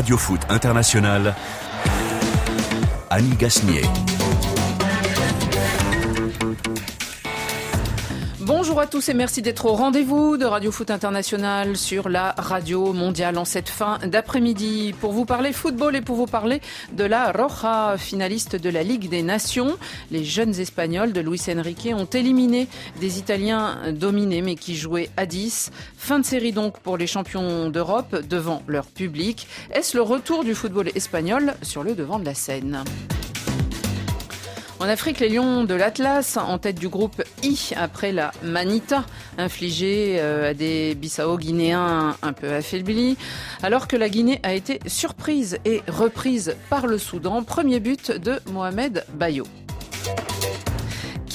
Radio 0.00 0.16
Foot 0.16 0.46
International, 0.50 1.34
Annie 3.10 3.36
Gasnier. 3.36 4.19
Bonjour 8.70 8.82
à 8.82 8.86
tous 8.86 9.08
et 9.08 9.14
merci 9.14 9.42
d'être 9.42 9.66
au 9.66 9.74
rendez-vous 9.74 10.36
de 10.36 10.44
Radio 10.44 10.70
Foot 10.70 10.92
International 10.92 11.76
sur 11.76 12.08
la 12.08 12.36
radio 12.38 12.92
mondiale 12.92 13.36
en 13.36 13.44
cette 13.44 13.68
fin 13.68 13.98
d'après-midi 14.06 14.94
pour 15.00 15.10
vous 15.10 15.24
parler 15.24 15.52
football 15.52 15.96
et 15.96 16.00
pour 16.00 16.14
vous 16.14 16.26
parler 16.26 16.60
de 16.92 17.02
la 17.02 17.32
Roja, 17.32 17.96
finaliste 17.98 18.54
de 18.54 18.70
la 18.70 18.84
Ligue 18.84 19.08
des 19.08 19.24
Nations. 19.24 19.76
Les 20.12 20.22
jeunes 20.22 20.54
Espagnols 20.54 21.12
de 21.12 21.20
Luis 21.20 21.42
Enrique 21.48 21.88
ont 21.92 22.04
éliminé 22.04 22.68
des 23.00 23.18
Italiens 23.18 23.76
dominés 23.90 24.40
mais 24.40 24.54
qui 24.54 24.76
jouaient 24.76 25.10
à 25.16 25.26
10. 25.26 25.72
Fin 25.96 26.20
de 26.20 26.24
série 26.24 26.52
donc 26.52 26.78
pour 26.78 26.96
les 26.96 27.08
champions 27.08 27.70
d'Europe 27.70 28.24
devant 28.28 28.62
leur 28.68 28.86
public. 28.86 29.48
Est-ce 29.72 29.96
le 29.96 30.04
retour 30.04 30.44
du 30.44 30.54
football 30.54 30.90
espagnol 30.94 31.54
sur 31.62 31.82
le 31.82 31.96
devant 31.96 32.20
de 32.20 32.24
la 32.24 32.34
scène? 32.34 32.84
En 34.80 34.88
Afrique, 34.88 35.20
les 35.20 35.28
Lions 35.28 35.64
de 35.64 35.74
l'Atlas, 35.74 36.38
en 36.38 36.56
tête 36.56 36.78
du 36.78 36.88
groupe 36.88 37.22
I, 37.42 37.72
après 37.76 38.12
la 38.12 38.32
manita 38.42 39.04
infligée 39.36 40.16
euh, 40.18 40.50
à 40.50 40.54
des 40.54 40.94
Bissau 40.94 41.36
guinéens 41.36 42.16
un 42.22 42.32
peu 42.32 42.50
affaiblis, 42.50 43.18
alors 43.62 43.88
que 43.88 43.96
la 43.96 44.08
Guinée 44.08 44.40
a 44.42 44.54
été 44.54 44.80
surprise 44.86 45.58
et 45.66 45.82
reprise 45.86 46.56
par 46.70 46.86
le 46.86 46.96
Soudan. 46.96 47.42
Premier 47.42 47.78
but 47.78 48.10
de 48.10 48.40
Mohamed 48.50 49.04
Bayo. 49.12 49.44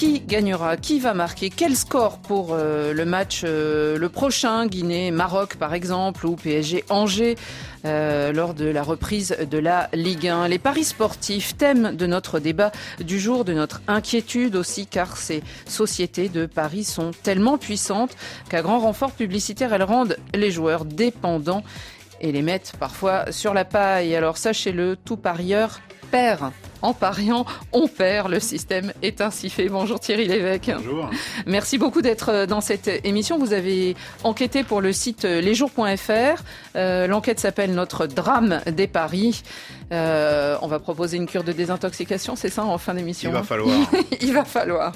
Qui 0.06 0.20
gagnera 0.20 0.78
Qui 0.78 1.00
va 1.00 1.16
marquer 1.16 1.50
Quel 1.50 1.76
score 1.76 2.20
pour 2.20 2.50
euh, 2.52 2.94
le 2.94 3.06
match 3.06 3.42
euh, 3.44 3.98
le 3.98 4.08
prochain 4.08 4.68
Guinée-Maroc 4.68 5.56
par 5.56 5.74
exemple 5.74 6.28
ou 6.28 6.36
PSG-Angers 6.36 7.36
euh, 7.86 8.32
lors 8.32 8.54
de 8.54 8.66
la 8.66 8.84
reprise 8.84 9.36
de 9.50 9.58
la 9.58 9.90
Ligue 9.94 10.28
1 10.28 10.48
Les 10.48 10.60
paris 10.60 10.84
sportifs, 10.84 11.58
thème 11.58 11.96
de 11.96 12.06
notre 12.06 12.38
débat 12.38 12.72
du 13.00 13.20
jour, 13.20 13.46
de 13.46 13.54
notre 13.54 13.82
inquiétude 13.88 14.56
aussi 14.56 14.86
car 14.86 15.18
ces 15.18 15.42
sociétés 15.66 16.30
de 16.30 16.46
paris 16.46 16.84
sont 16.84 17.10
tellement 17.24 17.58
puissantes 17.58 18.16
qu'à 18.48 18.62
grand 18.62 18.78
renfort 18.78 19.12
publicitaire 19.12 19.74
elles 19.74 19.82
rendent 19.82 20.18
les 20.36 20.52
joueurs 20.52 20.86
dépendants 20.86 21.64
et 22.22 22.32
les 22.32 22.44
mettent 22.44 22.74
parfois 22.80 23.32
sur 23.32 23.56
la 23.56 23.66
paille. 23.66 24.16
Alors 24.16 24.38
sachez-le, 24.38 24.98
tout 25.04 25.18
parieur 25.18 25.80
perd 26.12 26.52
en 26.86 26.94
pariant, 26.94 27.46
on 27.74 27.88
perd. 27.88 28.30
Le 28.30 28.40
système 28.40 28.94
est 29.02 29.20
ainsi 29.20 29.50
fait. 29.50 29.70
Bonjour 29.70 30.00
Thierry 30.00 30.28
Lévesque. 30.28 30.72
Bonjour. 30.76 31.10
Merci 31.48 31.80
beaucoup 31.80 32.04
d'être 32.04 32.30
euh, 32.30 32.46
dans 32.46 32.62
cette 32.62 32.88
émission. 33.04 33.40
Vous 33.40 33.54
avez 33.54 33.96
enquêté 34.24 34.64
pour 34.64 34.82
le 34.82 34.94
site 34.94 35.26
euh, 35.26 35.42
lesjours.fr. 35.42 36.44
Euh, 36.76 37.08
L'enquête 37.08 37.40
s'appelle 37.40 37.74
Notre 37.74 38.06
drame 38.06 38.62
des 38.72 38.86
paris. 38.86 39.42
Euh, 39.92 40.58
on 40.62 40.68
va 40.68 40.80
proposer 40.80 41.18
une 41.18 41.28
cure 41.28 41.44
de 41.44 41.52
désintoxication, 41.52 42.36
c'est 42.36 42.50
ça, 42.50 42.64
en 42.64 42.78
fin 42.78 42.94
d'émission 42.96 43.30
Il 43.30 43.34
va 43.34 43.44
falloir. 43.44 43.78
Il 44.22 44.34
va 44.34 44.46
falloir. 44.46 44.94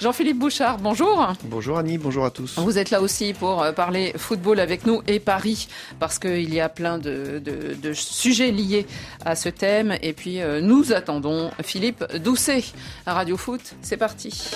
Jean-Philippe 0.00 0.38
Bouchard, 0.38 0.78
bonjour. 0.78 1.32
Bonjour 1.44 1.78
Annie, 1.78 1.96
bonjour 1.96 2.24
à 2.26 2.30
tous. 2.30 2.58
Vous 2.58 2.78
êtes 2.78 2.90
là 2.90 3.00
aussi 3.00 3.32
pour 3.32 3.64
parler 3.74 4.12
football 4.16 4.60
avec 4.60 4.84
nous 4.84 5.02
et 5.06 5.20
Paris, 5.20 5.68
parce 5.98 6.18
qu'il 6.18 6.52
y 6.52 6.60
a 6.60 6.68
plein 6.68 6.98
de, 6.98 7.40
de, 7.42 7.74
de, 7.74 7.92
sujets 7.94 8.50
liés 8.50 8.86
à 9.24 9.36
ce 9.36 9.48
thème. 9.48 9.96
Et 10.02 10.12
puis, 10.12 10.40
nous 10.60 10.92
attendons 10.92 11.25
Philippe 11.62 12.04
Doucet. 12.16 12.64
À 13.04 13.14
Radio 13.14 13.36
Foot. 13.36 13.60
C'est 13.82 13.96
parti. 13.96 14.50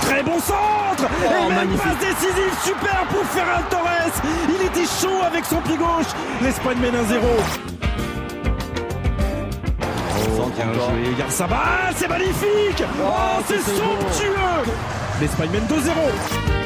Très 0.00 0.22
bon 0.22 0.38
centre 0.38 1.06
oh, 1.08 1.50
Et 1.50 1.54
même 1.54 1.76
passe 1.76 1.98
décisive, 1.98 2.54
super 2.64 3.06
pour 3.10 3.24
Ferran 3.26 3.62
Torres. 3.70 4.22
Il 4.48 4.66
était 4.66 4.86
chaud 4.86 5.22
avec 5.24 5.44
son 5.44 5.60
pied 5.62 5.76
gauche. 5.76 6.12
L'Espagne 6.42 6.78
mène 6.78 6.94
1-0 6.94 6.96
Oh, 10.34 10.50
bien 10.54 10.72
joué, 10.72 11.14
Garzabal, 11.18 11.94
c'est 11.96 12.08
magnifique. 12.08 12.82
Oh, 12.82 13.06
oh 13.06 13.42
c'est 13.46 13.60
somptueux. 13.60 14.72
L'Espagne 15.20 15.50
mène 15.50 15.66
2-0 15.66 16.61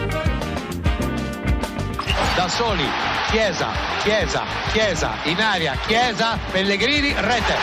da 2.36 2.48
soli, 2.48 2.88
Chiesa, 3.30 3.68
Chiesa, 4.02 4.42
Chiesa, 4.72 5.14
in 5.24 5.40
aria, 5.40 5.76
Chiesa, 5.86 6.38
Pellegrini, 6.52 7.14
rete. 7.16 7.56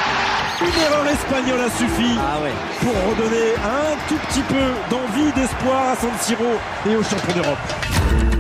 Une 0.59 0.81
erreur 0.81 1.07
espagnole 1.07 1.61
a 1.61 1.69
suffi 1.69 2.17
ah 2.17 2.39
ouais. 2.41 2.53
pour 2.79 2.93
redonner 3.09 3.53
un 3.63 3.97
tout 4.07 4.19
petit 4.27 4.43
peu 4.43 4.73
d'envie, 4.89 5.31
d'espoir 5.33 5.89
à 5.89 5.95
San 5.95 6.11
Siro 6.19 6.59
et 6.87 6.95
aux 6.95 7.03
champions 7.03 7.33
d'Europe. 7.33 8.32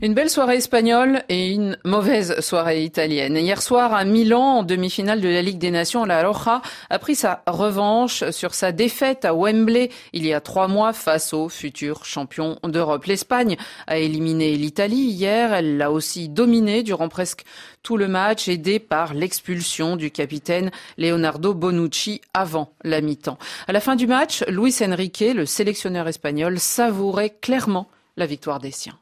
Une 0.00 0.14
belle 0.14 0.30
soirée 0.30 0.58
espagnole 0.58 1.24
et 1.28 1.48
une 1.48 1.76
mauvaise 1.84 2.38
soirée 2.38 2.84
italienne. 2.84 3.36
Hier 3.36 3.60
soir, 3.60 3.92
à 3.92 4.04
Milan, 4.04 4.58
en 4.58 4.62
demi-finale 4.62 5.20
de 5.20 5.28
la 5.28 5.42
Ligue 5.42 5.58
des 5.58 5.72
Nations, 5.72 6.04
la 6.04 6.22
Roja 6.22 6.62
a 6.88 6.98
pris 7.00 7.16
sa 7.16 7.42
revanche 7.48 8.30
sur 8.30 8.54
sa 8.54 8.70
défaite 8.70 9.24
à 9.24 9.34
Wembley 9.34 9.90
il 10.12 10.24
y 10.24 10.32
a 10.32 10.40
trois 10.40 10.68
mois 10.68 10.92
face 10.92 11.34
aux 11.34 11.48
futurs 11.48 12.04
champions 12.04 12.60
d'Europe. 12.62 13.06
L'Espagne 13.06 13.56
a 13.88 13.98
éliminé 13.98 14.54
l'Italie 14.54 15.08
hier. 15.10 15.52
Elle 15.52 15.78
l'a 15.78 15.90
aussi 15.90 16.28
dominé 16.28 16.84
durant 16.84 17.08
presque 17.08 17.42
tout 17.82 17.96
le 17.96 18.06
match, 18.06 18.46
aidée 18.46 18.78
par 18.78 19.14
l'expulsion 19.14 19.96
du 19.96 20.12
capitaine 20.12 20.70
Leonardo 20.96 21.54
Bonucci 21.54 22.20
avant 22.34 22.70
la 22.84 23.00
mi-temps. 23.00 23.38
À 23.66 23.72
la 23.72 23.80
fin 23.80 23.96
du 23.96 24.06
match, 24.06 24.44
Luis 24.46 24.76
Enrique, 24.80 25.24
le 25.34 25.44
sélectionneur 25.44 26.06
espagnol, 26.06 26.60
savourait 26.60 27.34
clairement 27.40 27.88
la 28.16 28.26
victoire 28.26 28.60
des 28.60 28.70
siens. 28.70 28.98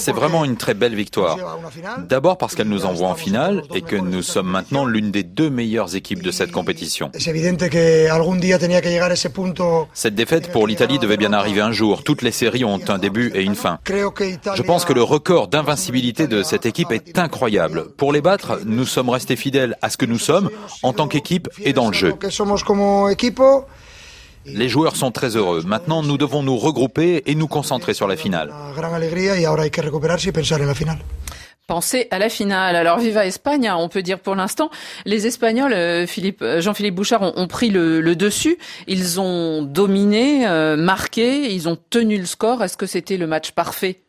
C'est 0.00 0.12
vraiment 0.12 0.44
une 0.44 0.56
très 0.56 0.74
belle 0.74 0.94
victoire. 0.94 1.38
D'abord 2.08 2.38
parce 2.38 2.54
qu'elle 2.54 2.68
nous 2.68 2.84
envoie 2.84 3.08
en 3.08 3.14
finale 3.14 3.62
et 3.74 3.82
que 3.82 3.96
nous 3.96 4.22
sommes 4.22 4.48
maintenant 4.48 4.84
l'une 4.84 5.10
des 5.10 5.22
deux 5.22 5.50
meilleures 5.50 5.94
équipes 5.96 6.22
de 6.22 6.30
cette 6.30 6.52
compétition. 6.52 7.10
Cette 9.94 10.14
défaite 10.14 10.52
pour 10.52 10.66
l'Italie 10.66 10.98
devait 10.98 11.16
bien 11.16 11.32
arriver 11.32 11.60
un 11.60 11.72
jour. 11.72 12.04
Toutes 12.04 12.22
les 12.22 12.32
séries 12.32 12.64
ont 12.64 12.80
un 12.88 12.98
début 12.98 13.32
et 13.34 13.42
une 13.42 13.54
fin. 13.54 13.78
Je 13.88 14.62
pense 14.62 14.84
que 14.84 14.92
le 14.92 15.02
record 15.02 15.48
d'invincibilité 15.48 16.26
de 16.26 16.42
cette 16.42 16.66
équipe 16.66 16.92
est 16.92 17.18
incroyable. 17.18 17.90
Pour 17.96 18.12
les 18.12 18.20
battre, 18.20 18.60
nous 18.64 18.86
sommes 18.86 19.08
restés 19.08 19.36
fidèles 19.36 19.76
à 19.82 19.90
ce 19.90 19.96
que 19.96 20.06
nous 20.06 20.18
sommes 20.18 20.50
en 20.82 20.92
tant 20.92 21.08
qu'équipe 21.08 21.48
et 21.62 21.72
dans 21.72 21.88
le 21.88 21.94
jeu. 21.94 22.14
Les 24.44 24.68
joueurs 24.68 24.96
sont 24.96 25.10
très 25.10 25.36
heureux. 25.36 25.62
Maintenant, 25.64 26.02
nous 26.02 26.18
devons 26.18 26.42
nous 26.42 26.56
regrouper 26.56 27.22
et 27.26 27.34
nous 27.34 27.46
concentrer 27.46 27.94
sur 27.94 28.08
la 28.08 28.16
finale. 28.16 28.52
Penser 31.68 32.08
à 32.10 32.18
la 32.18 32.28
finale. 32.28 32.74
Alors 32.74 32.98
viva 32.98 33.24
Espagne, 33.24 33.70
on 33.70 33.88
peut 33.88 34.02
dire 34.02 34.18
pour 34.18 34.34
l'instant. 34.34 34.68
Les 35.06 35.28
Espagnols, 35.28 35.72
euh, 35.72 36.06
Philippe, 36.06 36.42
euh, 36.42 36.60
Jean-Philippe 36.60 36.96
Bouchard, 36.96 37.22
ont, 37.22 37.46
pris 37.46 37.70
le, 37.70 38.16
dessus. 38.16 38.58
Ils 38.88 39.20
ont 39.20 39.62
dominé, 39.62 40.46
euh, 40.48 40.76
marqué, 40.76 41.54
ils 41.54 41.68
ont 41.68 41.78
tenu 41.90 42.18
le 42.18 42.26
score. 42.26 42.64
Est-ce 42.64 42.76
que 42.76 42.86
c'était 42.86 43.16
le 43.16 43.28
match 43.28 43.52
parfait? 43.52 44.00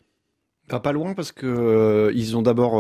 Pas, 0.68 0.80
pas 0.80 0.92
loin 0.92 1.14
parce 1.14 1.32
que 1.32 2.12
ils 2.16 2.36
ont 2.36 2.42
d'abord 2.42 2.74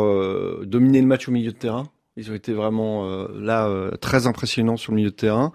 dominé 0.66 1.02
le 1.02 1.08
match 1.08 1.28
au 1.28 1.32
milieu 1.32 1.52
de 1.52 1.58
terrain. 1.58 1.86
Ils 2.16 2.30
ont 2.30 2.36
été 2.36 2.54
vraiment 2.54 3.10
euh, 3.10 3.26
là 3.40 3.66
euh, 3.66 3.90
très 4.00 4.28
impressionnants 4.28 4.78
sur 4.78 4.92
le 4.92 4.98
milieu 4.98 5.10
de 5.10 5.16
terrain, 5.16 5.52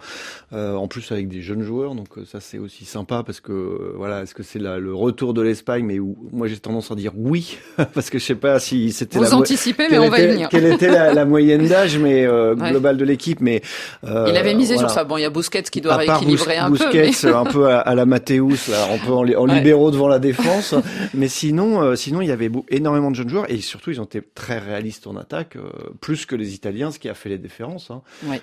euh, 0.52 0.74
en 0.74 0.88
plus 0.88 1.12
avec 1.12 1.28
des 1.28 1.40
jeunes 1.40 1.62
joueurs, 1.62 1.94
donc 1.94 2.08
ça 2.26 2.40
c'est 2.40 2.58
aussi 2.58 2.84
sympa 2.84 3.22
parce 3.24 3.38
que 3.38 3.92
voilà, 3.94 4.22
est-ce 4.22 4.34
que 4.34 4.42
c'est 4.42 4.58
le 4.58 4.92
retour 4.92 5.34
de 5.34 5.40
l'Espagne? 5.40 5.84
Mais 5.84 6.00
où, 6.00 6.16
moi 6.32 6.48
j'ai 6.48 6.58
tendance 6.58 6.90
à 6.90 6.96
dire 6.96 7.12
oui 7.14 7.58
parce 7.94 8.10
que 8.10 8.18
je 8.18 8.24
sais 8.24 8.34
pas 8.34 8.58
si 8.58 8.90
c'était. 8.90 9.20
Vous 9.20 9.34
anticipez, 9.34 9.86
mais 9.88 9.98
on 9.98 10.08
va 10.08 10.18
y 10.18 10.26
venir. 10.26 10.48
Quelle 10.48 10.66
était 10.66 10.88
la, 10.88 11.24
moyenne 11.24 11.64
d'âge, 11.68 11.96
mais 11.96 12.26
globale 12.56 12.96
de 12.96 13.04
l'équipe, 13.04 13.40
mais 13.40 13.62
il 14.02 14.36
avait 14.36 14.54
misé 14.54 14.78
sur 14.78 14.90
ça. 14.90 15.04
Bon, 15.04 15.16
il 15.16 15.22
y 15.22 15.26
a 15.26 15.30
Busquets 15.30 15.62
qui 15.62 15.80
doit 15.80 15.94
rééquilibrer 15.94 16.56
un 16.56 16.72
peu. 16.72 16.78
Busquets, 16.78 17.28
un 17.28 17.44
peu 17.44 17.68
à, 17.68 17.94
la 17.94 18.04
Mathéus, 18.04 18.66
là, 18.66 18.88
un 18.92 18.98
peu 18.98 19.12
en, 19.12 19.24
en 19.28 19.46
libéraux 19.46 19.92
devant 19.92 20.08
la 20.08 20.18
défense, 20.18 20.74
mais 21.14 21.28
sinon, 21.28 21.94
sinon 21.94 22.20
il 22.20 22.26
y 22.26 22.32
avait 22.32 22.50
énormément 22.68 23.12
de 23.12 23.16
jeunes 23.16 23.28
joueurs 23.28 23.48
et 23.48 23.60
surtout 23.60 23.92
ils 23.92 24.00
ont 24.00 24.06
été 24.06 24.22
très 24.34 24.58
réalistes 24.58 25.06
en 25.06 25.14
attaque, 25.14 25.56
plus 26.00 26.26
que 26.26 26.34
les 26.34 26.47
Italiens, 26.54 26.90
ce 26.90 26.98
qui 26.98 27.08
a 27.08 27.14
fait 27.14 27.28
les 27.28 27.38
différences. 27.38 27.90
Hein. 27.90 28.02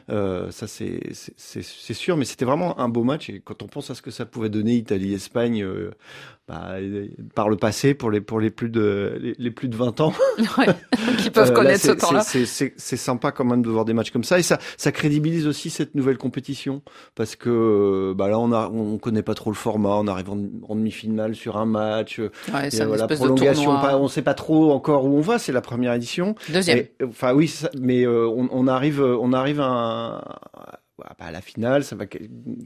Euh, 0.09 0.51
ça, 0.51 0.67
c'est 0.67 1.93
sûr, 1.93 2.17
mais 2.17 2.25
c'était 2.25 2.45
vraiment 2.45 2.79
un 2.79 2.89
beau 2.89 3.03
match. 3.03 3.29
Et 3.29 3.41
quand 3.43 3.63
on 3.63 3.67
pense 3.67 3.89
à 3.89 3.95
ce 3.95 4.01
que 4.01 4.11
ça 4.11 4.25
pouvait 4.25 4.49
donner 4.49 4.75
Italie-Espagne 4.75 5.63
euh, 5.63 5.91
bah, 6.47 6.75
par 7.33 7.49
le 7.49 7.57
passé, 7.57 7.93
pour 7.93 8.11
les, 8.11 8.21
pour 8.21 8.39
les, 8.39 8.51
plus, 8.51 8.69
de, 8.69 9.35
les, 9.37 9.51
plus 9.51 9.67
de 9.67 9.75
20 9.75 10.01
ans, 10.01 10.13
qui 11.17 11.29
peuvent 11.31 11.51
euh, 11.51 11.53
connaître 11.53 11.83
ce 11.83 11.91
temps-là. 11.91 12.23
C'est 12.23 12.97
sympa 12.97 13.31
quand 13.31 13.45
même 13.45 13.61
de 13.61 13.69
voir 13.69 13.85
des 13.85 13.93
matchs 13.93 14.11
comme 14.11 14.23
ça. 14.23 14.37
Et 14.39 14.43
ça, 14.43 14.59
ça 14.77 14.91
crédibilise 14.91 15.47
aussi 15.47 15.69
cette 15.69 15.95
nouvelle 15.95 16.17
compétition. 16.17 16.81
Parce 17.15 17.35
que 17.35 18.13
bah, 18.15 18.27
là, 18.27 18.39
on 18.39 18.47
ne 18.47 18.55
on 18.55 18.97
connaît 18.97 19.23
pas 19.23 19.33
trop 19.33 19.49
le 19.49 19.55
format. 19.55 19.95
On 19.95 20.07
arrive 20.07 20.29
en, 20.29 20.75
demi-finale 20.75 21.35
sur 21.35 21.57
un 21.57 21.65
match. 21.65 22.19
Ouais, 22.19 22.69
la 22.69 23.07
prolongation, 23.07 23.71
on 23.71 24.03
ne 24.03 24.09
sait 24.09 24.21
pas 24.21 24.33
trop 24.33 24.71
encore 24.71 25.05
où 25.05 25.17
on 25.17 25.21
va. 25.21 25.39
C'est 25.39 25.51
la 25.51 25.61
première 25.61 25.93
édition. 25.93 26.35
Deuxième. 26.49 26.85
enfin 27.03 27.33
oui, 27.33 27.53
mais 27.79 27.94
euh, 28.03 28.27
on, 28.27 28.67
arrive, 28.67 29.01
on 29.01 29.31
arrive 29.31 29.61
à 29.61 30.41
à 31.19 31.31
la 31.31 31.41
finale, 31.41 31.83
ça 31.83 31.95
va, 31.95 32.05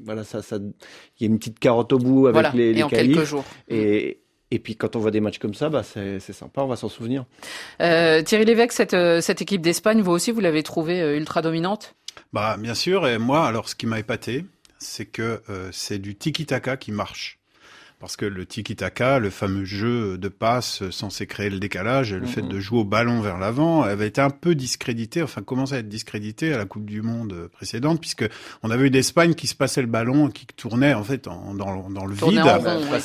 voilà, 0.06 0.24
ça, 0.24 0.42
ça, 0.42 0.58
il 0.58 1.22
y 1.22 1.24
a 1.24 1.28
une 1.28 1.40
petite 1.40 1.60
carotte 1.60 1.92
au 1.94 1.98
bout 1.98 2.28
avec 2.28 2.54
les, 2.54 2.74
les 2.74 2.80
et 2.80 2.84
en 2.84 2.90
quelques 2.90 3.24
jours. 3.24 3.44
Et, 3.68 4.22
et 4.52 4.60
puis 4.60 4.76
quand 4.76 4.96
on 4.96 5.00
voit 5.00 5.12
des 5.12 5.20
matchs 5.20 5.40
comme 5.40 5.54
ça, 5.54 5.70
bah 5.70 5.84
c'est 5.84 6.20
sympa, 6.20 6.62
on 6.62 6.68
va 6.68 6.76
s'en 6.76 6.90
souvenir. 6.90 7.26
Euh, 7.82 8.22
Thierry 8.22 8.46
Lévesque, 8.46 8.72
cette, 8.72 8.94
euh, 8.94 9.22
cette 9.22 9.42
équipe 9.42 9.62
d'Espagne, 9.62 10.02
vous 10.02 10.12
aussi, 10.12 10.32
vous 10.32 10.42
l'avez 10.42 10.64
trouvée 10.64 11.02
euh, 11.02 11.18
ultra 11.18 11.42
dominante? 11.42 11.96
Bah 12.34 12.58
bien 12.58 12.76
sûr, 12.76 13.08
et 13.08 13.18
moi, 13.18 13.46
alors 13.46 13.68
ce 13.68 13.76
qui 13.76 13.88
m'a 13.88 14.00
épaté, 14.00 14.46
c'est 14.78 15.06
que 15.06 15.42
euh, 15.50 15.70
c'est 15.72 16.00
du 16.00 16.16
tiki-taka 16.16 16.78
qui 16.78 16.92
marche 16.92 17.39
parce 18.00 18.16
que 18.16 18.26
le 18.26 18.46
tiki-taka, 18.46 19.20
le 19.20 19.30
fameux 19.30 19.66
jeu 19.66 20.18
de 20.18 20.30
passe 20.30 20.90
censé 20.90 21.28
créer 21.28 21.50
le 21.50 21.60
décalage, 21.60 22.14
le 22.14 22.26
fait 22.26 22.42
mhm. 22.42 22.48
de 22.48 22.60
jouer 22.60 22.80
au 22.80 22.84
ballon 22.86 23.20
vers 23.20 23.38
l'avant, 23.38 23.82
avait 23.82 24.08
été 24.08 24.22
un 24.22 24.30
peu 24.30 24.56
discrédité, 24.56 25.22
enfin 25.22 25.42
commençait 25.42 25.76
à 25.76 25.80
être 25.80 25.90
discrédité 25.90 26.54
à 26.54 26.58
la 26.58 26.66
Coupe 26.66 26.86
du 26.86 27.02
Monde 27.02 27.50
précédente, 27.52 28.00
puisque 28.00 28.26
on 28.64 28.72
avait 28.72 28.88
eu 28.88 28.90
d'Espagne 28.90 29.34
qui 29.34 29.48
se 29.48 29.56
passait 29.56 29.82
le 29.82 29.88
ballon, 29.88 30.30
qui 30.30 30.46
tournait 30.46 30.94
en 30.94 31.04
fait 31.04 31.28
en, 31.28 31.54
dans, 31.54 31.90
dans, 31.90 32.06
le 32.06 32.16
vide. 32.16 32.42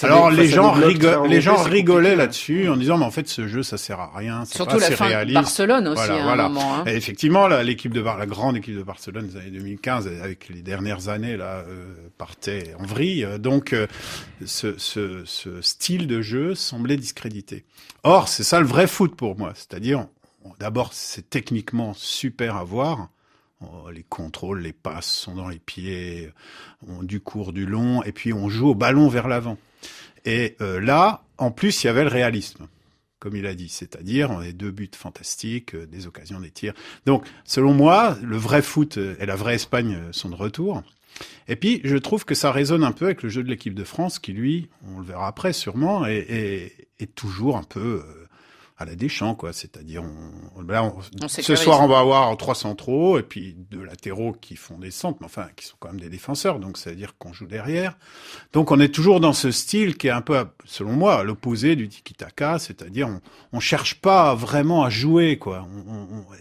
Alors 0.03 0.31
les 0.31 0.47
gens, 0.47 0.77
les 0.77 1.41
gens 1.41 1.57
rigolaient 1.57 2.17
là-dessus 2.17 2.69
en 2.69 2.77
disant 2.77 2.97
mais 2.97 3.05
en 3.05 3.11
fait 3.11 3.27
ce 3.29 3.49
jeu 3.49 3.65
ça 3.65 3.79
sert 3.79 3.99
à 3.99 4.13
rien, 4.15 4.45
c'est 4.45 4.57
Surtout 4.57 4.79
pas 4.79 4.91
la 4.91 4.97
fin 4.97 5.07
réaliste. 5.07 5.35
Barcelone 5.35 5.89
aussi 5.89 6.11
à 6.11 6.15
un 6.15 6.37
moment. 6.49 6.77
Hein. 6.77 6.85
effectivement, 6.87 7.49
l'équipe 7.49 7.93
de 7.93 8.01
la 8.01 8.27
grande 8.27 8.57
équipe 8.57 8.77
de 8.77 8.83
Barcelone 8.85 9.27
des 9.27 9.37
années 9.39 9.51
2015, 9.51 10.09
avec 10.23 10.49
les 10.49 10.63
dernières 10.63 11.09
années 11.09 11.37
là, 11.37 11.65
euh, 11.67 11.95
partait 12.17 12.75
en 12.79 12.85
vrille. 12.85 13.27
Donc 13.41 13.73
euh, 13.73 13.87
ce 14.45 14.79
ce, 14.85 15.61
style 15.61 16.07
de 16.07 16.23
jeu 16.23 16.55
semblait 16.55 16.97
discrédité. 16.97 17.65
Or, 18.03 18.29
c'est 18.29 18.45
ça 18.45 18.61
le 18.61 18.67
vrai 18.67 18.87
foot 18.87 19.17
pour 19.17 19.37
moi. 19.37 19.53
C'est-à-dire, 19.55 20.07
d'abord, 20.59 20.93
c'est 20.93 21.29
techniquement 21.31 21.95
super 21.95 22.57
à 22.57 22.65
voir. 22.65 23.09
Oh, 23.61 23.91
les 23.91 24.03
contrôles, 24.03 24.61
les 24.61 24.73
passes 24.73 25.11
sont 25.11 25.37
dans 25.37 25.49
les 25.49 25.59
pieds, 25.59 26.31
du 27.03 27.21
court, 27.21 27.53
du 27.53 27.67
long, 27.67 28.03
et 28.03 28.13
puis 28.13 28.33
on 28.33 28.49
joue 28.49 28.69
au 28.69 28.75
ballon 28.75 29.09
vers 29.09 29.29
l'avant. 29.29 29.57
Et 30.25 30.57
euh, 30.61 30.81
là, 30.81 31.23
en 31.39 31.51
plus, 31.51 31.83
il 31.83 31.87
y 31.87 31.91
avait 31.91 32.05
le 32.05 32.11
réalisme 32.11 32.67
comme 33.25 33.37
il 33.37 33.47
a 33.47 33.55
dit, 33.55 33.71
c'est-à-dire 33.71 34.39
les 34.41 34.53
deux 34.53 34.71
buts 34.71 34.91
fantastiques, 34.95 35.75
euh, 35.75 35.87
des 35.87 36.07
occasions, 36.07 36.41
des 36.41 36.51
tirs. 36.51 36.75
Donc, 37.07 37.25
selon 37.47 37.73
moi, 37.73 38.19
le 38.23 38.37
vrai 38.37 38.61
foot 38.61 38.99
et 38.99 39.25
la 39.25 39.35
vraie 39.35 39.55
Espagne 39.55 39.99
sont 40.13 40.29
de 40.29 40.35
retour. 40.35 40.83
Et 41.49 41.57
puis, 41.57 41.81
je 41.85 41.97
trouve 41.97 42.25
que 42.25 42.35
ça 42.35 42.53
résonne 42.53 42.85
un 42.85 42.93
peu 42.93 43.07
avec 43.07 43.23
le 43.23 43.29
jeu 43.29 43.43
de 43.43 43.49
l'équipe 43.49 43.75
de 43.75 43.85
France, 43.85 44.19
qui 44.19 44.33
lui, 44.33 44.69
on 44.87 44.99
le 44.99 45.05
verra 45.05 45.27
après 45.29 45.53
sûrement, 45.53 46.07
est, 46.07 46.27
est, 46.29 46.89
est 46.99 47.15
toujours 47.15 47.57
un 47.57 47.63
peu 47.63 48.03
euh, 48.05 48.29
à 48.77 48.85
la 48.85 48.97
Deschamps, 48.97 49.35
quoi. 49.35 49.53
C'est-à-dire, 49.53 50.03
on, 50.03 51.29
ce 51.29 51.57
soir, 51.57 51.81
on 51.83 51.87
va 51.87 52.01
avoir 52.01 52.37
trois 52.37 52.55
centraux 52.55 53.19
et 53.19 53.23
puis 53.23 53.55
deux 53.71 53.85
latéraux 53.85 54.33
qui 54.33 54.57
font 54.57 54.79
des 54.79 54.91
centres, 54.91 55.19
mais 55.21 55.27
enfin, 55.27 55.49
qui 55.57 55.67
sont 55.67 55.77
quand 55.79 55.89
même 55.89 56.01
des 56.01 56.09
défenseurs, 56.09 56.59
donc 56.59 56.77
c'est-à-dire 56.77 57.17
qu'on 57.17 57.33
joue 57.33 57.47
derrière. 57.47 57.97
Donc, 58.53 58.73
on 58.73 58.81
est 58.81 58.93
toujours 58.93 59.21
dans 59.21 59.33
ce 59.33 59.51
style 59.51 59.97
qui 59.97 60.09
est 60.09 60.11
un 60.11 60.23
peu, 60.23 60.45
selon 60.65 60.93
moi, 60.93 61.23
l'opposé 61.23 61.77
du 61.77 61.89
tiki-taka, 61.89 62.59
c'est-à-dire, 62.59 63.09
on, 63.09 63.21
on 63.53 63.61
cherche 63.61 64.01
pas 64.01 64.35
vraiment 64.35 64.83
à 64.83 64.91
jouer, 64.91 65.39
quoi. 65.39 65.69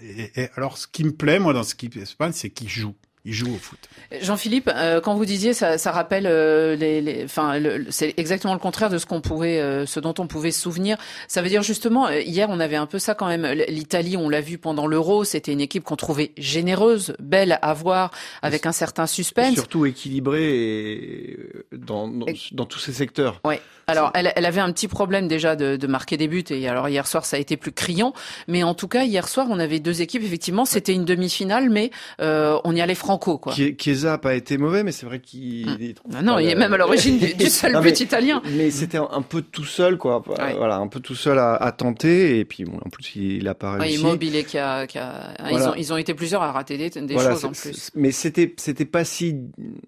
et, 0.01 0.49
alors, 0.55 0.77
ce 0.77 0.87
qui 0.87 1.03
me 1.03 1.13
plaît, 1.13 1.39
moi, 1.39 1.53
dans 1.53 1.63
ce 1.63 1.75
qui 1.75 1.91
se 2.05 2.15
passe, 2.15 2.37
c'est 2.37 2.49
qu'ils 2.49 2.69
jouent 2.69 2.95
il 3.25 3.33
joue 3.33 3.53
au 3.53 3.57
foot. 3.57 3.79
Jean-Philippe, 4.21 4.69
euh, 4.75 4.99
quand 4.99 5.15
vous 5.15 5.25
disiez 5.25 5.53
ça, 5.53 5.77
ça 5.77 5.91
rappelle 5.91 6.27
euh, 6.27 6.75
les, 6.75 7.01
les, 7.01 7.23
enfin, 7.23 7.57
c'est 7.89 8.13
exactement 8.17 8.53
le 8.53 8.59
contraire 8.59 8.89
de 8.89 8.97
ce 8.97 9.05
qu'on 9.05 9.21
pouvait, 9.21 9.59
euh, 9.59 9.85
ce 9.85 10.01
dont 10.01 10.13
on 10.19 10.27
pouvait 10.27 10.51
se 10.51 10.59
souvenir. 10.59 10.97
Ça 11.29 11.41
veut 11.41 11.47
dire 11.47 11.63
justement, 11.63 12.09
hier 12.09 12.49
on 12.49 12.59
avait 12.59 12.75
un 12.75 12.85
peu 12.85 12.99
ça 12.99 13.15
quand 13.15 13.27
même. 13.27 13.45
L'Italie, 13.69 14.17
on 14.17 14.27
l'a 14.27 14.41
vu 14.41 14.57
pendant 14.57 14.87
l'Euro, 14.87 15.23
c'était 15.23 15.53
une 15.53 15.61
équipe 15.61 15.83
qu'on 15.83 15.95
trouvait 15.95 16.31
généreuse, 16.37 17.15
belle 17.19 17.59
à 17.61 17.73
voir, 17.73 18.11
avec 18.41 18.65
un 18.65 18.73
certain 18.73 19.07
suspense, 19.07 19.53
surtout 19.53 19.85
équilibrée 19.85 20.53
et 20.53 21.39
dans, 21.71 22.09
dans, 22.09 22.25
dans 22.51 22.65
tous 22.65 22.79
ces 22.79 22.93
secteurs. 22.93 23.39
Ouais. 23.45 23.61
Alors, 23.87 24.11
elle, 24.13 24.31
elle, 24.35 24.45
avait 24.45 24.61
un 24.61 24.71
petit 24.71 24.87
problème 24.87 25.27
déjà 25.27 25.55
de, 25.55 25.75
de, 25.75 25.87
marquer 25.87 26.15
des 26.15 26.27
buts, 26.27 26.43
et 26.49 26.67
alors 26.69 26.87
hier 26.87 27.05
soir 27.05 27.25
ça 27.25 27.35
a 27.35 27.39
été 27.39 27.57
plus 27.57 27.73
criant. 27.73 28.13
Mais 28.47 28.63
en 28.63 28.73
tout 28.73 28.87
cas, 28.87 29.03
hier 29.03 29.27
soir, 29.27 29.47
on 29.49 29.59
avait 29.59 29.79
deux 29.79 30.01
équipes. 30.01 30.23
Effectivement, 30.23 30.65
c'était 30.65 30.93
une 30.93 31.05
demi-finale, 31.05 31.69
mais 31.69 31.91
euh, 32.21 32.57
on 32.63 32.75
y 32.75 32.81
allait 32.81 32.95
franco, 33.13 33.37
quoi. 33.37 33.53
Chiesa 33.53 34.13
a 34.13 34.17
pas 34.17 34.35
été 34.35 34.57
mauvais, 34.57 34.83
mais 34.83 34.91
c'est 34.91 35.05
vrai 35.05 35.19
qu'il. 35.19 35.95
Ah 36.13 36.21
non, 36.21 36.39
il 36.39 36.49
est 36.49 36.55
même 36.55 36.73
à 36.73 36.77
l'origine 36.77 37.17
du, 37.17 37.45
seul 37.45 37.79
but 37.81 37.99
italien. 37.99 38.41
Mais 38.55 38.71
c'était 38.71 38.97
un, 38.97 39.21
peu 39.21 39.41
tout 39.41 39.65
seul, 39.65 39.97
quoi. 39.97 40.23
Voilà, 40.25 40.77
un 40.77 40.87
peu 40.87 40.99
tout 40.99 41.15
seul 41.15 41.39
à, 41.39 41.55
à, 41.55 41.71
tenter, 41.71 42.39
et 42.39 42.45
puis 42.45 42.65
bon, 42.65 42.79
en 42.83 42.89
plus 42.89 43.15
il 43.15 43.47
a 43.47 43.53
pas 43.53 43.73
réussi. 43.73 44.03
Ouais, 44.03 44.43
qui 44.43 44.57
a, 44.57 44.87
qui 44.87 44.97
a... 44.97 45.33
Ils, 45.51 45.67
ont, 45.67 45.73
ils 45.75 45.93
ont 45.93 45.97
été 45.97 46.13
plusieurs 46.13 46.41
à 46.41 46.51
rater 46.51 46.77
des, 46.77 46.89
des 46.89 47.17
choses 47.17 47.45
en 47.45 47.51
plus. 47.51 47.91
Mais 47.95 48.11
c'était 48.11 48.53
c'était 48.57 48.85
pas 48.85 49.05
si 49.05 49.35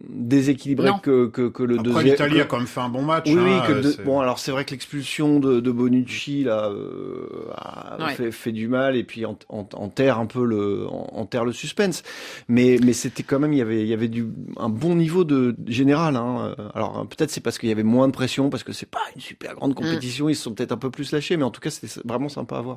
déséquilibré 0.09 0.91
que, 1.01 1.27
que, 1.27 1.47
que 1.49 1.63
le 1.63 1.75
Après, 1.79 1.83
deuxième. 1.83 2.05
l'Italie 2.05 2.41
a 2.41 2.45
quand 2.45 2.57
même 2.57 2.67
fait 2.67 2.81
un 2.81 2.89
bon 2.89 3.01
match. 3.01 3.25
Oui, 3.27 3.37
hein, 3.37 3.63
oui, 3.67 3.81
que 3.81 4.01
Bon, 4.03 4.19
alors 4.19 4.39
c'est 4.39 4.51
vrai 4.51 4.65
que 4.65 4.71
l'expulsion 4.71 5.39
de, 5.39 5.59
de, 5.59 5.71
Bonucci 5.71 6.43
là 6.43 6.69
euh, 6.69 7.27
a 7.55 8.09
fait, 8.15 8.31
fait, 8.31 8.51
du 8.51 8.67
mal 8.67 8.95
et 8.95 9.03
puis 9.03 9.25
en, 9.25 9.37
en, 9.49 9.67
enterre 9.73 10.19
un 10.19 10.25
peu 10.25 10.45
le 10.45 10.85
enterre 10.89 11.45
le 11.45 11.53
suspense. 11.53 12.03
Mais 12.47 12.77
mais 12.83 12.93
c'était 13.15 13.27
quand 13.27 13.39
même 13.39 13.53
il 13.53 13.59
y 13.59 13.61
avait 13.61 13.81
il 13.81 13.87
y 13.87 13.93
avait 13.93 14.07
du 14.07 14.27
un 14.57 14.69
bon 14.69 14.95
niveau 14.95 15.23
de 15.23 15.55
général. 15.67 16.15
Hein. 16.15 16.55
Alors 16.73 17.05
peut-être 17.07 17.31
c'est 17.31 17.41
parce 17.41 17.57
qu'il 17.57 17.69
y 17.69 17.71
avait 17.71 17.83
moins 17.83 18.07
de 18.07 18.13
pression 18.13 18.49
parce 18.49 18.63
que 18.63 18.73
c'est 18.73 18.89
pas 18.89 18.99
une 19.15 19.21
super 19.21 19.55
grande 19.55 19.71
mm. 19.71 19.75
compétition. 19.75 20.29
Ils 20.29 20.35
se 20.35 20.43
sont 20.43 20.53
peut-être 20.53 20.71
un 20.71 20.77
peu 20.77 20.89
plus 20.89 21.11
lâchés, 21.11 21.37
mais 21.37 21.43
en 21.43 21.51
tout 21.51 21.61
cas 21.61 21.69
c'était 21.69 22.01
vraiment 22.03 22.29
sympa 22.29 22.57
à 22.57 22.61
voir. 22.61 22.75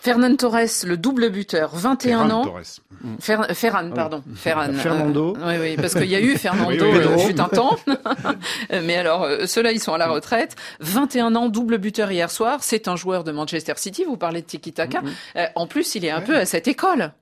Fernand 0.00 0.36
Torres, 0.36 0.84
le 0.86 0.96
double 0.96 1.30
buteur, 1.30 1.74
21 1.74 2.30
ans. 2.30 2.44
Torres. 2.44 2.80
Fer 3.20 3.46
Ferran, 3.54 3.88
ah 3.90 3.94
pardon. 3.94 4.22
Ferran. 4.34 4.72
Fernando. 4.72 5.36
Euh, 5.40 5.48
oui, 5.48 5.56
oui, 5.60 5.76
parce 5.76 5.94
qu'il 5.94 6.10
y 6.10 6.14
a 6.14 6.20
eu 6.20 6.36
Fernando, 6.38 6.84
oui, 6.84 6.98
oui, 6.98 7.04
euh, 7.04 7.18
fut 7.18 7.40
un 7.40 7.48
temps. 7.48 7.76
mais 8.70 8.96
alors, 8.96 9.24
euh, 9.24 9.46
ceux-là, 9.46 9.72
ils 9.72 9.80
sont 9.80 9.92
à 9.92 9.98
la 9.98 10.08
retraite. 10.08 10.56
21 10.80 11.34
ans, 11.34 11.48
double 11.48 11.78
buteur 11.78 12.10
hier 12.10 12.30
soir. 12.30 12.58
C'est 12.62 12.88
un 12.88 12.96
joueur 12.96 13.24
de 13.24 13.32
Manchester 13.32 13.74
City. 13.76 14.04
Vous 14.04 14.16
parlez 14.16 14.42
de 14.42 14.46
Tiki 14.46 14.72
Taka. 14.72 15.02
Euh, 15.36 15.46
en 15.54 15.66
plus, 15.66 15.94
il 15.94 16.04
est 16.04 16.10
un 16.10 16.20
peu 16.20 16.36
à 16.36 16.46
cette 16.46 16.68
école. 16.68 17.12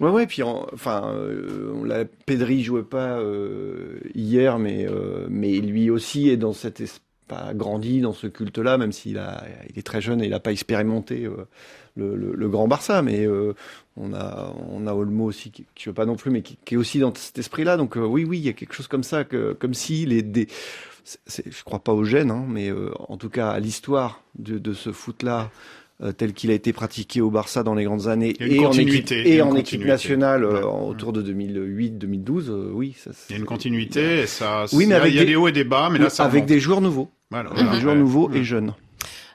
Ouais, 0.00 0.10
ouais. 0.10 0.26
Puis, 0.26 0.42
enfin, 0.42 1.10
euh, 1.14 1.86
la 1.86 2.04
Pedri 2.04 2.62
jouait 2.62 2.82
pas 2.82 3.18
euh, 3.18 3.98
hier, 4.14 4.58
mais 4.58 4.86
euh, 4.86 5.26
mais 5.30 5.58
lui 5.60 5.90
aussi 5.90 6.28
est 6.28 6.36
dans 6.36 6.52
cette 6.52 6.82
pas 7.28 7.54
grandi 7.54 8.00
dans 8.00 8.12
ce 8.12 8.28
culte-là, 8.28 8.78
même 8.78 8.92
s'il 8.92 9.18
a, 9.18 9.42
il 9.70 9.78
est 9.78 9.82
très 9.82 10.00
jeune 10.00 10.22
et 10.22 10.26
il 10.26 10.30
n'a 10.30 10.38
pas 10.38 10.52
expérimenté 10.52 11.24
euh, 11.24 11.48
le, 11.96 12.14
le, 12.14 12.48
grand 12.48 12.68
Barça. 12.68 13.02
Mais 13.02 13.26
on 13.96 14.12
a, 14.12 14.54
on 14.70 14.86
a 14.86 14.92
Olmo 14.94 15.24
aussi 15.24 15.50
qui, 15.50 15.66
qui 15.74 15.90
pas 15.90 16.06
non 16.06 16.14
plus, 16.14 16.30
mais 16.30 16.42
qui, 16.42 16.56
est 16.70 16.76
aussi 16.76 17.00
dans 17.00 17.12
cet 17.14 17.38
esprit-là. 17.38 17.76
Donc 17.78 17.96
oui, 17.96 18.24
oui, 18.24 18.38
il 18.38 18.44
y 18.44 18.48
a 18.48 18.52
quelque 18.52 18.74
chose 18.74 18.86
comme 18.86 19.02
ça, 19.02 19.24
que, 19.24 19.54
comme 19.54 19.74
si 19.74 20.06
les 20.06 20.22
des 20.22 20.46
je 21.28 21.64
crois 21.64 21.78
pas 21.78 21.92
au 21.92 22.04
gène, 22.04 22.30
hein, 22.30 22.44
mais 22.48 22.70
en 23.08 23.16
tout 23.16 23.30
cas 23.30 23.50
à 23.50 23.60
l'histoire 23.60 24.22
de, 24.38 24.58
de, 24.58 24.72
ce 24.72 24.90
foot-là 24.90 25.50
euh, 26.02 26.12
tel 26.12 26.34
qu'il 26.34 26.50
a 26.50 26.54
été 26.54 26.74
pratiqué 26.74 27.22
au 27.22 27.30
Barça 27.30 27.62
dans 27.62 27.74
les 27.74 27.84
grandes 27.84 28.06
années 28.06 28.34
et 28.38 28.66
en 28.66 28.72
équipe, 28.72 29.10
et 29.12 29.40
en 29.40 29.56
équipe 29.56 29.82
nationale 29.82 30.44
euh, 30.44 30.62
autour 30.62 31.14
de 31.14 31.22
2008-2012, 31.22 32.50
euh, 32.50 32.70
oui. 32.74 32.94
Ça, 32.98 33.12
il 33.30 33.32
y 33.32 33.36
a 33.36 33.38
une 33.38 33.46
continuité, 33.46 34.20
et 34.20 34.26
ça, 34.26 34.66
oui, 34.72 34.84
mais 34.86 34.94
avec 34.94 35.14
il 35.14 35.16
y 35.16 35.20
a 35.20 35.24
des 35.24 35.36
hauts 35.36 35.48
et 35.48 35.52
des 35.52 35.64
bas, 35.64 35.88
mais 35.90 35.98
là 35.98 36.10
ça 36.10 36.24
Avec 36.24 36.44
des 36.44 36.60
joueurs 36.60 36.82
nouveaux, 36.82 37.08
voilà, 37.30 37.50
des 37.72 37.80
joueurs 37.80 37.96
nouveaux 37.96 38.30
et 38.32 38.44
jeunes. 38.44 38.74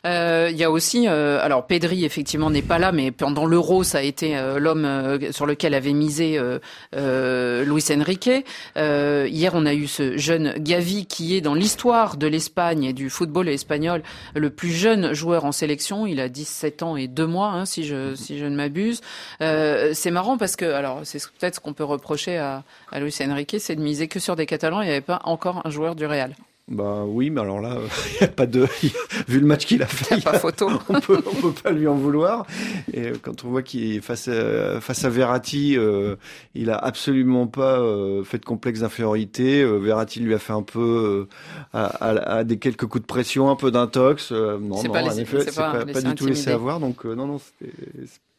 Euh, 0.05 0.50
il 0.51 0.58
y 0.58 0.63
a 0.63 0.72
aussi, 0.72 1.08
euh, 1.08 1.39
alors 1.41 1.67
Pedri 1.67 2.05
effectivement 2.05 2.50
n'est 2.50 2.63
pas 2.63 2.79
là, 2.79 2.91
mais 2.91 3.12
pendant 3.12 3.46
l'Euro, 3.46 3.84
ça 3.84 4.00
a 4.00 4.01
été 4.01 4.36
euh, 4.36 4.60
l'homme 4.60 4.86
euh, 4.86 5.31
sur 5.31 5.46
lequel 5.46 5.75
avait 5.75 5.93
misé 5.93 6.39
euh, 6.39 7.63
Luis 7.63 7.84
Enrique. 7.91 8.29
hier, 8.75 9.51
on 9.53 9.65
a 9.65 9.74
eu 9.74 9.88
ce 9.88 10.17
jeune 10.17 10.53
Gavi 10.58 11.05
qui 11.05 11.36
est 11.36 11.41
dans 11.41 11.53
l'histoire 11.53 12.17
de 12.17 12.27
l'Espagne 12.27 12.84
et 12.84 12.93
du 12.93 13.10
football 13.10 13.48
espagnol 13.50 14.01
le 14.36 14.50
plus 14.50 14.72
jeune 14.72 15.13
joueur 15.13 15.46
en 15.46 15.51
sélection. 15.51 16.08
Il 16.08 16.20
a 16.20 16.29
17 16.29 16.84
ans 16.84 16.96
et 16.98 17.08
deux 17.08 17.27
mois, 17.27 17.50
hein, 17.50 17.65
si 17.65 17.84
je 17.84 18.15
si 18.15 18.39
je 18.39 18.46
ne 18.46 18.55
m'abuse. 18.55 19.01
c'est 19.39 20.12
marrant 20.12 20.38
parce 20.38 20.55
que, 20.55 20.65
alors 20.65 21.01
c'est 21.03 21.20
peut-être 21.39 21.55
ce 21.55 21.60
qu'on 21.60 21.74
peut 21.74 21.84
reprocher 21.84 22.38
à, 22.38 22.63
à 22.91 23.00
Luis 23.00 23.15
Enrique, 23.22 23.55
c'est 23.60 23.75
de 23.75 23.81
miser 23.81 24.08
que 24.08 24.20
sur 24.20 24.36
des 24.36 24.46
Catalans. 24.46 24.81
Il 24.81 24.86
n'y 24.86 24.91
avait 24.91 25.01
pas 25.01 25.22
encore 25.25 25.62
un 25.65 25.70
joueur 25.70 25.96
du 25.96 26.05
Real. 26.05 26.34
Bah 26.68 27.03
oui, 27.06 27.30
mais 27.30 27.41
alors 27.41 27.60
là, 27.60 27.77
il 28.13 28.18
n'y 28.22 28.24
a 28.24 28.27
pas 28.27 28.46
de. 28.46 28.68
Vu 29.27 29.39
le 29.39 29.46
match 29.46 29.65
qu'il 29.65 29.84
a 29.84 29.88
fait, 29.88 30.15
il 30.18 30.27
a 30.27 30.32
pas 30.32 30.39
photo. 30.39 30.70
on 30.89 31.00
peut, 31.00 31.22
on 31.25 31.36
peut 31.36 31.51
pas 31.51 31.72
lui 31.72 31.88
en 31.88 31.96
vouloir. 31.96 32.46
Et 32.94 33.12
quand 33.22 33.44
on 33.44 33.50
voit 33.50 33.62
qu'il 33.62 33.96
est 33.96 34.01
face 34.01 34.27
à, 34.27 34.80
face 34.80 35.03
à 35.03 35.10
Verratti, 35.10 35.77
euh, 35.77 36.15
il 36.56 36.70
a 36.70 36.77
absolument 36.77 37.48
pas 37.48 37.80
euh, 37.80 38.24
fait 38.24 38.38
de 38.38 38.46
complexe 38.46 38.80
d'infériorité. 38.80 39.62
Euh, 39.62 39.77
Verratti 39.77 40.20
lui 40.20 40.34
a 40.34 40.39
fait 40.39 40.53
un 40.53 40.63
peu 40.63 41.27
euh, 41.27 41.77
à, 41.77 41.86
à, 41.86 42.38
à, 42.38 42.44
des 42.44 42.58
quelques 42.58 42.86
coups 42.86 43.01
de 43.01 43.08
pression, 43.08 43.50
un 43.50 43.56
peu 43.56 43.72
d'intox. 43.72 44.32
Euh, 44.32 44.58
non, 44.60 44.82
non, 44.84 44.91
pas 44.91 45.03
en 45.03 45.18
effet, 45.18 45.41
c'est 45.41 45.56
pas, 45.56 45.86
pas, 45.86 45.86
pas 45.86 46.01
du 46.01 46.15
tout 46.15 46.25
laissé 46.25 46.51
avoir. 46.51 46.80
Donc 46.80 47.03
non, 47.06 47.27
non, 47.27 47.41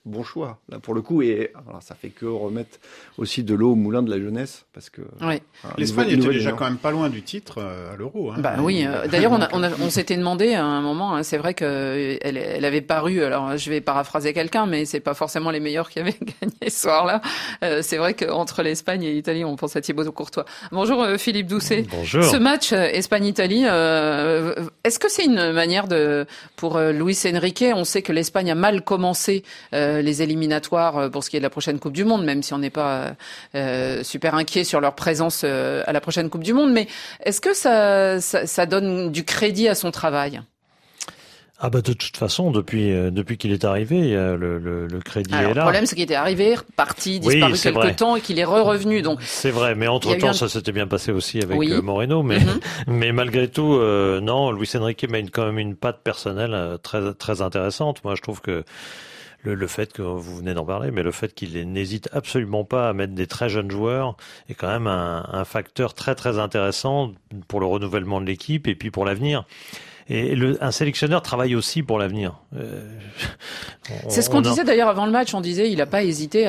bon 0.04 0.24
choix 0.24 0.58
là 0.68 0.80
pour 0.80 0.94
le 0.94 1.02
coup 1.02 1.22
et 1.22 1.52
alors, 1.68 1.82
ça 1.82 1.94
fait 1.94 2.08
que 2.08 2.26
remettre 2.26 2.78
aussi 3.18 3.42
de 3.42 3.54
l'eau 3.54 3.72
au 3.72 3.76
moulin 3.76 4.02
de 4.02 4.10
la 4.10 4.18
jeunesse 4.18 4.64
parce 4.72 4.90
que 4.90 5.02
oui. 5.20 5.40
l'Espagne 5.78 6.10
était 6.10 6.28
déjà 6.28 6.52
quand 6.52 6.64
même 6.64 6.78
pas 6.78 6.90
loin 6.90 7.10
du 7.10 7.22
titre 7.22 7.58
euh, 7.58 7.92
à 7.92 7.96
l'Euro. 7.96 8.32
Hein. 8.32 8.36
Bah 8.38 8.56
oui. 8.60 8.84
Euh, 8.86 9.06
d'ailleurs, 9.10 9.32
on, 9.32 9.40
a, 9.40 9.48
on, 9.52 9.62
a, 9.62 9.70
on 9.80 9.90
s'était 9.90 10.16
demandé 10.16 10.54
à 10.54 10.64
un 10.64 10.80
moment. 10.80 11.14
Hein, 11.14 11.22
c'est 11.22 11.36
vrai 11.36 11.54
que 11.54 12.18
elle, 12.22 12.36
elle, 12.36 12.64
avait 12.64 12.80
paru. 12.80 13.22
Alors, 13.22 13.56
je 13.56 13.70
vais 13.70 13.80
paraphraser 13.80 14.32
quelqu'un, 14.32 14.66
mais 14.66 14.84
c'est 14.84 15.00
pas 15.00 15.14
forcément 15.14 15.50
les 15.50 15.60
meilleurs 15.60 15.90
qui 15.90 15.98
avaient 15.98 16.14
gagné 16.40 16.70
ce 16.70 16.80
soir-là. 16.80 17.20
Euh, 17.62 17.80
c'est 17.82 17.98
vrai 17.98 18.14
qu'entre 18.14 18.62
l'Espagne 18.62 19.02
et 19.04 19.12
l'Italie, 19.12 19.44
on 19.44 19.56
pense 19.56 19.76
à 19.76 19.80
Thibaut 19.80 20.10
Courtois. 20.10 20.44
Bonjour 20.70 21.06
Philippe 21.18 21.46
Doucet. 21.46 21.84
Bonjour. 21.90 22.24
Ce 22.24 22.36
match 22.36 22.72
Espagne-Italie, 22.72 23.64
est-ce 23.64 24.98
que 24.98 25.10
c'est 25.10 25.24
une 25.24 25.52
manière 25.52 25.88
de 25.88 26.26
pour 26.56 26.78
Luis 26.78 27.18
Enrique 27.26 27.64
On 27.74 27.84
sait 27.84 28.02
que 28.02 28.12
l'Espagne 28.12 28.50
a 28.50 28.54
mal 28.54 28.82
commencé 28.82 29.42
les 30.00 30.22
éliminatoires 30.22 31.10
pour 31.10 31.24
ce 31.24 31.30
qui 31.30 31.36
est 31.36 31.40
de 31.40 31.44
la 31.44 31.50
prochaine 31.50 31.78
Coupe 31.78 31.92
du 31.92 32.04
Monde, 32.04 32.24
même 32.24 32.42
si 32.42 32.54
on 32.54 32.58
n'est 32.58 32.70
pas 32.70 33.14
super 34.02 34.34
inquiet 34.34 34.64
sur 34.64 34.80
leur 34.80 34.94
présence 34.94 35.44
à 35.44 35.92
la 35.92 36.00
prochaine 36.00 36.30
Coupe 36.30 36.44
du 36.44 36.52
Monde. 36.52 36.72
Mais 36.72 36.86
est-ce 37.24 37.40
que 37.40 37.54
ça, 37.54 38.20
ça, 38.20 38.46
ça, 38.46 38.66
donne 38.66 39.10
du 39.10 39.24
crédit 39.24 39.68
à 39.68 39.74
son 39.74 39.90
travail? 39.90 40.40
Ah 41.64 41.70
bah 41.70 41.80
de 41.80 41.92
toute 41.92 42.16
façon, 42.16 42.50
depuis 42.50 42.90
euh, 42.90 43.12
depuis 43.12 43.38
qu'il 43.38 43.52
est 43.52 43.64
arrivé, 43.64 44.14
le, 44.14 44.58
le, 44.58 44.88
le 44.88 44.98
crédit 45.00 45.32
est 45.32 45.42
là. 45.42 45.54
Le 45.54 45.60
problème, 45.60 45.86
c'est 45.86 45.94
qu'il 45.94 46.02
était 46.02 46.16
arrivé, 46.16 46.56
parti, 46.74 47.20
disparu 47.20 47.52
quelque 47.52 47.74
vrai. 47.74 47.94
temps 47.94 48.16
et 48.16 48.20
qu'il 48.20 48.40
est 48.40 48.44
re-revenu. 48.44 49.00
Donc 49.00 49.20
c'est 49.22 49.52
vrai, 49.52 49.76
mais 49.76 49.86
entre 49.86 50.12
temps, 50.16 50.30
un... 50.30 50.32
ça 50.32 50.48
s'était 50.48 50.72
bien 50.72 50.88
passé 50.88 51.12
aussi 51.12 51.40
avec 51.40 51.56
oui. 51.56 51.72
Moreno. 51.80 52.24
Mais 52.24 52.40
mm 52.40 52.42
-hmm. 52.42 52.60
mais 52.88 53.12
malgré 53.12 53.46
tout, 53.46 53.74
euh, 53.74 54.20
non, 54.20 54.50
Luis 54.50 54.70
Enrique 54.74 55.08
met 55.08 55.22
quand 55.30 55.46
même 55.46 55.60
une 55.60 55.76
patte 55.76 56.00
personnelle 56.02 56.52
euh, 56.54 56.78
très 56.78 57.14
très 57.14 57.42
intéressante. 57.42 58.02
Moi, 58.02 58.16
je 58.16 58.22
trouve 58.22 58.40
que 58.40 58.64
le, 59.42 59.54
le, 59.54 59.66
fait 59.66 59.92
que 59.92 60.02
vous 60.02 60.36
venez 60.36 60.54
d'en 60.54 60.64
parler, 60.64 60.90
mais 60.90 61.02
le 61.02 61.12
fait 61.12 61.34
qu'il 61.34 61.70
n'hésite 61.72 62.08
absolument 62.12 62.64
pas 62.64 62.88
à 62.88 62.92
mettre 62.92 63.12
des 63.12 63.26
très 63.26 63.48
jeunes 63.48 63.70
joueurs 63.70 64.16
est 64.48 64.54
quand 64.54 64.68
même 64.68 64.86
un, 64.86 65.28
un 65.30 65.44
facteur 65.44 65.94
très 65.94 66.14
très 66.14 66.38
intéressant 66.38 67.12
pour 67.48 67.60
le 67.60 67.66
renouvellement 67.66 68.20
de 68.20 68.26
l'équipe 68.26 68.68
et 68.68 68.74
puis 68.74 68.90
pour 68.90 69.04
l'avenir. 69.04 69.44
Et 70.08 70.34
le, 70.34 70.62
un 70.62 70.70
sélectionneur 70.70 71.22
travaille 71.22 71.54
aussi 71.54 71.82
pour 71.82 71.98
l'avenir. 71.98 72.34
Euh, 72.56 72.82
c'est 74.08 74.22
ce 74.22 74.30
qu'on 74.30 74.40
disait 74.40 74.64
d'ailleurs 74.64 74.88
avant 74.88 75.06
le 75.06 75.12
match. 75.12 75.34
On 75.34 75.40
disait 75.40 75.70
il 75.70 75.78
n'a 75.78 75.86
pas 75.86 76.02
hésité. 76.02 76.44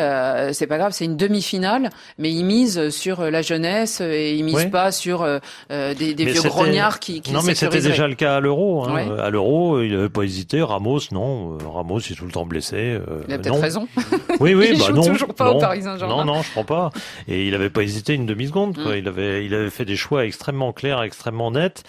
C'est 0.53 0.67
pas 0.67 0.77
grave, 0.77 0.91
c'est 0.93 1.05
une 1.05 1.17
demi-finale, 1.17 1.89
mais 2.17 2.31
il 2.31 2.43
mise 2.43 2.89
sur 2.89 3.21
la 3.21 3.41
jeunesse 3.41 4.01
et 4.01 4.35
il 4.35 4.43
mise 4.43 4.65
pas 4.65 4.91
sur 4.91 5.23
euh, 5.23 5.93
des, 5.93 6.13
des 6.13 6.25
vieux 6.25 6.41
grognards 6.41 6.99
qui, 6.99 7.21
qui 7.21 7.31
Non, 7.31 7.41
mais 7.43 7.55
c'était 7.55 7.81
déjà 7.81 8.07
le 8.07 8.15
cas 8.15 8.35
à 8.35 8.39
l'Euro. 8.39 8.85
Hein. 8.85 8.93
Ouais. 8.93 9.19
À 9.21 9.29
l'Euro, 9.29 9.81
il 9.81 9.93
n'avait 9.93 10.09
pas 10.09 10.23
hésité. 10.23 10.61
Ramos, 10.61 10.99
non. 11.11 11.57
Ramos 11.57 11.99
il 11.99 12.13
est 12.13 12.15
tout 12.15 12.25
le 12.25 12.31
temps 12.31 12.45
blessé. 12.45 12.75
Euh, 12.77 13.23
il 13.27 13.33
a 13.33 13.39
peut-être 13.39 13.59
raison. 13.59 13.87
Oui, 14.39 14.53
oui, 14.55 14.69
il 14.73 14.79
bah 14.79 14.85
joue 14.87 14.93
non. 14.93 15.05
toujours 15.05 15.33
pas 15.33 15.45
non, 15.45 15.57
au 15.57 15.59
Paris 15.59 15.83
Saint-Germain. 15.83 16.17
Non, 16.17 16.25
non, 16.25 16.41
je 16.41 16.51
crois 16.51 16.63
pas. 16.63 16.89
Et 17.27 17.45
il 17.45 17.51
n'avait 17.51 17.69
pas 17.69 17.83
hésité 17.83 18.13
une 18.13 18.25
demi 18.25 18.47
seconde. 18.47 18.75
Quoi. 18.75 18.95
Mm. 18.95 18.99
Il 18.99 19.07
avait, 19.07 19.45
il 19.45 19.53
avait 19.53 19.69
fait 19.69 19.85
des 19.85 19.95
choix 19.95 20.25
extrêmement 20.25 20.73
clairs, 20.73 21.01
extrêmement 21.03 21.51
nets. 21.51 21.83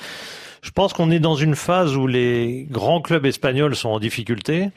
Je 0.64 0.70
pense 0.70 0.94
qu'on 0.94 1.10
est 1.10 1.20
dans 1.20 1.34
une 1.34 1.56
phase 1.56 1.94
où 1.94 2.06
les 2.06 2.66
grands 2.70 3.02
clubs 3.02 3.26
espagnols 3.26 3.76
sont 3.76 3.90
en 3.90 4.00
difficulté 4.00 4.70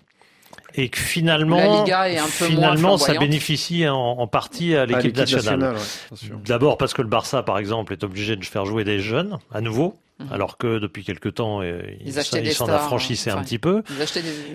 et 0.75 0.89
que 0.89 1.00
finalement, 1.00 1.56
La 1.56 1.79
Liga 1.84 2.10
est 2.10 2.17
un 2.17 2.25
peu 2.25 2.46
finalement, 2.46 2.89
moins 2.89 2.98
ça 2.98 3.13
bénéficie 3.13 3.88
en, 3.88 3.96
en 3.96 4.27
partie 4.27 4.75
à 4.75 4.86
l'équipe 4.86 5.15
nationale. 5.15 5.60
nationale 5.60 5.77
ouais, 6.12 6.41
D'abord 6.46 6.77
parce 6.77 6.94
que 6.94 7.01
le 7.01 7.08
Barça, 7.08 7.41
par 7.41 7.58
exemple, 7.58 7.94
est 7.94 8.03
obligé 8.03 8.36
de 8.36 8.44
faire 8.44 8.65
jouer 8.65 8.84
des 8.84 9.00
jeunes 9.00 9.39
à 9.53 9.62
nouveau. 9.62 9.96
Mhm. 10.19 10.27
Alors 10.31 10.57
que 10.57 10.79
depuis 10.79 11.03
quelque 11.03 11.29
temps, 11.29 11.62
euh, 11.62 11.79
Ils 12.03 12.53
s'en 12.55 12.65
enfin, 12.75 12.95
un 13.29 13.43
petit 13.43 13.59
peu. 13.59 13.83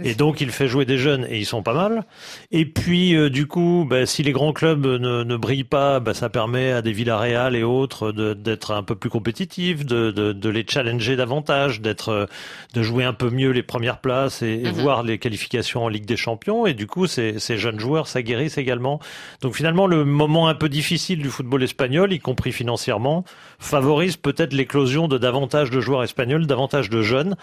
Des- 0.03 0.11
Et 0.11 0.15
donc 0.17 0.41
il 0.41 0.51
fait 0.51 0.67
jouer 0.67 0.85
des 0.85 0.99
jeunes 0.99 1.25
et 1.31 1.39
ils 1.39 1.47
sont 1.47 1.63
pas 1.63 1.73
mal. 1.75 2.05
Et 2.51 2.65
puis 2.65 3.15
euh, 3.15 3.31
du 3.31 3.47
coup, 3.47 3.87
bah, 3.89 4.05
si 4.05 4.25
les 4.25 4.33
grands 4.33 4.53
clubs 4.53 4.85
ne, 4.85 5.23
ne 5.23 5.37
brillent 5.37 5.63
pas, 5.63 6.01
bah, 6.01 6.15
ça 6.15 6.29
permet 6.29 6.73
à 6.73 6.83
des 6.83 6.91
Villarreal 6.93 7.55
et 7.55 7.63
autres 7.63 8.11
d'être 8.11 8.73
un 8.73 8.83
peu 8.83 8.97
plus 8.97 9.09
compétitifs, 9.09 9.87
de, 9.87 10.11
de, 10.11 10.33
de 10.33 10.49
les 10.49 10.67
challenger 10.69 11.15
davantage, 11.15 11.81
d'être, 11.81 12.09
euh, 12.09 12.27
de 12.75 12.83
jouer 12.83 13.05
un 13.05 13.13
peu 13.13 13.31
mieux 13.31 13.51
les 13.51 13.63
premières 13.63 13.99
places 14.01 14.43
et, 14.43 14.49
et 14.65 14.73
Mhm. 14.73 14.73
voir 14.73 15.03
les 15.05 15.19
qualifications 15.19 15.85
en 15.85 15.89
Ligue 15.89 16.07
des 16.07 16.17
Champions. 16.17 16.67
Et 16.67 16.75
du 16.75 16.89
coup, 16.89 17.07
ces, 17.07 17.39
ces 17.39 17.57
jeunes 17.57 17.79
joueurs 17.79 18.09
s'aguerrissent 18.09 18.59
également. 18.59 18.99
Donc 19.43 19.55
finalement, 19.55 19.87
le 19.87 20.05
moment 20.05 20.49
un 20.49 20.57
peu 20.57 20.69
difficile 20.69 21.21
du 21.23 21.29
football 21.31 21.63
espagnol, 21.63 22.13
y 22.13 22.19
compris 22.19 22.51
financièrement, 22.51 23.25
favorise 23.61 24.17
peut-être 24.17 24.55
l'éclosion 24.55 25.07
de 25.07 25.19
davantage 25.19 25.52
de 25.71 25.81
joueurs 25.81 26.03
espagnols, 26.03 26.47
davantage 26.47 26.91
de 26.91 27.03
jeunes, 27.03 27.37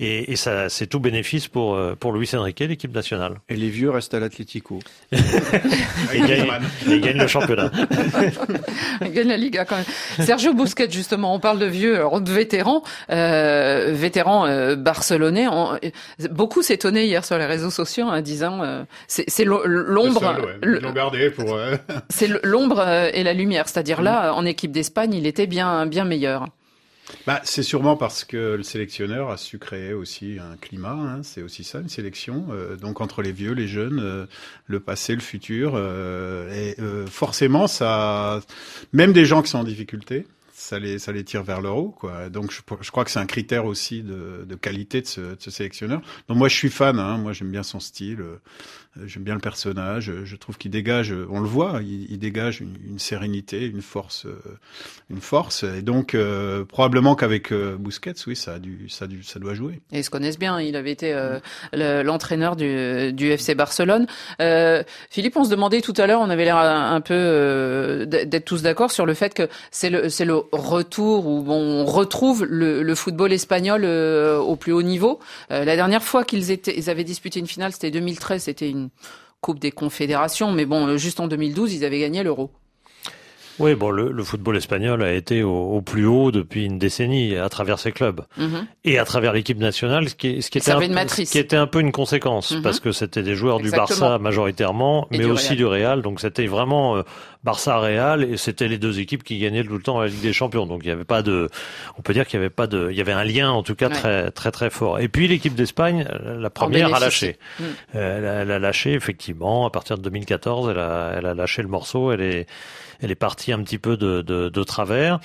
et, 0.00 0.32
et 0.32 0.36
ça, 0.36 0.68
c'est 0.68 0.86
tout 0.86 1.00
bénéfice 1.00 1.48
pour 1.48 1.74
euh, 1.74 1.94
pour 1.98 2.12
Luis 2.12 2.30
Enrique, 2.34 2.60
l'équipe 2.60 2.94
nationale. 2.94 3.40
Et 3.48 3.56
les 3.56 3.68
vieux 3.68 3.90
restent 3.90 4.14
à 4.14 4.20
l'Atlético. 4.20 4.80
Et 6.14 6.20
gagne, 6.20 6.48
et 6.90 7.00
gagne 7.00 7.18
le 7.18 7.26
championnat. 7.26 7.70
Il 9.02 9.12
gagne 9.12 9.28
la 9.28 9.36
Liga 9.36 9.64
quand 9.64 9.76
même. 9.76 10.26
Sergio 10.26 10.52
Busquets, 10.54 10.90
justement, 10.90 11.34
on 11.34 11.40
parle 11.40 11.58
de 11.58 11.66
vieux, 11.66 11.96
alors 11.96 12.20
de 12.20 12.30
vétérans, 12.30 12.82
euh, 13.10 13.90
vétérans 13.92 14.46
euh, 14.46 14.76
barcelonais. 14.76 15.46
On- 15.48 15.74
euh, 15.74 15.78
beaucoup 16.30 16.62
s'étonnaient 16.62 17.06
hier 17.06 17.24
sur 17.24 17.38
les 17.38 17.46
réseaux 17.46 17.70
sociaux 17.70 18.06
en 18.06 18.20
disant 18.20 18.62
euh, 18.62 18.82
c'est 19.06 19.24
c'est 19.28 19.44
l'o- 19.44 19.62
l'ombre, 19.66 20.22
ouais. 20.22 20.58
Ils 20.62 21.30
pour. 21.30 21.54
euh, 21.54 21.76
c'est 22.10 22.28
l'ombre 22.44 22.80
euh, 22.80 23.10
et 23.12 23.22
la 23.22 23.32
lumière. 23.32 23.68
C'est-à-dire 23.68 24.02
là, 24.02 24.32
en 24.34 24.44
équipe 24.44 24.72
d'Espagne, 24.72 25.14
il 25.14 25.26
était 25.26 25.46
bien 25.46 25.86
bien 25.86 26.04
meilleur. 26.04 26.46
Bah, 27.26 27.40
c'est 27.44 27.62
sûrement 27.64 27.96
parce 27.96 28.24
que 28.24 28.54
le 28.56 28.62
sélectionneur 28.62 29.30
a 29.30 29.36
su 29.36 29.58
créer 29.58 29.92
aussi 29.92 30.38
un 30.40 30.56
climat. 30.56 30.92
Hein, 30.92 31.22
c'est 31.22 31.42
aussi 31.42 31.64
ça, 31.64 31.80
une 31.80 31.88
sélection. 31.88 32.46
euh, 32.50 32.76
donc 32.76 33.00
entre 33.00 33.22
les 33.22 33.32
vieux, 33.32 33.52
les 33.52 33.68
jeunes, 33.68 34.00
euh, 34.00 34.26
le 34.66 34.80
passé, 34.80 35.14
le 35.14 35.20
futur. 35.20 35.72
euh, 35.74 36.48
et 36.52 36.80
euh, 36.80 37.06
forcément, 37.06 37.66
ça, 37.66 38.40
même 38.92 39.12
des 39.12 39.24
gens 39.24 39.42
qui 39.42 39.50
sont 39.50 39.58
en 39.58 39.64
difficulté, 39.64 40.26
ça 40.54 40.78
les, 40.78 40.98
ça 41.00 41.12
les 41.12 41.24
tire 41.24 41.42
vers 41.42 41.60
le 41.60 41.70
haut. 41.70 41.90
Quoi. 41.98 42.28
Donc 42.30 42.52
je, 42.52 42.60
je 42.80 42.90
crois 42.92 43.04
que 43.04 43.10
c'est 43.10 43.18
un 43.18 43.26
critère 43.26 43.64
aussi 43.66 44.02
de, 44.02 44.44
de 44.48 44.54
qualité 44.54 45.00
de 45.02 45.06
ce, 45.06 45.20
de 45.20 45.36
ce 45.40 45.50
sélectionneur. 45.50 46.00
Donc 46.28 46.38
moi, 46.38 46.48
je 46.48 46.56
suis 46.56 46.70
fan. 46.70 46.98
Hein, 47.00 47.18
moi, 47.18 47.32
j'aime 47.32 47.50
bien 47.50 47.64
son 47.64 47.80
style. 47.80 48.22
J'aime 49.06 49.22
bien 49.22 49.32
le 49.34 49.40
personnage. 49.40 50.12
Je 50.24 50.36
trouve 50.36 50.58
qu'il 50.58 50.70
dégage, 50.70 51.14
on 51.30 51.40
le 51.40 51.46
voit, 51.48 51.80
il, 51.82 52.18
dégage 52.18 52.60
une, 52.60 52.98
sérénité, 52.98 53.64
une 53.64 53.80
force, 53.80 54.26
euh, 54.26 54.38
une 55.08 55.22
force. 55.22 55.62
Et 55.64 55.80
donc 55.80 56.14
euh, 56.14 56.66
probablement 56.66 57.14
qu'avec 57.14 57.52
euh, 57.52 57.76
Busquets, 57.78 58.12
oui, 58.26 58.36
ça 58.36 58.54
a 58.54 58.58
dû, 58.58 58.90
ça 58.90 59.06
a 59.06 59.08
dû, 59.08 59.22
ça 59.22 59.38
doit 59.38 59.54
jouer. 59.54 59.80
Et 59.92 60.00
ils 60.00 60.04
se 60.04 60.10
connaissent 60.10 60.38
bien. 60.38 60.60
Il 60.60 60.76
avait 60.76 60.90
été 60.90 61.14
le- 61.72 62.02
l'entraîneur 62.02 62.54
du, 62.54 63.14
du 63.14 63.30
FC 63.30 63.54
Barcelone. 63.54 64.06
Philippe, 65.10 65.36
on 65.38 65.44
se 65.44 65.50
demandait 65.50 65.80
tout 65.80 65.94
à 65.96 66.06
l'heure, 66.06 66.20
on 66.20 66.28
avait 66.28 66.44
l'air 66.44 66.58
un, 66.58 66.94
un 66.94 67.00
peu 67.00 68.04
d'être 68.06 68.44
tous 68.44 68.60
d'accord 68.60 68.90
sur 68.90 69.06
le 69.06 69.14
fait 69.14 69.32
que 69.32 69.48
c'est 69.70 69.88
le, 69.88 70.10
c'est 70.10 70.26
le 70.26 70.36
retour 70.52 71.26
où 71.26 71.44
on 71.50 71.86
retrouve 71.86 72.44
le, 72.44 72.82
le 72.82 72.94
football 72.94 73.32
espagnol 73.32 73.86
au 73.86 74.56
plus 74.56 74.72
haut 74.72 74.82
niveau. 74.82 75.18
La 75.48 75.76
dernière 75.76 76.02
fois 76.02 76.24
qu'ils 76.24 76.50
étaient, 76.50 76.76
ils 76.76 76.90
avaient 76.90 77.04
disputé 77.04 77.40
une 77.40 77.46
finale, 77.46 77.72
c'était 77.72 77.90
2013, 77.90 78.42
c'était 78.42 78.68
une 78.68 78.81
Coupe 79.40 79.58
des 79.58 79.72
Confédérations, 79.72 80.52
mais 80.52 80.64
bon, 80.66 80.96
juste 80.96 81.18
en 81.20 81.26
2012, 81.28 81.74
ils 81.74 81.84
avaient 81.84 81.98
gagné 82.00 82.22
l'Euro. 82.22 82.50
Oui, 83.58 83.74
bon, 83.74 83.90
le, 83.90 84.10
le 84.10 84.24
football 84.24 84.56
espagnol 84.56 85.02
a 85.02 85.12
été 85.12 85.42
au, 85.42 85.52
au 85.52 85.82
plus 85.82 86.06
haut 86.06 86.30
depuis 86.32 86.64
une 86.64 86.78
décennie 86.78 87.36
à 87.36 87.48
travers 87.50 87.78
ses 87.78 87.92
clubs 87.92 88.22
Mhm. 88.38 88.66
et 88.84 88.98
à 88.98 89.04
travers 89.04 89.34
l'équipe 89.34 89.58
nationale, 89.58 90.08
ce 90.08 90.14
qui, 90.14 90.28
est- 90.28 90.40
ce 90.40 90.50
qui 90.50 90.56
était 90.58 90.70
un, 90.72 90.80
de 90.80 90.86
matrice. 90.94 91.28
ce 91.28 91.32
qui 91.32 91.38
était 91.38 91.56
un 91.56 91.66
peu 91.66 91.80
une 91.80 91.92
conséquence 91.92 92.52
Mhm. 92.52 92.62
parce 92.62 92.80
que 92.80 92.92
c'était 92.92 93.22
des 93.22 93.34
joueurs 93.34 93.60
du. 93.60 93.70
Barça 93.70 94.18
majoritairement, 94.18 95.06
Et 95.10 95.18
mais 95.18 95.24
du 95.24 95.30
aussi 95.30 95.48
Real. 95.48 95.56
du 95.58 95.66
Real. 95.66 96.02
Donc 96.02 96.20
c'était 96.20 96.46
vraiment 96.46 96.96
euh, 96.96 97.02
Barça-Real 97.44 98.22
et 98.24 98.36
c'était 98.36 98.68
les 98.68 98.78
deux 98.78 99.00
équipes 99.00 99.24
qui 99.24 99.38
gagnaient 99.38 99.64
tout 99.64 99.72
le 99.76 99.82
temps 99.82 100.00
la 100.00 100.06
Ligue 100.06 100.20
des 100.22 100.32
Champions. 100.32 100.66
Donc 100.66 100.82
il 100.84 100.88
y 100.88 100.92
avait 100.92 101.04
pas 101.04 101.22
de, 101.22 101.48
on 101.98 102.02
peut 102.02 102.12
dire 102.12 102.26
qu'il 102.26 102.38
y 102.38 102.40
avait 102.40 102.50
pas 102.50 102.66
de, 102.66 102.88
il 102.90 102.96
y 102.96 103.00
avait 103.00 103.12
un 103.12 103.24
lien 103.24 103.50
en 103.50 103.62
tout 103.62 103.74
cas 103.74 103.88
Ouais. 103.88 103.94
très 103.94 104.30
très 104.30 104.50
très 104.52 104.70
fort. 104.70 105.00
Et 105.00 105.08
puis 105.08 105.26
l'équipe 105.28 105.54
d'Espagne, 105.54 106.06
la 106.24 106.50
première 106.50 106.94
a 106.94 107.00
lâché. 107.00 107.38
Mm. 107.58 107.62
Euh, 107.96 108.18
Elle 108.18 108.26
a, 108.26 108.32
elle 108.42 108.50
a 108.52 108.58
lâché 108.58 108.92
effectivement 108.92 109.66
à 109.66 109.70
partir 109.70 109.98
de 109.98 110.02
2014. 110.02 110.70
Elle 110.70 110.78
a, 110.78 111.14
elle 111.18 111.26
a 111.26 111.34
lâché 111.34 111.62
le 111.62 111.68
morceau. 111.68 112.12
Elle 112.12 112.20
est, 112.22 112.46
elle 113.00 113.10
est 113.10 113.16
partie 113.16 113.52
un 113.52 113.60
petit 113.62 113.78
peu 113.78 113.96
de, 113.96 114.22
de, 114.22 114.48
de 114.48 114.62
travers. 114.64 115.18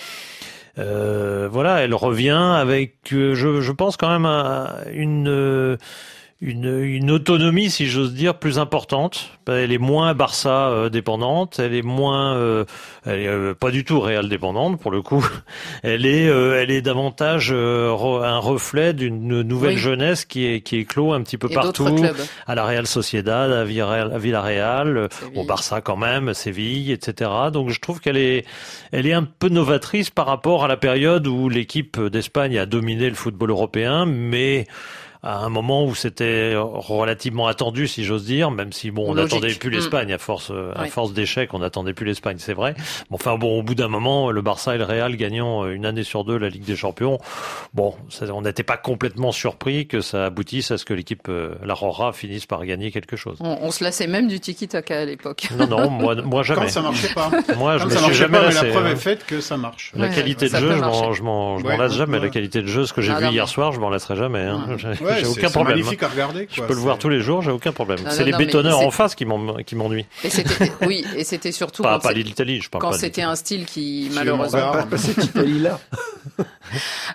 Euh, 0.80 1.48
voilà, 1.52 1.80
elle 1.82 1.96
revient 1.96 2.30
avec, 2.56 2.96
euh, 3.14 3.34
je, 3.34 3.62
je 3.62 3.72
pense 3.72 3.98
quand 3.98 4.10
même 4.10 4.26
à 4.28 4.76
une, 4.94 5.28
euh, 5.28 5.78
une, 6.40 6.84
une 6.84 7.10
autonomie, 7.10 7.72
si 7.72 7.88
j'ose 7.88 8.14
dire, 8.14 8.36
plus 8.36 8.60
importante. 8.60 9.32
Elle 9.48 9.72
est 9.72 9.80
moins 9.80 10.14
Barça 10.14 10.68
euh, 10.70 10.90
dépendante. 10.90 11.58
Elle 11.58 11.74
est 11.74 11.82
moins, 11.82 12.36
euh, 12.36 12.64
elle 13.08 13.20
est 13.22 13.28
euh, 13.28 13.54
pas 13.56 13.72
du 13.72 13.84
tout 13.84 14.00
Real 14.00 14.30
dépendante 14.30 14.80
pour 14.80 14.92
le 14.92 15.02
coup. 15.02 15.26
Elle 15.84 16.06
est, 16.06 16.28
euh, 16.28 16.62
elle 16.62 16.70
est 16.72 16.82
davantage 16.82 17.50
euh, 17.52 17.90
re- 17.92 18.24
un 18.24 18.38
reflet 18.40 18.94
d'une 18.94 19.42
nouvelle 19.42 19.76
Oui. 19.76 19.78
jeunesse 19.80 20.26
qui 20.26 20.46
est 20.46 20.62
qui 20.62 20.86
clos 20.86 21.14
un 21.14 21.22
petit 21.22 21.38
peu 21.38 21.48
Et 21.50 21.54
partout 21.54 22.04
à 22.46 22.56
la 22.56 22.66
Real 22.66 22.86
Sociedad, 22.88 23.52
à 23.52 23.64
Villarreal, 23.64 24.12
à 24.14 24.18
Villarreal, 24.18 25.10
au 25.36 25.44
Barça 25.46 25.82
quand 25.82 25.98
même, 25.98 26.34
Séville, 26.34 26.92
etc. 26.92 27.32
Donc 27.54 27.70
je 27.70 27.80
trouve 27.80 28.00
qu'elle 28.00 28.18
est, 28.18 28.46
elle 28.92 29.08
est 29.08 29.14
un 29.14 29.24
peu 29.24 29.50
novatrice 29.50 30.10
par 30.10 30.26
rapport 30.28 30.66
à 30.66 30.68
la 30.68 30.78
période 30.78 31.26
où 31.28 31.48
l'équipe 31.50 32.00
d'Espagne 32.00 32.58
a 32.58 32.66
dominé 32.66 33.08
le 33.10 33.16
football 33.16 33.50
européen, 33.52 34.06
mais 34.06 34.68
à 35.24 35.40
un 35.40 35.50
moment 35.50 35.86
où 35.86 35.96
c'était 35.96 36.56
relativement 36.56 37.48
attendu, 37.48 37.88
si 37.88 38.04
j'ose 38.04 38.26
dire, 38.26 38.52
même 38.52 38.72
si 38.72 38.92
bon, 38.92 39.12
on 39.12 39.16
n'attendait 39.16 39.54
plus 39.54 39.70
mm. 39.70 39.74
l'Espagne 39.74 40.14
à 40.14 40.18
force, 40.18 40.52
à 40.76 40.86
force 40.86 41.14
d'échecs, 41.14 41.54
on 41.54 41.60
n'attendait 41.60 41.94
plus 41.94 42.06
l'Espagne, 42.06 42.38
c'est 42.40 42.54
vrai. 42.54 42.76
Bon, 43.10 43.16
enfin 43.16 43.38
bon, 43.38 43.60
au 43.60 43.64
bout 43.64 43.76
d'un 43.76 43.88
moment, 43.88 44.32
le 44.32 44.42
Barça 44.42 44.76
et 44.76 44.78
le 44.78 44.84
Real 44.84 45.16
gagnant 45.16 45.68
une 45.68 45.86
année 45.86 46.04
sur 46.04 46.24
deux 46.24 46.38
la 46.38 46.50
Ligue 46.50 46.64
des 46.66 46.76
Champions, 46.76 47.20
bon, 47.74 47.96
on 48.32 48.42
n'était 48.42 48.64
pas 48.64 48.78
complètement 48.78 49.32
surpris 49.32 49.88
que 49.88 50.02
ça 50.02 50.26
aboutisse 50.26 50.72
à 50.72 50.78
ce 50.78 50.86
que 50.86 50.94
l'équipe, 50.94 51.28
euh, 51.30 51.56
la 51.64 51.74
Rora, 51.74 52.14
finisse 52.14 52.46
par 52.46 52.66
gagner 52.66 52.92
quelque 52.92 53.16
chose. 53.16 53.38
On, 53.40 53.72
se 53.72 53.84
lassait 53.84 54.08
même 54.08 54.28
du 54.28 54.40
tiki-taka 54.40 55.02
à 55.02 55.06
l'époque. 55.06 55.50
Non, 55.58 55.68
non, 55.68 55.90
moi, 55.90 56.16
moi 56.16 56.44
jamais. 56.44 56.62
Quand 56.62 56.70
ça 56.70 56.82
marchait 56.82 57.14
pas. 57.14 57.30
moi, 57.58 57.78
je 57.78 57.86
me 57.86 57.90
suis 57.90 58.14
jamais 58.14 58.38
pas, 58.38 58.46
lassé. 58.46 58.62
Mais 58.62 58.68
la 58.68 58.74
preuve 58.74 58.92
est 58.92 58.96
faite 58.96 59.26
que 59.26 59.42
ça 59.42 59.58
marche. 59.58 59.92
La 59.96 60.10
qualité 60.10 60.50
de 60.50 60.56
jeu, 60.56 60.76
je 61.14 61.24
m'en 61.24 61.58
lasse 61.58 61.96
jamais. 61.96 62.20
La 62.20 62.30
qualité 62.30 62.62
de 62.62 62.68
jeu, 62.68 62.86
ce 62.86 62.94
que 62.94 63.02
j'ai 63.02 63.14
vu 63.14 63.28
hier 63.28 63.48
soir, 63.48 63.72
je 63.72 63.80
m'en 63.80 63.90
lasserai 63.90 64.16
jamais. 64.16 64.44
Hein. 64.44 64.78
J'ai 65.20 65.26
aucun 65.28 65.50
problème. 65.50 65.78
magnifique 65.78 66.04
à 66.04 66.08
regarder. 66.08 66.48
Je 66.52 66.62
peux 66.62 66.74
le 66.74 66.80
voir 66.80 66.98
tous 66.98 67.10
les 67.10 67.22
jours, 67.22 67.42
j'ai 67.42 67.52
aucun 67.52 67.72
problème. 67.72 68.00
C'est 68.10 68.24
les 68.24 68.34
bétonneurs 68.34 68.80
en 68.80 68.92
face 68.92 69.16
qui 69.16 69.26
m'ennuient. 69.26 70.06
Oui, 70.86 71.06
et 71.16 71.24
c'était 71.24 71.52
surtout 71.52 71.84
pas 71.84 72.00
l'Italie, 72.14 72.62
je 72.62 72.70
parle 72.70 72.82
Quand 72.82 72.94
c'était 72.94 73.22
un 73.22 73.36
style 73.36 73.66
qui 73.66 74.10
malheureusement 74.14 74.72
pas 74.72 74.98
cette 74.98 75.24
Italie 75.24 75.60
là. 75.60 75.80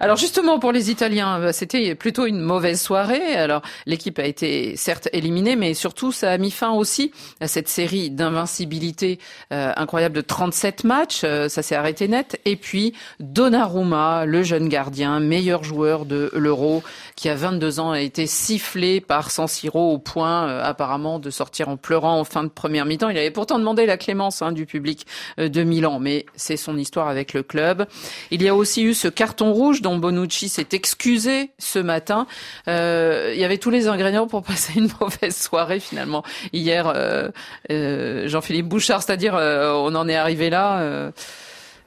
Alors 0.00 0.16
justement 0.16 0.58
pour 0.58 0.72
les 0.72 0.90
Italiens, 0.90 1.38
bah, 1.38 1.52
c'était 1.52 1.94
plutôt 1.94 2.26
une 2.26 2.40
mauvaise 2.40 2.80
soirée. 2.80 3.36
Alors 3.36 3.62
l'équipe 3.86 4.18
a 4.18 4.24
été 4.24 4.76
certes 4.76 5.08
éliminée, 5.12 5.56
mais 5.56 5.74
surtout 5.74 6.12
ça 6.12 6.30
a 6.30 6.38
mis 6.38 6.50
fin 6.50 6.72
aussi 6.72 7.12
à 7.40 7.48
cette 7.48 7.68
série 7.68 8.10
d'invincibilité 8.10 9.18
euh, 9.52 9.72
incroyable 9.76 10.14
de 10.14 10.20
37 10.20 10.84
matchs. 10.84 11.22
Euh, 11.24 11.48
ça 11.48 11.62
s'est 11.62 11.74
arrêté 11.74 12.08
net. 12.08 12.40
Et 12.44 12.56
puis 12.56 12.94
Donnarumma, 13.20 14.24
le 14.26 14.42
jeune 14.42 14.68
gardien, 14.68 15.20
meilleur 15.20 15.64
joueur 15.64 16.06
de 16.06 16.30
l'Euro, 16.34 16.82
qui 17.16 17.28
a 17.28 17.34
22 17.34 17.80
ans, 17.80 17.90
a 17.92 18.00
été 18.00 18.26
sifflé 18.26 19.00
par 19.00 19.30
San 19.30 19.46
Siro 19.46 19.92
au 19.92 19.98
point 19.98 20.48
euh, 20.48 20.62
apparemment 20.64 21.18
de 21.18 21.30
sortir 21.30 21.68
en 21.68 21.76
pleurant 21.76 22.18
en 22.18 22.24
fin 22.24 22.44
de 22.44 22.48
première 22.48 22.86
mi-temps. 22.86 23.08
Il 23.08 23.18
avait 23.18 23.30
pourtant 23.30 23.58
demandé 23.58 23.86
la 23.86 23.96
clémence 23.96 24.42
hein, 24.42 24.52
du 24.52 24.66
public 24.66 25.06
de 25.38 25.62
Milan, 25.62 25.98
mais 25.98 26.26
c'est 26.36 26.56
son 26.56 26.76
histoire 26.76 27.08
avec 27.08 27.32
le 27.32 27.42
club. 27.42 27.86
Il 28.30 28.42
y 28.42 28.48
a 28.48 28.54
aussi 28.54 28.82
eu 28.82 28.94
ce 28.94 29.08
carton 29.08 29.41
rouge 29.50 29.82
dont 29.82 29.96
Bonucci 29.96 30.48
s'est 30.48 30.68
excusé 30.72 31.50
ce 31.58 31.78
matin. 31.78 32.26
Euh, 32.68 33.32
il 33.34 33.40
y 33.40 33.44
avait 33.44 33.58
tous 33.58 33.70
les 33.70 33.88
ingrédients 33.88 34.26
pour 34.26 34.42
passer 34.44 34.74
une 34.76 34.90
mauvaise 35.00 35.36
soirée 35.36 35.80
finalement. 35.80 36.22
Hier, 36.52 36.86
euh, 36.86 37.30
euh, 37.70 38.28
Jean-Philippe 38.28 38.68
Bouchard, 38.68 39.02
c'est-à-dire 39.02 39.34
on 39.34 39.94
en 39.94 40.08
est 40.08 40.16
arrivé 40.16 40.50
là. 40.50 41.12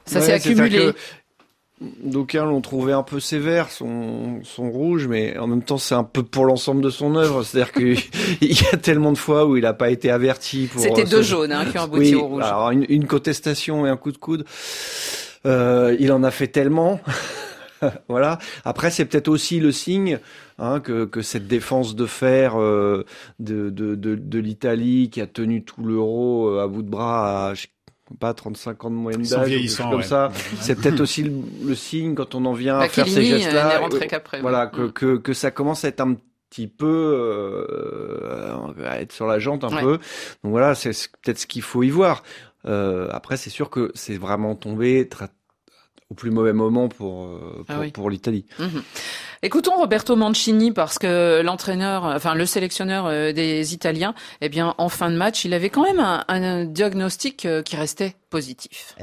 ça 0.04 0.20
s'est 0.20 0.32
accumulé. 0.32 0.92
D'aucuns 1.78 2.46
l'ont 2.46 2.62
trouvé 2.62 2.94
un 2.94 3.02
peu 3.02 3.20
sévère, 3.20 3.70
son, 3.70 4.40
son 4.44 4.70
rouge, 4.70 5.08
mais 5.08 5.36
en 5.36 5.46
même 5.46 5.62
temps 5.62 5.76
c'est 5.76 5.94
un 5.94 6.04
peu 6.04 6.22
pour 6.22 6.46
l'ensemble 6.46 6.80
de 6.80 6.88
son 6.88 7.16
œuvre. 7.16 7.42
C'est-à-dire 7.42 7.72
qu'il 7.72 7.98
y 8.40 8.64
a 8.72 8.78
tellement 8.78 9.12
de 9.12 9.18
fois 9.18 9.44
où 9.44 9.56
il 9.56 9.62
n'a 9.62 9.74
pas 9.74 9.90
été 9.90 10.10
averti. 10.10 10.70
C'était 10.74 11.04
deux 11.04 11.22
jaunes 11.22 11.52
hein, 11.52 11.66
qui 11.70 11.78
ont 11.78 11.82
abouti 11.82 12.14
au 12.14 12.28
rouge. 12.28 12.44
Alors 12.44 12.70
une, 12.70 12.86
une, 12.88 13.06
contestation 13.06 13.86
et 13.86 13.90
un 13.90 13.98
coup 13.98 14.10
de 14.10 14.16
coude. 14.16 14.46
Euh, 15.46 15.96
il 16.00 16.12
en 16.12 16.22
a 16.22 16.30
fait 16.30 16.48
tellement. 16.48 17.00
voilà. 18.08 18.38
Après, 18.64 18.90
c'est 18.90 19.04
peut-être 19.04 19.28
aussi 19.28 19.60
le 19.60 19.72
signe 19.72 20.18
hein, 20.58 20.80
que, 20.80 21.04
que, 21.04 21.22
cette 21.22 21.46
défense 21.46 21.94
de 21.94 22.06
fer 22.06 22.60
euh, 22.60 23.04
de, 23.38 23.70
de, 23.70 23.94
de, 23.94 24.14
de 24.14 24.38
l'Italie 24.38 25.10
qui 25.10 25.20
a 25.20 25.26
tenu 25.26 25.64
tout 25.64 25.82
l'euro 25.82 26.48
euh, 26.48 26.62
à 26.62 26.66
bout 26.66 26.82
de 26.82 26.90
bras 26.90 27.50
à 27.50 27.54
pas 28.20 28.34
35 28.34 28.84
ans 28.84 28.90
de 28.90 28.94
moyenne 28.94 29.22
d'âge, 29.22 29.76
comme 29.78 30.02
ça. 30.02 30.30
C'est 30.60 30.76
peut-être 30.76 31.00
aussi 31.00 31.24
le, 31.24 31.74
signe 31.74 32.14
quand 32.14 32.34
on 32.36 32.44
en 32.44 32.52
vient 32.52 32.78
à 32.78 32.88
faire 32.88 33.08
ces 33.08 33.24
gestes-là, 33.24 33.80
voilà, 34.40 34.68
que, 34.68 34.82
mm. 34.82 34.92
que, 34.92 35.16
que 35.16 35.32
ça 35.32 35.50
commence 35.50 35.84
à 35.84 35.88
être 35.88 36.00
un 36.00 36.14
petit 36.48 36.68
peu 36.68 36.86
euh, 36.86 38.64
à 38.84 39.00
être 39.00 39.12
sur 39.12 39.26
la 39.26 39.38
jante 39.38 39.64
un 39.64 39.80
peu. 39.80 39.98
Donc 40.44 40.52
voilà, 40.52 40.74
c'est 40.74 40.90
peut-être 41.22 41.38
ce 41.38 41.46
qu'il 41.46 41.62
faut 41.62 41.82
y 41.82 41.90
voir. 41.90 42.22
Euh, 42.66 43.08
après, 43.12 43.36
c'est 43.36 43.50
sûr 43.50 43.70
que 43.70 43.90
c'est 43.94 44.16
vraiment 44.16 44.54
tombé 44.54 45.08
très, 45.08 45.28
au 46.10 46.14
plus 46.14 46.30
mauvais 46.30 46.52
moment 46.52 46.88
pour 46.88 47.24
euh, 47.24 47.64
ah 47.68 47.80
pour 47.92 48.10
l'Italie. 48.10 48.46
Mhm. 48.58 48.82
Écoutons 49.46 49.76
Roberto 49.76 50.16
Mancini 50.16 50.72
parce 50.72 50.98
que 50.98 51.40
l'entraîneur, 51.40 52.02
enfin 52.02 52.34
le 52.34 52.46
sélectionneur 52.46 53.06
euh, 53.06 53.30
des 53.30 53.74
Italiens, 53.74 54.12
eh 54.40 54.48
bien 54.48 54.74
en 54.76 54.88
fin 54.88 55.08
de 55.08 55.14
match, 55.14 55.44
il 55.44 55.54
avait 55.54 55.70
quand 55.70 55.84
même 55.84 56.00
un, 56.00 56.24
un 56.26 56.64
diagnostic 56.64 57.46
euh, 57.46 57.62
qui 57.62 57.76
restait 57.76 58.16
positif. 58.28 58.96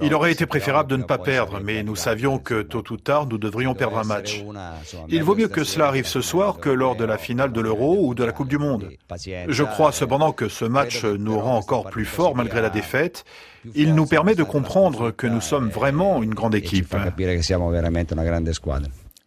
Il 0.00 0.14
aurait 0.14 0.30
été 0.30 0.46
préférable 0.46 0.88
de 0.88 0.96
ne 0.96 1.02
pas 1.02 1.18
perdre, 1.18 1.58
mais 1.60 1.82
nous 1.82 1.96
savions 1.96 2.38
que 2.38 2.62
tôt 2.62 2.84
ou 2.92 2.96
tard 2.98 3.26
nous 3.26 3.36
devrions 3.36 3.74
perdre 3.74 3.98
un 3.98 4.04
match. 4.04 4.44
Il 5.08 5.24
vaut 5.24 5.34
mieux 5.34 5.48
que 5.48 5.64
cela 5.64 5.88
arrive 5.88 6.06
ce 6.06 6.20
soir 6.20 6.58
que 6.58 6.70
lors 6.70 6.94
de 6.94 7.04
la 7.04 7.18
finale 7.18 7.52
de 7.52 7.60
l'Euro 7.60 8.06
ou 8.06 8.14
de 8.14 8.22
la 8.22 8.30
Coupe 8.30 8.48
du 8.48 8.58
Monde. 8.58 8.90
Je 9.48 9.64
crois 9.64 9.90
cependant 9.90 10.30
que 10.30 10.48
ce 10.48 10.64
match 10.64 11.04
nous 11.04 11.36
rend 11.36 11.56
encore 11.56 11.90
plus 11.90 12.04
forts 12.04 12.36
malgré 12.36 12.62
la 12.62 12.70
défaite 12.70 13.24
il 13.74 13.94
nous 13.94 14.06
permet 14.06 14.34
de 14.34 14.42
comprendre 14.42 15.10
que 15.10 15.26
nous 15.26 15.40
sommes 15.40 15.68
vraiment 15.68 16.22
une 16.22 16.34
grande 16.34 16.54
équipe. 16.54 16.94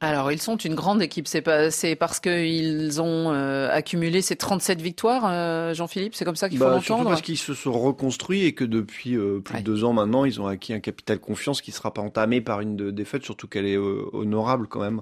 Alors, 0.04 0.32
ils 0.32 0.42
sont 0.42 0.58
une 0.58 0.74
grande 0.74 1.00
équipe. 1.04 1.28
C'est 1.28 1.42
parce 1.42 2.20
qu'ils 2.20 3.02
ont 3.02 3.32
euh, 3.32 3.70
accumulé 3.72 4.24
ces 4.24 4.36
37 4.36 4.82
victoires, 4.82 5.26
euh, 5.28 5.76
Jean-Philippe? 5.76 6.16
C'est 6.16 6.26
comme 6.26 6.36
ça 6.36 6.50
qu'il 6.50 6.58
faut 6.58 6.66
bah, 6.66 6.72
l'entendre? 6.72 7.08
parce 7.08 7.22
qu'ils 7.22 7.38
se 7.38 7.54
sont 7.54 7.72
reconstruits 7.72 8.46
et 8.46 8.54
que 8.54 8.64
depuis 8.64 9.16
euh, 9.16 9.42
plus 9.42 9.60
de 9.60 9.62
deux 9.62 9.84
ans 9.84 9.94
maintenant, 9.94 10.26
ils 10.26 10.42
ont 10.42 10.48
acquis 10.48 10.74
un 10.74 10.80
capital 10.80 11.20
confiance 11.20 11.62
qui 11.62 11.70
ne 11.70 11.76
sera 11.76 11.94
pas 11.94 12.02
entamé 12.02 12.42
par 12.42 12.62
une 12.62 12.90
défaite, 12.90 13.24
surtout 13.24 13.48
qu'elle 13.48 13.68
est 13.68 13.78
honorable 13.78 14.66
quand 14.68 14.82
même. 14.82 15.02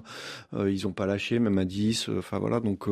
ils 0.52 0.82
n'ont 0.84 0.92
pas 0.92 1.06
lâché, 1.06 1.38
même 1.38 1.56
à 1.56 1.64
10. 1.64 2.10
Enfin 2.18 2.38
voilà. 2.38 2.60
Donc 2.60 2.84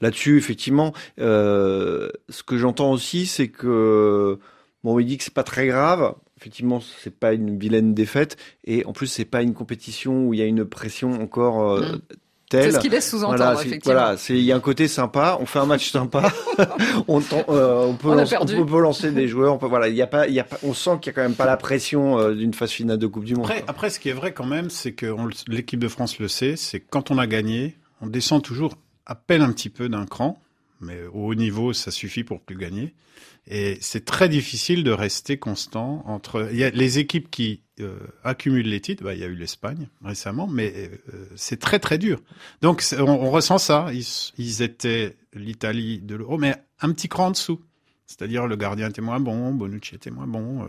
là-dessus, 0.00 0.38
effectivement, 0.38 0.92
ce 1.18 2.42
que 2.46 2.56
j'entends 2.56 2.92
aussi, 2.92 3.26
c'est 3.26 3.48
que 3.48 4.38
Bon, 4.84 4.98
il 5.00 5.06
dit 5.06 5.18
que 5.18 5.24
c'est 5.24 5.34
pas 5.34 5.42
très 5.42 5.66
grave. 5.66 6.14
Effectivement, 6.40 6.80
c'est 6.80 7.18
pas 7.18 7.32
une 7.32 7.58
vilaine 7.58 7.94
défaite, 7.94 8.36
et 8.64 8.84
en 8.84 8.92
plus, 8.92 9.08
c'est 9.08 9.24
pas 9.24 9.42
une 9.42 9.54
compétition 9.54 10.26
où 10.26 10.34
il 10.34 10.40
y 10.40 10.42
a 10.42 10.46
une 10.46 10.64
pression 10.64 11.20
encore 11.20 11.72
euh, 11.72 11.80
mm. 11.80 12.00
telle. 12.48 12.62
C'est 12.70 12.76
ce 12.76 12.78
qu'il 12.78 12.92
laisse 12.92 13.10
sous-entendre, 13.10 13.36
voilà, 13.38 13.60
effectivement. 13.60 13.98
Voilà, 13.98 14.16
il 14.28 14.42
y 14.42 14.52
a 14.52 14.56
un 14.56 14.60
côté 14.60 14.86
sympa. 14.86 15.36
On 15.40 15.46
fait 15.46 15.58
un 15.58 15.66
match 15.66 15.90
sympa. 15.90 16.30
on, 17.08 17.20
euh, 17.48 17.86
on, 17.86 17.94
peut 17.94 18.14
lancer, 18.14 18.36
on, 18.38 18.66
peut 18.66 18.80
lancer, 18.80 19.10
des 19.10 19.26
joueurs. 19.26 19.54
On 19.54 19.58
peut, 19.58 19.66
voilà, 19.66 19.88
il 19.88 19.96
y 19.96 20.02
a 20.02 20.06
pas, 20.06 20.28
il 20.28 20.34
y 20.34 20.38
a 20.38 20.44
pas, 20.44 20.58
on 20.62 20.74
sent 20.74 20.98
qu'il 21.00 21.10
y 21.10 21.10
a 21.10 21.12
quand 21.14 21.22
même 21.22 21.34
pas 21.34 21.46
la 21.46 21.56
pression 21.56 22.20
euh, 22.20 22.34
d'une 22.34 22.54
phase 22.54 22.70
finale 22.70 22.98
de 22.98 23.06
Coupe 23.08 23.24
du 23.24 23.34
Monde. 23.34 23.46
Après, 23.46 23.64
après, 23.66 23.90
ce 23.90 23.98
qui 23.98 24.08
est 24.08 24.14
vrai 24.14 24.32
quand 24.32 24.46
même, 24.46 24.70
c'est 24.70 24.92
que 24.92 25.12
l'équipe 25.48 25.80
de 25.80 25.88
France 25.88 26.20
le 26.20 26.28
sait, 26.28 26.54
c'est 26.54 26.78
quand 26.78 27.10
on 27.10 27.18
a 27.18 27.26
gagné, 27.26 27.76
on 28.00 28.06
descend 28.06 28.42
toujours 28.42 28.74
à 29.06 29.16
peine 29.16 29.42
un 29.42 29.50
petit 29.50 29.70
peu 29.70 29.88
d'un 29.88 30.06
cran, 30.06 30.40
mais 30.80 31.04
au 31.12 31.26
haut 31.26 31.34
niveau, 31.34 31.72
ça 31.72 31.90
suffit 31.90 32.24
pour 32.24 32.40
plus 32.40 32.56
gagner. 32.56 32.94
Et 33.50 33.78
c'est 33.80 34.04
très 34.04 34.28
difficile 34.28 34.84
de 34.84 34.90
rester 34.90 35.38
constant 35.38 36.02
entre. 36.06 36.48
Il 36.52 36.58
y 36.58 36.64
a 36.64 36.70
les 36.70 36.98
équipes 36.98 37.30
qui 37.30 37.62
euh, 37.80 37.98
accumulent 38.22 38.68
les 38.68 38.80
titres. 38.80 39.02
Bah, 39.02 39.14
il 39.14 39.20
y 39.20 39.24
a 39.24 39.26
eu 39.26 39.34
l'Espagne 39.34 39.88
récemment, 40.04 40.46
mais 40.46 40.72
euh, 41.14 41.24
c'est 41.34 41.58
très 41.58 41.78
très 41.78 41.96
dur. 41.96 42.20
Donc 42.60 42.84
on, 42.98 43.30
ressent 43.30 43.58
ça. 43.58 43.86
Ils, 44.36 44.62
étaient 44.62 45.16
l'Italie 45.32 45.98
de 46.00 46.14
l'euro, 46.14 46.36
mais 46.36 46.56
un 46.80 46.92
petit 46.92 47.08
cran 47.08 47.28
en 47.28 47.30
dessous. 47.30 47.60
C'est-à-dire 48.06 48.46
le 48.46 48.56
gardien 48.56 48.88
était 48.88 49.02
moins 49.02 49.20
bon, 49.20 49.52
Bonucci 49.52 49.94
était 49.94 50.10
moins 50.10 50.26
bon, 50.26 50.62
euh, 50.62 50.66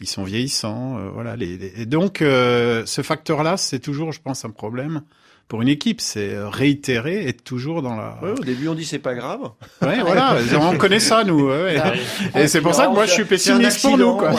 ils 0.00 0.06
sont 0.06 0.22
vieillissants, 0.22 1.10
voilà. 1.10 1.36
Et 1.40 1.84
donc 1.84 2.18
ce 2.20 3.02
facteur-là, 3.02 3.56
c'est 3.56 3.80
toujours, 3.80 4.12
je 4.12 4.20
pense, 4.20 4.44
un 4.44 4.50
problème 4.50 5.02
pour 5.48 5.62
une 5.62 5.68
équipe, 5.68 6.00
c'est 6.00 6.34
euh, 6.34 6.48
réitérer, 6.48 7.28
être 7.28 7.44
toujours 7.44 7.80
dans 7.80 7.94
la. 7.94 8.18
Ouais, 8.20 8.32
au 8.32 8.42
début, 8.42 8.66
on 8.66 8.74
dit 8.74 8.84
c'est 8.84 8.98
pas 8.98 9.14
grave. 9.14 9.42
Ouais, 9.80 10.00
voilà, 10.00 10.38
on 10.60 10.76
connaît 10.76 10.98
ça 10.98 11.22
nous. 11.22 11.48
Ouais. 11.48 11.80
Et 12.34 12.48
c'est 12.48 12.60
pour 12.60 12.74
ça 12.74 12.86
que 12.86 12.92
moi, 12.92 13.06
je 13.06 13.12
suis 13.12 13.24
pessimiste 13.24 13.80
pour 13.80 13.96
nous. 13.96 14.16
Quoi. 14.16 14.32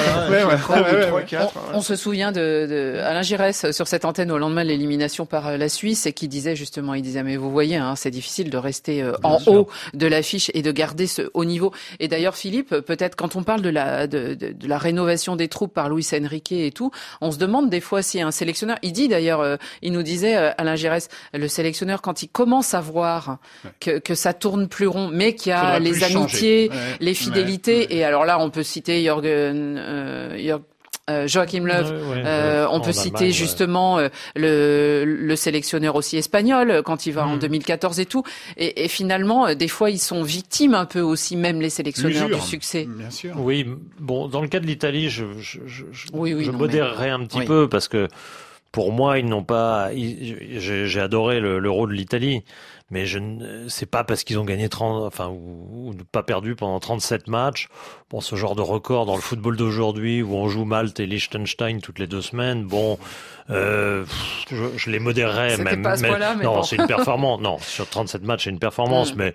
on, 1.74 1.82
se 1.82 1.96
souvient 1.96 2.34
de, 2.34 2.68
de 2.70 3.00
Alain 3.00 3.22
Giresse 3.22 3.72
sur 3.72 3.88
cette 3.88 4.04
antenne 4.04 4.32
au 4.32 4.38
lendemain 4.38 4.64
de 4.64 4.68
l'élimination 4.68 5.26
par 5.26 5.48
euh, 5.48 5.58
la 5.58 5.70
Suisse 5.70 6.06
et 6.08 6.12
qui 6.12 6.28
disait 6.28 6.58
justement, 6.58 6.94
il 6.94 7.02
disait 7.02 7.24
mais 7.24 7.38
vous 7.38 7.52
voyez, 7.52 7.78
hein, 7.78 7.96
c'est 7.96 8.12
difficile 8.12 8.50
de 8.50 8.58
rester 8.58 9.02
euh, 9.02 9.14
en 9.24 9.40
haut 9.48 9.70
de 9.94 10.08
l'affiche 10.08 10.52
et 10.54 10.62
de 10.62 10.72
garder 10.74 11.08
ce 11.08 11.30
haut 11.34 11.46
niveau. 11.46 11.72
Et 12.02 12.10
d'ailleurs, 12.10 12.36
Philippe, 12.36 12.76
peut-être 12.82 13.16
quand 13.16 13.38
on 13.38 13.44
parle 13.44 13.62
de 13.62 13.70
la 13.70 14.08
de, 14.08 14.34
de, 14.34 14.52
de, 14.52 14.68
la 14.68 14.78
rénovation 14.78 15.38
des 15.38 15.48
troupes 15.48 15.74
par 15.74 15.90
Luis 15.90 16.06
Enrique 16.14 16.52
et 16.52 16.72
tout, 16.72 16.92
on 17.22 17.32
se 17.32 17.38
demande 17.38 17.70
des 17.70 17.80
fois 17.80 18.02
si 18.02 18.22
un 18.22 18.32
sélectionneur, 18.32 18.78
il 18.82 18.92
dit 18.92 19.08
d'ailleurs, 19.08 19.58
il 19.82 19.94
nous 19.94 20.04
disait 20.04 20.36
Alain 20.36 20.76
Giresse 20.76 20.97
le 21.34 21.48
sélectionneur, 21.48 22.02
quand 22.02 22.24
il 22.24 22.28
commence 22.28 22.74
à 22.74 22.82
voir 22.82 23.38
que, 23.80 24.00
que 24.00 24.16
ça 24.16 24.34
tourne 24.34 24.68
plus 24.68 24.88
rond, 24.88 25.10
mais 25.12 25.36
qu'il 25.36 25.52
y 25.52 25.54
a 25.54 25.80
les 25.80 26.04
amitiés, 26.04 26.72
les 27.00 27.14
fidélités, 27.14 27.96
et 27.96 28.04
alors 28.04 28.26
là, 28.26 28.40
on 28.40 28.50
peut 28.50 28.64
citer 28.64 29.02
Jürgen, 29.02 29.78
euh, 29.78 30.58
euh, 31.10 31.26
Joachim 31.26 31.66
Löw. 31.66 31.86
Euh, 31.86 32.68
on 32.70 32.82
peut 32.82 32.92
citer 32.92 33.32
justement 33.32 33.98
euh, 33.98 34.10
le, 34.36 35.06
le, 35.06 35.36
sélectionneur 35.38 35.96
aussi 35.96 36.18
espagnol 36.18 36.82
quand 36.84 37.06
il 37.06 37.14
va 37.14 37.26
en 37.26 37.38
2014 37.38 37.98
mm. 37.98 38.02
et 38.02 38.06
tout. 38.06 38.24
Et, 38.58 38.84
et, 38.84 38.88
finalement, 38.90 39.56
des 39.56 39.70
fois, 39.70 39.90
ils 39.90 40.00
sont 40.00 40.22
victimes 40.22 40.74
un 40.74 40.86
peu 40.86 41.00
aussi, 41.00 41.38
même 41.38 41.62
les 41.62 41.70
sélectionneurs 41.70 42.28
du 42.28 42.42
succès. 42.42 42.88
Bien 42.90 43.10
sûr. 43.10 43.36
Oui, 43.38 43.66
bon, 44.00 44.28
dans 44.28 44.42
le 44.42 44.50
cas 44.50 44.60
de 44.60 44.66
l'Italie, 44.66 45.10
je, 45.10 45.26
je, 45.40 45.60
je, 45.66 46.08
oui, 46.12 46.34
oui, 46.34 46.44
je 46.44 46.52
modérerais 46.52 47.10
un 47.10 47.26
petit 47.26 47.46
peu 47.46 47.70
parce 47.70 47.88
que 47.88 48.10
pour 48.72 48.92
moi, 48.92 49.20
ils 49.20 49.26
n'ont 49.26 49.44
pas. 49.44 49.90
J'ai 49.94 51.00
adoré 51.00 51.40
l'euro 51.40 51.88
de 51.88 51.94
l'Italie, 51.94 52.44
mais 52.90 53.06
je 53.06 53.20
c'est 53.68 53.86
pas 53.86 54.04
parce 54.04 54.24
qu'ils 54.24 54.40
ont 54.40 54.46
gagné 54.46 54.70
30, 54.70 55.04
enfin 55.04 55.28
ou, 55.30 55.94
pas 56.12 56.24
perdu 56.24 56.56
pendant 56.56 56.80
37 56.80 57.28
matchs. 57.28 57.68
Bon, 58.10 58.22
ce 58.22 58.36
genre 58.36 58.56
de 58.56 58.62
record 58.62 59.06
dans 59.06 59.16
le 59.16 59.22
football 59.22 59.58
d'aujourd'hui 59.58 60.22
où 60.22 60.36
on 60.36 60.48
joue 60.48 60.66
Malte 60.66 61.00
et 61.00 61.06
Liechtenstein 61.06 61.82
toutes 61.82 62.00
les 62.00 62.08
deux 62.08 62.22
semaines. 62.22 62.64
Bon, 62.64 62.98
euh, 63.50 64.06
je, 64.50 64.78
je, 64.78 64.90
les 64.90 65.00
modérerais 65.00 65.58
même. 65.58 65.82
Pas 65.82 65.98
mais, 65.98 66.10
mais 66.38 66.44
non, 66.44 66.64
c'est 66.64 66.78
une 66.78 66.88
performance. 66.88 67.42
non, 67.42 67.58
sur 67.60 67.90
37 67.90 68.24
matchs, 68.24 68.46
c'est 68.46 68.50
une 68.50 68.60
performance, 68.60 69.14
mm. 69.16 69.18
mais 69.18 69.34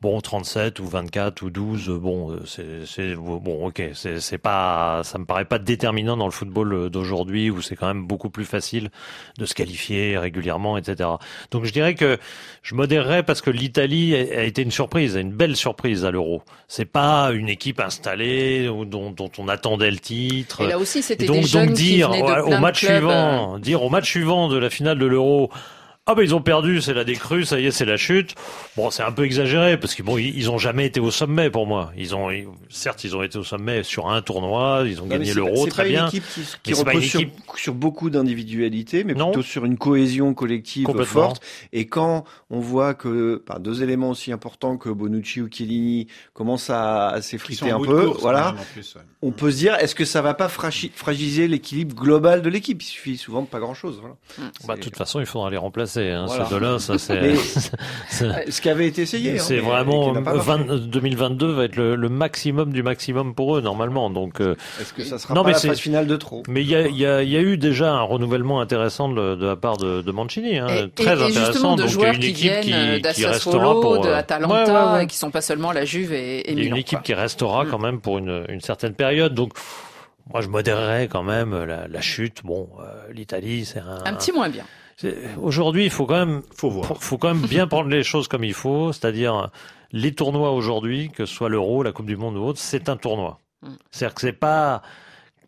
Bon, 0.00 0.20
37 0.20 0.78
ou 0.78 0.86
24 0.86 1.42
ou 1.42 1.50
12, 1.50 1.88
bon, 2.00 2.30
euh, 2.30 2.84
c'est 2.86 3.16
bon, 3.16 3.66
ok, 3.66 3.82
c'est 3.94 4.38
pas, 4.38 5.00
ça 5.02 5.18
me 5.18 5.24
paraît 5.24 5.44
pas 5.44 5.58
déterminant 5.58 6.16
dans 6.16 6.26
le 6.26 6.30
football 6.30 6.72
euh, 6.72 6.88
d'aujourd'hui 6.88 7.50
où 7.50 7.62
c'est 7.62 7.74
quand 7.74 7.88
même 7.88 8.06
beaucoup 8.06 8.30
plus 8.30 8.44
facile 8.44 8.90
de 9.38 9.44
se 9.44 9.54
qualifier 9.54 10.16
régulièrement, 10.16 10.78
etc. 10.78 11.08
Donc 11.50 11.64
je 11.64 11.72
dirais 11.72 11.96
que 11.96 12.16
je 12.62 12.76
modérerais 12.76 13.24
parce 13.24 13.40
que 13.40 13.50
l'Italie 13.50 14.14
a 14.14 14.44
été 14.44 14.62
une 14.62 14.70
surprise, 14.70 15.16
une 15.16 15.32
belle 15.32 15.56
surprise 15.56 16.04
à 16.04 16.12
l'Euro. 16.12 16.42
C'est 16.68 16.84
pas 16.84 17.32
une 17.32 17.48
équipe 17.48 17.80
installée 17.80 18.66
dont, 18.66 19.10
dont, 19.10 19.30
on 19.36 19.48
attendait 19.48 19.90
le 19.90 19.98
titre. 19.98 20.60
Et 20.60 20.68
là 20.68 20.78
aussi, 20.78 21.02
c'était 21.02 21.26
donc, 21.26 21.40
des 21.40 21.42
jeunes 21.42 21.66
donc 21.66 21.74
dire 21.74 22.10
qui 22.12 22.22
de 22.22 22.54
au 22.54 22.60
match 22.60 22.84
suivant, 22.84 23.58
dire 23.58 23.82
au 23.82 23.90
match 23.90 24.08
suivant 24.08 24.48
de 24.48 24.58
la 24.58 24.70
finale 24.70 25.00
de 25.00 25.06
l'Euro 25.06 25.50
ah 26.10 26.14
ben 26.14 26.22
ils 26.22 26.34
ont 26.34 26.40
perdu, 26.40 26.80
c'est 26.80 26.94
la 26.94 27.04
décrue, 27.04 27.44
ça 27.44 27.60
y 27.60 27.66
est, 27.66 27.70
c'est 27.70 27.84
la 27.84 27.98
chute. 27.98 28.34
Bon, 28.76 28.90
c'est 28.90 29.02
un 29.02 29.12
peu 29.12 29.26
exagéré 29.26 29.78
parce 29.78 29.94
qu'ils 29.94 30.06
bon, 30.06 30.16
ils 30.16 30.50
ont 30.50 30.56
jamais 30.56 30.86
été 30.86 31.00
au 31.00 31.10
sommet 31.10 31.50
pour 31.50 31.66
moi. 31.66 31.92
Ils 31.98 32.14
ont, 32.14 32.30
certes, 32.70 33.04
ils 33.04 33.14
ont 33.14 33.22
été 33.22 33.36
au 33.36 33.44
sommet 33.44 33.82
sur 33.82 34.08
un 34.08 34.22
tournoi, 34.22 34.84
ils 34.86 35.02
ont 35.02 35.06
gagné 35.06 35.34
l'euro 35.34 35.66
très 35.66 35.82
pas 35.82 35.88
bien. 35.90 36.02
Une 36.04 36.08
équipe 36.08 36.24
qui, 36.32 36.40
qui 36.62 36.72
repose 36.72 37.04
sur, 37.04 37.20
sur, 37.56 37.74
beaucoup 37.74 38.08
d'individualités, 38.08 39.04
mais 39.04 39.14
plutôt 39.14 39.42
sur 39.42 39.66
une 39.66 39.76
cohésion 39.76 40.32
collective 40.32 40.88
forte. 41.04 41.42
Et 41.74 41.86
quand 41.86 42.24
on 42.48 42.60
voit 42.60 42.94
que 42.94 43.42
bah, 43.46 43.58
deux 43.58 43.82
éléments 43.82 44.08
aussi 44.08 44.32
importants 44.32 44.78
que 44.78 44.88
Bonucci 44.88 45.42
ou 45.42 45.50
Chiellini 45.52 46.06
commencent 46.32 46.70
à, 46.70 47.08
à 47.08 47.20
s'effriter 47.20 47.70
un 47.70 47.80
peu, 47.80 48.04
voilà, 48.04 48.54
plus, 48.72 48.94
ouais. 48.94 49.02
on 49.20 49.30
peut 49.30 49.50
se 49.50 49.58
dire 49.58 49.74
est-ce 49.74 49.94
que 49.94 50.06
ça 50.06 50.22
va 50.22 50.32
pas 50.32 50.48
fragiliser 50.48 51.48
l'équilibre 51.48 51.94
global 51.94 52.40
de 52.40 52.48
l'équipe? 52.48 52.82
Il 52.82 52.86
suffit 52.86 53.18
souvent 53.18 53.42
de 53.42 53.46
pas 53.46 53.60
grand-chose. 53.60 53.98
Voilà. 54.00 54.16
Bah, 54.66 54.76
de 54.76 54.80
toute 54.80 54.96
façon, 54.96 55.20
il 55.20 55.26
faudra 55.26 55.50
les 55.50 55.58
remplacer. 55.58 55.97
Hein, 55.98 56.26
voilà. 56.26 56.44
Deux-là, 56.48 56.78
ça 56.78 56.98
c'est. 56.98 57.34
ce 58.10 58.60
qui 58.60 58.68
avait 58.68 58.86
été 58.86 59.02
essayé. 59.02 59.38
C'est 59.38 59.58
hein, 59.58 59.62
vraiment 59.62 60.12
20, 60.12 60.86
2022 60.86 61.52
va 61.52 61.64
être 61.64 61.76
le, 61.76 61.96
le, 61.96 62.08
maximum 62.08 62.72
du 62.72 62.82
maximum 62.82 63.34
pour 63.34 63.56
eux 63.56 63.60
normalement. 63.60 64.10
Donc. 64.10 64.40
Euh, 64.40 64.54
Est-ce 64.80 64.92
que 64.92 65.04
ça 65.04 65.18
sera 65.18 65.34
non, 65.34 65.42
pas 65.42 65.48
mais 65.48 65.54
la 65.54 65.60
phase 65.60 65.78
finale 65.80 66.06
de 66.06 66.16
trop 66.16 66.42
Mais 66.48 66.62
il 66.62 66.68
y 66.68 66.74
a, 66.76 66.88
y, 66.88 67.06
a, 67.06 67.22
y 67.22 67.36
a, 67.36 67.40
eu 67.40 67.56
déjà 67.56 67.92
un 67.92 68.02
renouvellement 68.02 68.60
intéressant 68.60 69.08
de, 69.08 69.34
de 69.34 69.46
la 69.46 69.56
part 69.56 69.76
de, 69.76 70.02
de 70.02 70.12
Mancini, 70.12 70.58
hein, 70.58 70.66
et, 70.68 70.90
très 70.90 71.18
et, 71.18 71.22
intéressant. 71.24 71.76
De 71.76 71.82
Donc 71.82 71.90
joueurs 71.90 72.14
une 72.14 72.20
qui 72.20 72.26
équipe 72.28 72.42
viennent 72.42 73.02
qui, 73.02 73.12
qui 73.12 73.26
restera 73.26 73.80
pour 73.80 74.00
de 74.00 74.08
euh, 74.08 74.16
Atalanta, 74.16 74.64
ouais, 74.64 74.70
ouais, 74.70 74.98
ouais. 75.00 75.06
qui 75.06 75.16
sont 75.16 75.30
pas 75.30 75.40
seulement 75.40 75.72
la 75.72 75.84
Juve 75.84 76.12
et, 76.12 76.40
et 76.40 76.52
Il 76.52 76.58
y 76.58 76.60
a 76.60 76.64
Milan, 76.64 76.76
une 76.76 76.80
équipe 76.80 76.98
quoi. 76.98 77.04
qui 77.04 77.14
restera 77.14 77.66
quand 77.66 77.78
même 77.78 78.00
pour 78.00 78.18
une, 78.18 78.44
une 78.48 78.60
certaine 78.60 78.94
période. 78.94 79.34
Donc. 79.34 79.52
Moi, 80.30 80.42
je 80.42 80.48
modérerais 80.48 81.08
quand 81.08 81.22
même 81.22 81.64
la, 81.64 81.88
la 81.88 82.00
chute. 82.02 82.42
Bon, 82.44 82.68
euh, 82.80 83.12
l'Italie, 83.14 83.64
c'est 83.64 83.78
un, 83.78 84.04
un 84.04 84.12
petit 84.12 84.30
moins 84.30 84.50
bien. 84.50 84.64
Aujourd'hui, 85.40 85.84
il 85.84 85.90
faut 85.90 86.06
quand 86.06 86.26
même, 86.26 86.42
faut, 86.56 86.70
voir. 86.70 86.96
faut, 87.00 87.18
quand 87.18 87.34
même 87.34 87.46
bien 87.46 87.66
prendre 87.68 87.88
les 87.88 88.02
choses 88.02 88.28
comme 88.28 88.44
il 88.44 88.54
faut, 88.54 88.92
c'est-à-dire 88.92 89.50
les 89.92 90.14
tournois 90.14 90.52
aujourd'hui, 90.52 91.10
que 91.10 91.24
ce 91.24 91.34
soit 91.34 91.48
l'Euro, 91.48 91.82
la 91.82 91.92
Coupe 91.92 92.06
du 92.06 92.16
Monde 92.16 92.36
ou 92.36 92.40
autre, 92.40 92.58
c'est 92.58 92.88
un 92.88 92.96
tournoi. 92.96 93.38
Mm. 93.62 93.68
C'est-à-dire 93.90 94.14
que 94.14 94.20
c'est 94.20 94.32
pas, 94.32 94.82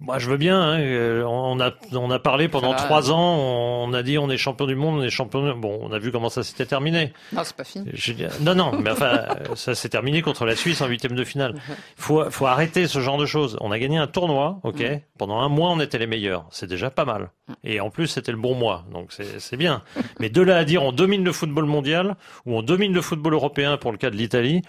moi, 0.01 0.19
je 0.19 0.31
veux 0.31 0.39
bien. 0.39 0.59
Hein, 0.59 1.25
on 1.27 1.61
a 1.61 1.73
on 1.93 2.11
a 2.11 2.19
parlé 2.19 2.49
pendant 2.49 2.73
trois 2.73 3.13
ans. 3.13 3.37
On 3.37 3.93
a 3.93 4.03
dit 4.03 4.17
on 4.17 4.31
est 4.31 4.39
champion 4.39 4.67
du 4.67 4.75
monde, 4.75 5.01
on 5.01 5.03
est 5.03 5.11
champion. 5.11 5.55
Bon, 5.57 5.79
on 5.83 5.93
a 5.93 5.99
vu 5.99 6.11
comment 6.11 6.31
ça 6.31 6.43
s'était 6.43 6.65
terminé. 6.65 7.13
Non, 7.35 7.43
c'est 7.45 7.55
pas 7.55 7.65
fini. 7.65 7.87
Je, 7.93 8.15
non, 8.41 8.55
non, 8.55 8.73
mais 8.81 8.91
enfin, 8.91 9.27
ça 9.57 9.75
s'est 9.75 9.91
terminé 9.91 10.23
contre 10.23 10.47
la 10.47 10.57
Suisse 10.57 10.81
en 10.81 10.87
huitième 10.87 11.15
de 11.15 11.25
finale. 11.25 11.55
Il 11.69 11.75
faut 11.97 12.31
faut 12.31 12.47
arrêter 12.47 12.87
ce 12.87 13.01
genre 13.01 13.19
de 13.19 13.27
choses. 13.27 13.59
On 13.61 13.73
a 13.73 13.79
gagné 13.79 13.99
un 13.99 14.07
tournoi, 14.07 14.59
ok. 14.63 14.81
Mm. 14.81 15.01
Pendant 15.19 15.41
un 15.41 15.49
mois, 15.51 15.69
on 15.71 15.81
était 15.81 15.99
les 15.99 16.07
meilleurs. 16.07 16.47
C'est 16.51 16.67
déjà 16.67 16.91
pas 16.91 17.05
mal. 17.05 17.31
Et 17.63 17.81
en 17.81 17.91
plus, 17.91 18.07
c'était 18.07 18.33
le 18.33 18.39
bon 18.39 18.55
mois, 18.55 18.85
donc 18.91 19.13
c'est 19.13 19.57
bien. 19.57 19.83
Mais 20.19 20.31
de 20.31 20.41
là 20.41 20.57
à 20.57 20.65
dire 20.65 20.83
on 20.83 20.93
domine 20.93 21.25
le 21.25 21.33
football 21.33 21.67
mondial 21.67 22.17
ou 22.47 22.57
on 22.57 22.63
domine 22.63 22.95
le 22.95 23.03
football 23.03 23.35
européen 23.35 23.77
pour 23.77 23.93
le 23.93 23.99
cas 23.99 24.09
de 24.09 24.17
l'Italie, 24.17 24.63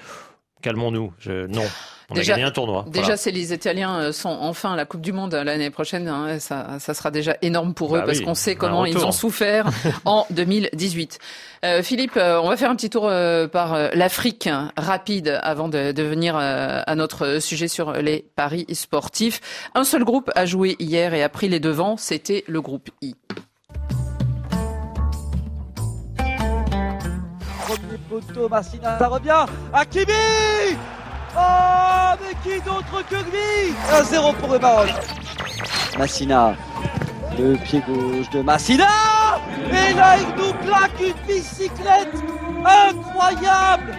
calmons-nous. 0.62 1.13
Je, 1.20 1.48
non. 1.48 1.63
On 2.12 2.13
déjà, 2.13 2.34
a 2.34 2.36
gagné 2.36 2.47
un 2.47 2.52
tournoi. 2.52 2.86
Déjà, 2.88 3.02
voilà. 3.02 3.17
c'est 3.17 3.32
les 3.32 3.54
Italiens 3.54 4.12
sont 4.12 4.30
enfin 4.30 4.74
à 4.74 4.76
la 4.76 4.86
Coupe 4.86 5.02
du 5.02 5.13
Monde 5.13 5.34
l'année 5.34 5.69
prochaine. 5.69 6.08
Hein, 6.08 6.39
ça, 6.39 6.78
ça, 6.80 6.93
sera 6.93 7.12
déjà 7.12 7.38
énorme 7.41 7.74
pour 7.74 7.95
eux 7.95 8.00
bah 8.00 8.06
parce 8.06 8.19
oui, 8.19 8.26
qu'on 8.26 8.36
sait 8.36 8.56
comment 8.56 8.86
ils 8.86 8.97
ont 8.97 9.12
souffert 9.12 9.65
en 10.06 10.26
2018. 10.30 11.19
Euh, 11.63 11.84
Philippe, 11.84 12.17
on 12.17 12.50
va 12.50 12.58
faire 12.58 12.69
un 12.69 12.76
petit 12.76 12.89
tour 12.89 13.08
euh, 13.08 13.47
par 13.47 13.74
euh, 13.74 13.89
l'Afrique 13.93 14.50
rapide 14.78 15.39
avant 15.41 15.67
de, 15.67 15.91
de 15.91 16.04
venir 16.04 16.36
euh, 16.36 16.82
à 16.86 16.95
notre 16.95 17.39
sujet 17.39 17.67
sur 17.67 17.93
les 17.93 18.26
paris 18.36 18.65
sportifs. 18.74 19.69
Un 19.76 19.84
seul 19.84 20.04
groupe 20.04 20.32
a 20.36 20.45
joué 20.45 20.76
hier 20.80 21.13
et 21.13 21.24
a 21.24 21.30
pris 21.30 21.47
les 21.50 21.60
devants. 21.60 21.97
C'était 21.97 22.43
le 22.47 22.62
groupe 22.62 22.89
I. 23.02 23.15
Premier 27.67 27.97
poteau, 28.10 28.50
Massina, 28.50 29.00
ça 29.00 29.08
revient. 29.08 29.45
Oh, 31.38 32.14
mais 32.20 32.35
qui 32.42 32.61
d'autre 32.62 33.05
que 33.09 33.16
lui 33.16 33.75
1-0 33.90 34.35
pour 34.37 34.53
le 34.53 34.59
Maroc. 34.59 34.88
Massina, 35.99 36.55
le 37.38 37.57
pied 37.57 37.83
gauche 37.87 38.29
de 38.31 38.42
Massina 38.42 38.88
Et 39.70 39.92
là, 39.94 40.16
il 40.18 40.29
nous 40.42 40.53
plaque 40.66 41.01
une 41.01 41.14
bicyclette 41.27 42.14
incroyable 42.64 43.94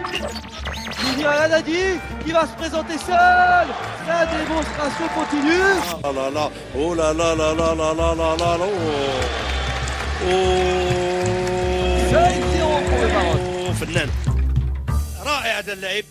Il 1.14 1.20
y 1.20 1.24
a 1.24 1.30
Haddadi 1.42 1.98
qui 2.24 2.32
va 2.32 2.42
se 2.42 2.54
présenter 2.56 2.98
seul 2.98 3.66
La 4.06 4.26
démonstration 4.26 5.06
continue 5.14 5.80
Oh 6.04 6.12
là 6.12 6.30
là, 6.30 6.50
oh 6.76 6.94
là 6.94 7.12
là 7.12 7.34
là 7.34 7.54
là 7.54 7.74
là 7.74 7.94
là 7.94 8.14
là 8.14 8.36
là 8.36 8.56
là 8.58 8.66
oh. 10.24 10.28
5-0 12.10 12.88
pour 12.88 12.98
le 13.00 13.08
Maroc 13.08 13.38
فنان 13.80 14.10
رائع 15.26 15.58
هذا 15.58 15.72
اللعب 15.72 16.04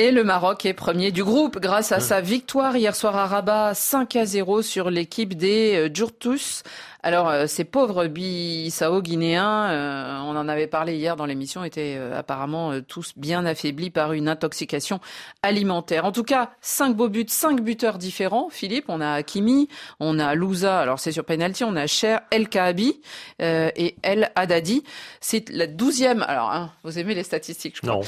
et 0.00 0.12
le 0.12 0.22
Maroc 0.22 0.64
est 0.64 0.74
premier 0.74 1.10
du 1.10 1.24
groupe 1.24 1.58
grâce 1.58 1.90
à 1.90 1.98
sa 1.98 2.20
victoire 2.20 2.76
hier 2.76 2.94
soir 2.94 3.16
à 3.16 3.26
Rabat 3.26 3.74
5 3.74 4.14
à 4.14 4.26
0 4.26 4.62
sur 4.62 4.90
l'équipe 4.90 5.36
des 5.36 5.90
Djurtus. 5.92 6.62
Alors 7.02 7.28
euh, 7.28 7.46
ces 7.46 7.64
pauvres 7.64 8.06
Bissau-Guinéens, 8.06 9.70
euh, 9.70 10.18
on 10.24 10.36
en 10.36 10.48
avait 10.48 10.66
parlé 10.66 10.96
hier 10.96 11.14
dans 11.14 11.26
l'émission, 11.26 11.62
étaient 11.62 11.94
euh, 11.96 12.18
apparemment 12.18 12.72
euh, 12.72 12.80
tous 12.80 13.12
bien 13.16 13.46
affaiblis 13.46 13.90
par 13.90 14.12
une 14.12 14.28
intoxication 14.28 14.98
alimentaire. 15.42 16.04
En 16.04 16.12
tout 16.12 16.24
cas, 16.24 16.50
cinq 16.60 16.96
beaux 16.96 17.08
buts, 17.08 17.24
cinq 17.28 17.60
buteurs 17.60 17.98
différents. 17.98 18.48
Philippe, 18.50 18.86
on 18.88 19.00
a 19.00 19.12
Hakimi, 19.12 19.68
on 20.00 20.18
a 20.18 20.34
Louza, 20.34 20.80
alors 20.80 20.98
c'est 20.98 21.12
sur 21.12 21.24
penalty, 21.24 21.62
on 21.62 21.76
a 21.76 21.86
Cher, 21.86 22.22
El 22.32 22.48
Kaabi 22.48 23.00
euh, 23.40 23.70
et 23.76 23.94
El 24.02 24.32
Haddadi. 24.34 24.82
C'est 25.20 25.50
la 25.50 25.68
douzième. 25.68 26.24
Alors, 26.26 26.50
hein, 26.50 26.72
vous 26.82 26.98
aimez 26.98 27.14
les 27.14 27.22
statistiques, 27.22 27.76
je 27.76 27.88
crois. 27.88 28.00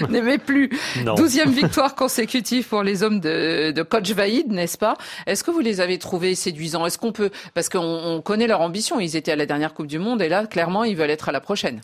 Non. 0.00 0.08
N'aimez 0.08 0.38
plus. 0.38 0.70
Non. 1.04 1.14
Douzième 1.14 1.50
victoire 1.52 1.94
consécutive 1.94 2.66
pour 2.66 2.82
les 2.82 3.04
hommes 3.04 3.20
de, 3.20 3.70
de 3.70 3.82
Coach 3.82 4.10
Vaïd, 4.10 4.50
n'est-ce 4.50 4.78
pas? 4.78 4.96
Est-ce 5.26 5.44
que 5.44 5.52
vous 5.52 5.60
les 5.60 5.80
avez 5.80 5.98
trouvés 5.98 6.34
séduisants? 6.34 6.84
Est-ce 6.84 6.98
qu'on 6.98 7.11
peut 7.12 7.30
parce 7.54 7.68
qu'on 7.68 7.80
on 7.80 8.20
connaît 8.20 8.46
leur 8.46 8.60
ambition. 8.60 9.00
Ils 9.00 9.16
étaient 9.16 9.32
à 9.32 9.36
la 9.36 9.46
dernière 9.46 9.74
Coupe 9.74 9.86
du 9.86 9.98
Monde 9.98 10.22
et 10.22 10.28
là, 10.28 10.46
clairement, 10.46 10.84
ils 10.84 10.96
veulent 10.96 11.10
être 11.10 11.28
à 11.28 11.32
la 11.32 11.40
prochaine. 11.40 11.80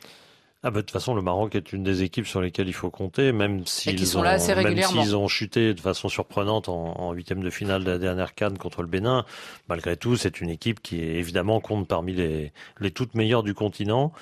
Ah 0.64 0.72
bah, 0.72 0.78
de 0.78 0.80
toute 0.80 0.90
façon, 0.90 1.14
le 1.14 1.22
Maroc 1.22 1.54
est 1.54 1.72
une 1.72 1.84
des 1.84 2.02
équipes 2.02 2.26
sur 2.26 2.40
lesquelles 2.40 2.66
il 2.66 2.72
faut 2.74 2.90
compter, 2.90 3.30
même 3.30 3.64
s'ils 3.64 4.04
sont 4.04 4.18
ont, 4.18 4.22
là 4.22 4.30
assez 4.30 4.56
même 4.56 4.64
régulièrement. 4.64 5.04
s'ils 5.04 5.14
ont 5.14 5.28
chuté 5.28 5.72
de 5.72 5.78
façon 5.78 6.08
surprenante 6.08 6.68
en, 6.68 7.12
huitième 7.12 7.44
de 7.44 7.50
finale 7.50 7.84
de 7.84 7.90
la 7.92 7.98
dernière 7.98 8.34
canne 8.34 8.58
contre 8.58 8.82
le 8.82 8.88
Bénin. 8.88 9.24
Malgré 9.68 9.96
tout, 9.96 10.16
c'est 10.16 10.40
une 10.40 10.50
équipe 10.50 10.82
qui 10.82 11.00
évidemment 11.00 11.60
compte 11.60 11.86
parmi 11.86 12.12
les, 12.12 12.52
les 12.80 12.90
toutes 12.90 13.14
meilleures 13.14 13.44
du 13.44 13.54
continent. 13.54 14.12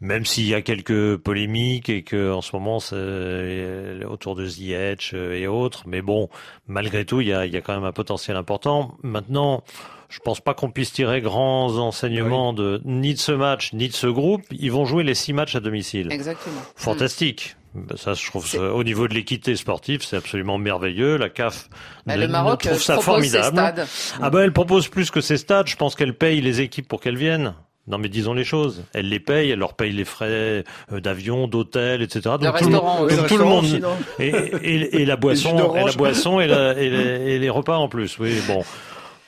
Même 0.00 0.24
s'il 0.24 0.46
y 0.46 0.54
a 0.54 0.62
quelques 0.62 1.16
polémiques 1.16 1.88
et 1.88 2.02
que 2.02 2.32
en 2.32 2.40
ce 2.40 2.54
moment 2.54 2.80
c'est 2.80 2.94
euh, 2.96 4.04
autour 4.04 4.34
de 4.34 4.46
Ziyech 4.46 5.12
euh, 5.14 5.34
et 5.34 5.46
autres, 5.46 5.84
mais 5.86 6.02
bon, 6.02 6.28
malgré 6.66 7.04
tout, 7.04 7.20
il 7.20 7.28
y 7.28 7.32
a, 7.32 7.46
il 7.46 7.52
y 7.52 7.56
a 7.56 7.60
quand 7.60 7.74
même 7.74 7.84
un 7.84 7.92
potentiel 7.92 8.36
important. 8.36 8.96
Maintenant, 9.02 9.62
je 10.08 10.20
pense 10.20 10.40
pas 10.40 10.54
qu'on 10.54 10.70
puisse 10.70 10.92
tirer 10.92 11.20
grands 11.20 11.76
enseignements 11.76 12.50
oui. 12.50 12.56
de 12.56 12.80
ni 12.84 13.14
de 13.14 13.18
ce 13.18 13.32
match 13.32 13.72
ni 13.72 13.88
de 13.88 13.92
ce 13.92 14.06
groupe. 14.06 14.42
Ils 14.50 14.72
vont 14.72 14.84
jouer 14.84 15.04
les 15.04 15.14
six 15.14 15.32
matchs 15.32 15.56
à 15.56 15.60
domicile. 15.60 16.08
Exactement. 16.10 16.60
Fantastique. 16.76 17.56
Mmh. 17.74 17.96
Ça, 17.96 18.14
je 18.14 18.26
trouve 18.26 18.46
ça, 18.46 18.72
au 18.72 18.82
niveau 18.82 19.06
de 19.08 19.14
l'équité 19.14 19.54
sportive, 19.54 20.02
c'est 20.02 20.16
absolument 20.16 20.56
merveilleux. 20.56 21.18
La 21.18 21.28
CAF 21.28 21.68
bah, 22.06 22.16
le 22.16 22.26
Maroc 22.26 22.62
trouve 22.62 22.80
ça 22.80 22.98
formidable. 22.98 23.60
Ah 24.20 24.30
bah 24.30 24.42
elle 24.42 24.52
propose 24.52 24.88
plus 24.88 25.10
que 25.10 25.20
ses 25.20 25.36
stades. 25.36 25.66
Je 25.66 25.76
pense 25.76 25.94
qu'elle 25.94 26.14
paye 26.14 26.40
les 26.40 26.62
équipes 26.62 26.88
pour 26.88 27.00
qu'elles 27.00 27.18
viennent. 27.18 27.54
Non 27.86 27.98
mais 27.98 28.08
disons 28.08 28.34
les 28.34 28.44
choses. 28.44 28.84
Elle 28.94 29.08
les 29.08 29.20
paye, 29.20 29.50
elle 29.50 29.58
leur 29.58 29.74
paye 29.74 29.92
les 29.92 30.04
frais 30.04 30.64
d'avion, 30.90 31.48
d'hôtel, 31.48 32.02
etc. 32.02 32.36
Donc 32.40 32.42
le 32.42 32.48
tout, 32.48 32.54
restaurant, 32.54 33.04
le, 33.04 33.14
oui. 33.14 33.26
tout 33.28 33.38
le 33.38 33.44
monde 33.44 33.64
et, 34.18 34.28
et, 34.28 35.02
et, 35.02 35.04
la 35.06 35.16
boisson, 35.16 35.74
et 35.74 35.84
la 35.84 35.92
boisson 35.92 36.40
et, 36.40 36.46
la, 36.46 36.72
et, 36.72 36.90
les, 36.90 37.32
et 37.32 37.38
les 37.38 37.50
repas 37.50 37.76
en 37.76 37.88
plus. 37.88 38.18
Oui 38.18 38.40
bon. 38.46 38.62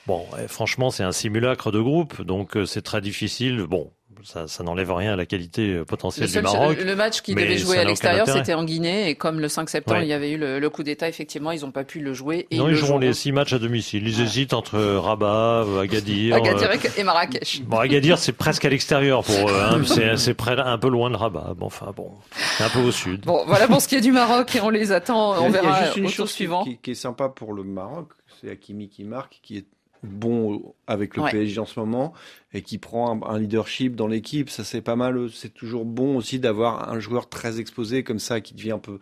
Bon, 0.07 0.25
franchement, 0.47 0.89
c'est 0.89 1.03
un 1.03 1.11
simulacre 1.11 1.71
de 1.71 1.79
groupe, 1.79 2.21
donc 2.21 2.57
c'est 2.65 2.81
très 2.81 3.01
difficile. 3.01 3.65
Bon, 3.67 3.91
ça, 4.23 4.47
ça 4.47 4.63
n'enlève 4.63 4.91
rien 4.93 5.13
à 5.13 5.15
la 5.15 5.25
qualité 5.25 5.73
euh, 5.73 5.85
potentielle 5.85 6.29
du 6.29 6.41
Maroc. 6.41 6.77
Le 6.83 6.95
match 6.95 7.21
qui 7.21 7.35
devait 7.35 7.57
jouer 7.57 7.77
à 7.77 7.83
l'extérieur, 7.83 8.27
c'était 8.27 8.53
en 8.53 8.63
Guinée, 8.63 9.09
et 9.09 9.15
comme 9.15 9.39
le 9.39 9.47
5 9.47 9.69
septembre, 9.69 10.01
il 10.01 10.07
y 10.07 10.13
avait 10.13 10.31
eu 10.31 10.37
le, 10.37 10.69
coup 10.69 10.83
d'État, 10.83 11.09
effectivement, 11.09 11.51
ils 11.51 11.61
n'ont 11.61 11.71
pas 11.71 11.83
pu 11.83 11.99
le 11.99 12.13
jouer. 12.13 12.47
Et 12.51 12.57
non, 12.57 12.69
ils, 12.69 12.75
joueront 12.75 12.97
les 12.97 13.13
six 13.13 13.31
matchs 13.31 13.53
à 13.53 13.59
domicile. 13.59 14.07
Ils 14.07 14.21
hésitent 14.21 14.53
entre 14.53 14.79
Rabat, 14.79 15.65
Agadir. 15.81 16.35
Agadir 16.35 16.69
et 16.97 17.03
Marrakech. 17.03 17.61
Bon, 17.63 17.77
Agadir, 17.77 18.17
c'est 18.17 18.31
presque 18.31 18.63
à 18.65 18.69
l'extérieur 18.69 19.23
pour 19.23 19.49
eux. 19.49 19.61
Hein. 19.61 19.81
c'est 20.17 20.33
près, 20.33 20.57
un 20.57 20.77
peu 20.77 20.89
loin 20.89 21.09
de 21.09 21.15
Rabat. 21.15 21.53
Bon, 21.57 21.65
enfin 21.65 21.91
bon, 21.95 22.11
un 22.59 22.69
peu 22.69 22.79
au 22.79 22.91
sud. 22.91 23.21
Bon, 23.25 23.43
voilà 23.47 23.67
pour 23.67 23.81
ce 23.81 23.87
qui 23.87 23.95
est 23.95 24.01
du 24.01 24.11
Maroc, 24.11 24.55
et 24.55 24.61
on 24.61 24.69
les 24.69 24.91
attend. 24.91 25.43
On 25.43 25.49
verra 25.49 25.67
il 25.67 25.71
y 25.71 25.75
a 25.75 25.85
juste 25.85 25.97
une 25.97 26.09
chose 26.09 26.31
suivant. 26.31 26.63
Qui, 26.63 26.77
qui 26.77 26.91
est 26.91 26.95
sympa 26.95 27.29
pour 27.29 27.53
le 27.53 27.63
Maroc, 27.63 28.09
c'est 28.39 28.49
Hakimi 28.49 28.87
qui 28.87 29.03
marque, 29.03 29.39
qui 29.41 29.57
est 29.57 29.65
bon 30.03 30.73
avec 30.87 31.15
le 31.15 31.23
PSG 31.23 31.59
en 31.59 31.65
ce 31.65 31.79
moment 31.79 32.13
et 32.53 32.61
qui 32.61 32.77
prend 32.77 33.23
un, 33.25 33.39
leadership 33.39 33.95
dans 33.95 34.07
l'équipe. 34.07 34.49
Ça, 34.49 34.63
c'est 34.63 34.81
pas 34.81 34.95
mal. 34.95 35.29
C'est 35.31 35.53
toujours 35.53 35.85
bon 35.85 36.17
aussi 36.17 36.39
d'avoir 36.39 36.91
un 36.91 36.99
joueur 36.99 37.29
très 37.29 37.59
exposé 37.59 38.03
comme 38.03 38.19
ça 38.19 38.41
qui 38.41 38.53
devient 38.53 38.71
un 38.71 38.79
peu 38.79 38.99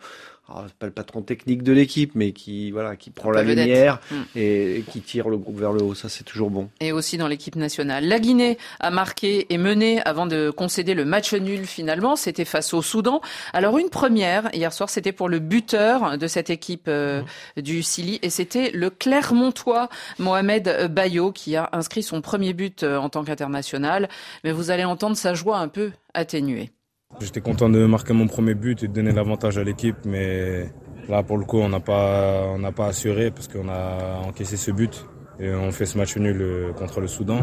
ah, 0.52 0.66
pas 0.78 0.86
le 0.86 0.92
patron 0.92 1.22
technique 1.22 1.62
de 1.62 1.72
l'équipe, 1.72 2.12
mais 2.14 2.32
qui 2.32 2.70
voilà, 2.70 2.96
qui 2.96 3.10
prend 3.10 3.30
la 3.30 3.42
lumière 3.42 4.00
hmm. 4.10 4.22
et, 4.36 4.84
qui 4.90 5.00
tire 5.00 5.28
le 5.28 5.38
groupe 5.38 5.58
vers 5.58 5.72
le 5.72 5.82
haut. 5.82 5.94
Ça, 5.94 6.08
c'est 6.08 6.24
toujours 6.24 6.50
bon. 6.50 6.68
Et 6.80 6.92
aussi 6.92 7.16
dans 7.18 7.28
l'équipe 7.28 7.56
nationale. 7.56 8.06
La 8.06 8.18
Guinée 8.18 8.58
a 8.80 8.90
marqué 8.90 9.52
et 9.52 9.58
mené 9.58 10.00
avant 10.02 10.26
de 10.26 10.50
concéder 10.50 10.94
le 10.94 11.04
match 11.04 11.32
nul 11.34 11.66
finalement. 11.66 12.16
C'était 12.16 12.44
face 12.44 12.74
au 12.74 12.82
Soudan. 12.82 13.20
Alors 13.52 13.78
une 13.78 13.90
première 13.90 14.52
hier 14.54 14.72
soir, 14.72 14.90
c'était 14.90 15.12
pour 15.12 15.28
le 15.28 15.38
buteur 15.38 16.18
de 16.18 16.26
cette 16.26 16.50
équipe 16.50 16.86
euh, 16.88 17.22
hmm. 17.56 17.62
du 17.62 17.82
Sili 17.82 18.18
et 18.22 18.30
c'était 18.30 18.70
le 18.72 18.90
Clermontois 18.90 19.88
Mohamed 20.18 20.88
Bayo 20.92 21.32
qui 21.32 21.56
a 21.56 21.68
inscrit 21.72 22.02
son 22.02 22.20
premier 22.20 22.52
but 22.52 22.82
euh, 22.82 22.96
en 22.96 23.08
tant 23.08 23.24
qu'international. 23.24 24.08
Mais 24.44 24.52
vous 24.52 24.70
allez 24.70 24.84
entendre 24.84 25.16
sa 25.16 25.34
joie 25.34 25.58
un 25.58 25.68
peu 25.68 25.92
atténuée. 26.14 26.70
J'étais 27.18 27.40
content 27.40 27.68
de 27.68 27.84
marquer 27.84 28.14
mon 28.14 28.28
premier 28.28 28.54
but 28.54 28.82
et 28.82 28.88
de 28.88 28.92
donner 28.92 29.12
l'avantage 29.12 29.58
à 29.58 29.64
l'équipe, 29.64 29.96
mais 30.06 30.70
là 31.08 31.22
pour 31.22 31.36
le 31.36 31.44
coup 31.44 31.58
on 31.58 31.68
n'a 31.68 31.80
pas, 31.80 32.44
on 32.46 32.58
n'a 32.58 32.72
pas 32.72 32.86
assuré 32.86 33.30
parce 33.30 33.46
qu'on 33.48 33.68
a 33.68 34.22
encaissé 34.26 34.56
ce 34.56 34.70
but 34.70 35.04
et 35.38 35.52
on 35.52 35.70
fait 35.72 35.86
ce 35.86 35.98
match 35.98 36.16
nul 36.16 36.40
euh, 36.40 36.72
contre 36.72 37.00
le 37.00 37.08
Soudan. 37.08 37.40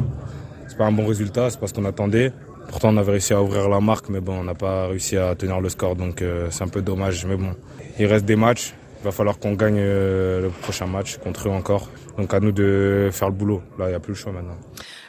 C'est 0.67 0.77
pas 0.77 0.85
un 0.85 0.91
bon 0.91 1.05
résultat, 1.05 1.49
c'est 1.51 1.59
pas 1.59 1.67
ce 1.67 1.73
qu'on 1.73 1.85
attendait. 1.85 2.31
Pourtant 2.69 2.89
on 2.91 2.97
avait 2.97 3.11
réussi 3.11 3.33
à 3.33 3.41
ouvrir 3.43 3.69
la 3.69 3.79
marque, 3.79 4.09
mais 4.09 4.19
bon 4.19 4.39
on 4.39 4.43
n'a 4.43 4.55
pas 4.55 4.87
réussi 4.87 5.15
à 5.15 5.35
tenir 5.35 5.61
le 5.61 5.69
score, 5.69 5.95
donc 5.95 6.21
euh, 6.21 6.47
c'est 6.49 6.63
un 6.63 6.69
peu 6.69 6.81
dommage. 6.81 7.25
Mais 7.25 7.35
bon, 7.35 7.51
il 7.99 8.05
reste 8.07 8.25
des 8.25 8.35
matchs. 8.35 8.73
Il 9.01 9.03
va 9.03 9.11
falloir 9.11 9.37
qu'on 9.37 9.53
gagne 9.53 9.77
euh, 9.77 10.41
le 10.41 10.49
prochain 10.49 10.87
match 10.87 11.17
contre 11.17 11.49
eux 11.49 11.51
encore. 11.51 11.87
Donc 12.17 12.33
à 12.33 12.39
nous 12.39 12.51
de 12.51 13.09
faire 13.11 13.29
le 13.29 13.35
boulot. 13.35 13.61
Là, 13.77 13.85
il 13.85 13.89
n'y 13.89 13.95
a 13.95 13.99
plus 13.99 14.13
le 14.13 14.17
choix 14.17 14.31
maintenant 14.31 14.57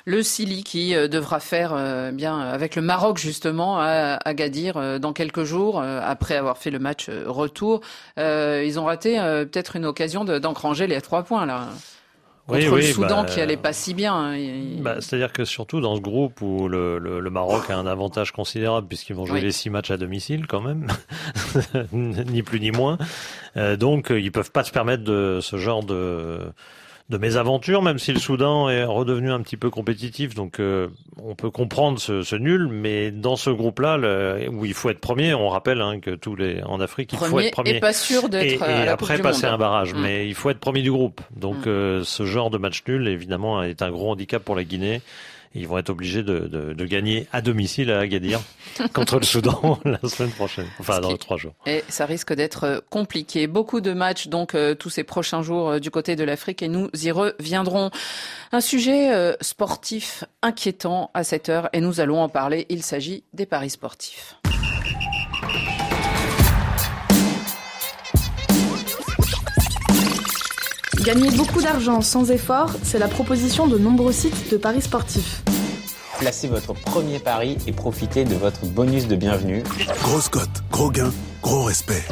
le 0.08 0.22
Sili 0.22 0.64
qui 0.64 0.94
euh, 0.94 1.06
devra 1.06 1.38
faire 1.38 1.72
euh, 1.74 2.10
bien 2.10 2.40
avec 2.40 2.76
le 2.76 2.82
Maroc 2.82 3.18
justement 3.18 3.78
à 3.78 4.18
Agadir 4.24 4.78
euh, 4.78 4.98
dans 4.98 5.12
quelques 5.12 5.44
jours 5.44 5.82
après 5.82 6.36
avoir 6.36 6.56
fait 6.56 6.70
le 6.70 6.78
match 6.78 7.10
retour. 7.26 7.80
ils 8.16 8.78
ont 8.78 8.84
raté 8.84 9.16
peut-être 9.18 9.76
une 9.76 9.84
occasion 9.84 10.24
d'engranger 10.24 10.86
les 10.86 11.00
trois 11.00 11.22
points 11.22 11.46
là 11.46 11.68
contre 12.46 12.76
le 12.76 12.82
Soudan 12.82 13.22
bah, 13.22 13.28
qui 13.28 13.42
allait 13.42 13.58
pas 13.58 13.74
si 13.74 13.92
bien. 13.92 14.14
Hein, 14.14 14.38
bah, 14.80 14.96
C'est-à-dire 15.00 15.34
que 15.34 15.44
surtout 15.44 15.82
dans 15.82 15.96
ce 15.96 16.00
groupe 16.00 16.40
où 16.40 16.66
le, 16.66 16.98
le, 16.98 17.30
Maroc 17.30 17.68
a 17.68 17.76
un 17.76 17.86
avantage 17.86 18.32
considérable 18.32 18.88
puisqu'ils 18.88 19.14
vont 19.14 19.26
jouer 19.26 19.42
les 19.42 19.52
six 19.52 19.68
matchs 19.68 19.90
à 19.90 19.98
domicile 19.98 20.46
quand 20.46 20.62
même, 20.62 20.86
ni 21.92 22.42
plus 22.42 22.60
ni 22.60 22.70
moins. 22.70 22.96
donc 23.78 24.08
ils 24.10 24.32
peuvent 24.32 24.50
pas 24.50 24.64
se 24.64 24.72
permettre 24.72 25.04
de 25.04 25.40
ce 25.42 25.56
genre 25.58 25.84
de 25.84 26.40
de 27.08 27.16
mésaventures, 27.16 27.80
même 27.80 27.98
si 27.98 28.12
le 28.12 28.18
Soudan 28.18 28.68
est 28.68 28.84
redevenu 28.84 29.32
un 29.32 29.40
petit 29.40 29.56
peu 29.56 29.70
compétitif. 29.70 30.34
Donc 30.34 30.60
euh, 30.60 30.88
on 31.22 31.34
peut 31.34 31.50
comprendre 31.50 31.98
ce, 31.98 32.22
ce, 32.22 32.36
nul, 32.36 32.68
mais 32.68 33.10
dans 33.10 33.36
ce 33.36 33.48
groupe-là, 33.48 33.98
où 34.50 34.64
il 34.66 34.74
faut 34.74 34.90
être 34.90 35.00
premier, 35.00 35.32
on 35.32 35.48
rappelle 35.48 35.80
hein, 35.80 36.00
que 36.00 36.10
tous 36.10 36.36
les 36.36 36.62
en 36.62 36.80
Afrique, 36.80 37.12
il 37.14 37.18
faut 37.18 37.40
être 37.40 37.52
premier. 37.52 37.76
Et 37.76 37.80
pas 37.80 37.94
sûr 37.94 38.28
d'être. 38.28 38.62
Et, 38.68 38.84
et 38.84 38.88
après 38.88 39.18
passer 39.18 39.46
un 39.46 39.56
barrage, 39.56 39.94
mm. 39.94 40.00
mais 40.00 40.28
il 40.28 40.34
faut 40.34 40.50
être 40.50 40.60
premier 40.60 40.82
du 40.82 40.92
groupe. 40.92 41.20
Donc 41.34 41.66
mm. 41.66 41.68
euh, 41.68 42.04
ce 42.04 42.26
genre 42.26 42.50
de 42.50 42.58
match 42.58 42.82
nul, 42.86 43.08
évidemment, 43.08 43.62
est 43.62 43.80
un 43.80 43.90
gros 43.90 44.10
handicap 44.10 44.44
pour 44.44 44.56
la 44.56 44.64
Guinée 44.64 45.00
ils 45.54 45.66
vont 45.66 45.78
être 45.78 45.90
obligés 45.90 46.22
de, 46.22 46.40
de, 46.40 46.72
de, 46.72 46.84
gagner 46.84 47.26
à 47.32 47.40
domicile 47.40 47.90
à 47.90 48.00
Agadir 48.00 48.40
contre 48.92 49.18
le 49.18 49.24
Soudan 49.24 49.78
la 49.84 49.98
semaine 50.08 50.30
prochaine, 50.30 50.66
enfin 50.78 51.00
dans 51.00 51.16
trois 51.16 51.36
jours. 51.36 51.54
Et 51.66 51.84
ça 51.88 52.06
risque 52.06 52.32
d'être 52.32 52.64
euh, 52.64 52.80
compliqué. 52.90 53.46
Beaucoup 53.46 53.80
de 53.80 53.92
matchs 53.92 54.28
donc 54.28 54.54
euh, 54.54 54.74
tous 54.74 54.90
ces 54.90 55.04
prochains 55.04 55.42
jours 55.42 55.70
euh, 55.70 55.78
du 55.78 55.90
côté 55.90 56.16
de 56.16 56.24
l'Afrique 56.24 56.62
et 56.62 56.68
nous 56.68 56.88
y 56.94 57.10
reviendrons. 57.10 57.90
Un 58.52 58.60
sujet 58.60 59.36
sportif 59.42 60.24
inquiétant 60.42 61.10
à 61.12 61.22
cette 61.22 61.48
heure 61.48 61.68
et 61.72 61.80
nous 61.80 62.00
allons 62.00 62.22
en 62.22 62.28
parler. 62.28 62.66
Il 62.70 62.82
s'agit 62.82 63.24
des 63.34 63.44
paris 63.46 63.70
sportifs. 63.70 64.36
Gagner 71.08 71.30
beaucoup 71.30 71.62
d'argent 71.62 72.02
sans 72.02 72.30
effort, 72.30 72.68
c'est 72.82 72.98
la 72.98 73.08
proposition 73.08 73.66
de 73.66 73.78
nombreux 73.78 74.12
sites 74.12 74.50
de 74.50 74.58
paris 74.58 74.82
sportifs. 74.82 75.42
Placez 76.18 76.48
votre 76.48 76.74
premier 76.74 77.18
pari 77.18 77.56
et 77.66 77.72
profitez 77.72 78.26
de 78.26 78.34
votre 78.34 78.66
bonus 78.66 79.08
de 79.08 79.16
bienvenue. 79.16 79.62
Grosse 80.02 80.28
cote, 80.28 80.50
gros 80.70 80.90
gain, 80.90 81.10
gros 81.40 81.62
respect. 81.62 82.04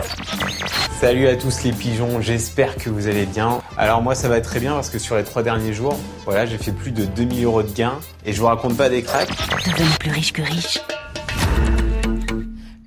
Salut 0.99 1.27
à 1.27 1.37
tous 1.37 1.63
les 1.65 1.73
pigeons, 1.73 2.23
j'espère 2.23 2.77
que 2.77 2.89
vous 2.89 3.07
allez 3.07 3.27
bien. 3.27 3.61
Alors 3.77 4.01
moi 4.01 4.15
ça 4.15 4.31
va 4.31 4.41
très 4.41 4.61
bien 4.61 4.73
parce 4.73 4.89
que 4.89 4.99
sur 4.99 5.15
les 5.15 5.25
trois 5.25 5.43
derniers 5.43 5.75
jours, 5.75 5.99
voilà, 6.25 6.47
j'ai 6.47 6.57
fait 6.57 6.73
plus 6.73 6.93
de 6.93 7.05
2000 7.05 7.45
euros 7.45 7.63
de 7.63 7.73
gains 7.73 7.99
et 8.25 8.33
je 8.33 8.41
vous 8.41 8.47
raconte 8.47 8.79
pas 8.79 8.89
des 8.89 9.03
cracks. 9.03 9.29
Devenez 9.67 9.95
plus 10.01 10.11
riche 10.11 10.33
que 10.33 10.41
riche. 10.41 10.79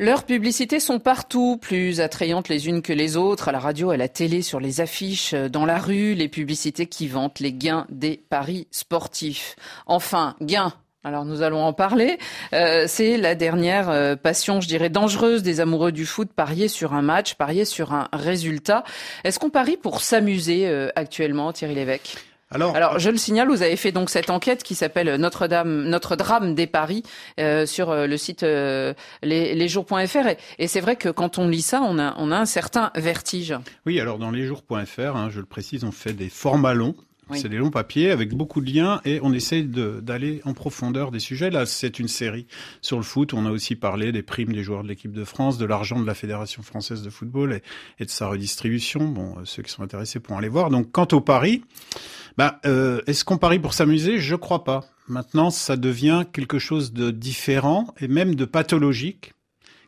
Leurs 0.01 0.23
publicités 0.23 0.79
sont 0.79 0.99
partout, 0.99 1.57
plus 1.57 1.99
attrayantes 1.99 2.47
les 2.47 2.69
unes 2.69 2.81
que 2.81 2.93
les 2.93 3.17
autres, 3.17 3.49
à 3.49 3.51
la 3.51 3.59
radio, 3.59 3.89
à 3.89 3.97
la 3.97 4.07
télé, 4.07 4.41
sur 4.41 4.61
les 4.61 4.79
affiches, 4.79 5.33
euh, 5.33 5.49
dans 5.49 5.65
la 5.65 5.77
rue, 5.77 6.13
les 6.13 6.29
publicités 6.29 6.85
qui 6.85 7.09
vantent 7.09 7.41
les 7.41 7.51
gains 7.51 7.85
des 7.89 8.15
paris 8.15 8.69
sportifs. 8.71 9.57
Enfin, 9.87 10.37
gains 10.39 10.71
alors 11.05 11.23
nous 11.23 11.41
allons 11.41 11.63
en 11.63 11.71
parler. 11.71 12.17
Euh, 12.53 12.85
c'est 12.87 13.15
la 13.15 13.33
dernière 13.33 13.89
euh, 13.89 14.17
passion, 14.17 14.59
je 14.59 14.67
dirais, 14.67 14.89
dangereuse 14.89 15.43
des 15.43 15.61
amoureux 15.61 15.93
du 15.93 16.05
foot, 16.05 16.29
parier 16.33 16.67
sur 16.67 16.93
un 16.93 17.01
match, 17.01 17.35
parier 17.35 17.63
sur 17.63 17.93
un 17.93 18.09
résultat. 18.13 18.83
Est-ce 19.23 19.39
qu'on 19.39 19.49
parie 19.49 19.77
pour 19.77 20.01
s'amuser 20.01 20.67
actuellement, 20.95 21.53
Thierry 21.53 21.75
Lévesque? 21.75 22.17
Alors, 22.51 22.75
Alors, 22.75 22.99
je 22.99 23.09
le 23.09 23.17
signale, 23.17 23.47
vous 23.47 23.61
avez 23.61 23.75
fait 23.75 23.91
donc 23.91 24.09
cette 24.09 24.29
enquête 24.29 24.63
qui 24.63 24.73
s'appelle 24.73 25.15
Notre-Dame, 25.15 25.83
Notre 25.83 26.15
Drame 26.15 26.55
des 26.55 26.65
paris 26.65 27.03
euh, 27.39 27.65
sur 27.65 27.91
euh, 27.91 28.07
le 28.07 28.17
site 28.17 28.43
euh, 28.43 28.93
lesjours.fr 29.21 30.27
et, 30.27 30.37
et 30.57 30.67
c'est 30.67 30.81
vrai 30.81 30.95
que 30.95 31.09
quand 31.09 31.37
on 31.37 31.47
lit 31.47 31.61
ça, 31.61 31.81
on 31.83 31.99
a, 31.99 32.15
on 32.17 32.31
a 32.31 32.37
un 32.37 32.45
certain 32.45 32.91
vertige. 32.95 33.53
Oui, 33.85 33.99
alors 33.99 34.17
dans 34.17 34.31
lesjours.fr, 34.31 35.15
hein, 35.15 35.29
je 35.29 35.39
le 35.39 35.45
précise, 35.45 35.83
on 35.83 35.91
fait 35.91 36.13
des 36.13 36.29
formats 36.29 36.73
longs. 36.73 36.95
C'est 37.35 37.49
des 37.49 37.57
longs 37.57 37.69
papiers 37.69 38.11
avec 38.11 38.33
beaucoup 38.33 38.61
de 38.61 38.71
liens 38.71 39.01
et 39.05 39.19
on 39.21 39.33
essaie 39.33 39.61
d'aller 39.61 40.41
en 40.45 40.53
profondeur 40.53 41.11
des 41.11 41.19
sujets. 41.19 41.49
Là, 41.49 41.65
c'est 41.65 41.99
une 41.99 42.07
série 42.07 42.47
sur 42.81 42.97
le 42.97 43.03
foot. 43.03 43.33
On 43.33 43.45
a 43.45 43.51
aussi 43.51 43.75
parlé 43.75 44.11
des 44.11 44.23
primes 44.23 44.53
des 44.53 44.63
joueurs 44.63 44.83
de 44.83 44.87
l'équipe 44.87 45.11
de 45.11 45.23
France, 45.23 45.57
de 45.57 45.65
l'argent 45.65 45.99
de 45.99 46.07
la 46.07 46.15
Fédération 46.15 46.63
française 46.63 47.03
de 47.03 47.09
football 47.09 47.53
et, 47.53 47.61
et 47.99 48.05
de 48.05 48.09
sa 48.09 48.27
redistribution. 48.27 49.07
Bon, 49.07 49.35
euh, 49.37 49.41
ceux 49.45 49.61
qui 49.61 49.71
sont 49.71 49.83
intéressés 49.83 50.19
pourront 50.19 50.39
aller 50.39 50.49
voir. 50.49 50.69
Donc, 50.69 50.91
quant 50.91 51.07
au 51.11 51.21
pari, 51.21 51.63
bah, 52.39 52.61
euh, 52.65 53.01
est-ce 53.05 53.25
qu'on 53.25 53.37
parie 53.37 53.59
pour 53.59 53.73
s'amuser? 53.73 54.17
Je 54.17 54.35
crois 54.37 54.63
pas. 54.63 54.85
Maintenant, 55.09 55.49
ça 55.49 55.75
devient 55.75 56.23
quelque 56.31 56.57
chose 56.57 56.93
de 56.93 57.11
différent 57.11 57.93
et 57.99 58.07
même 58.07 58.33
de 58.33 58.45
pathologique 58.45 59.33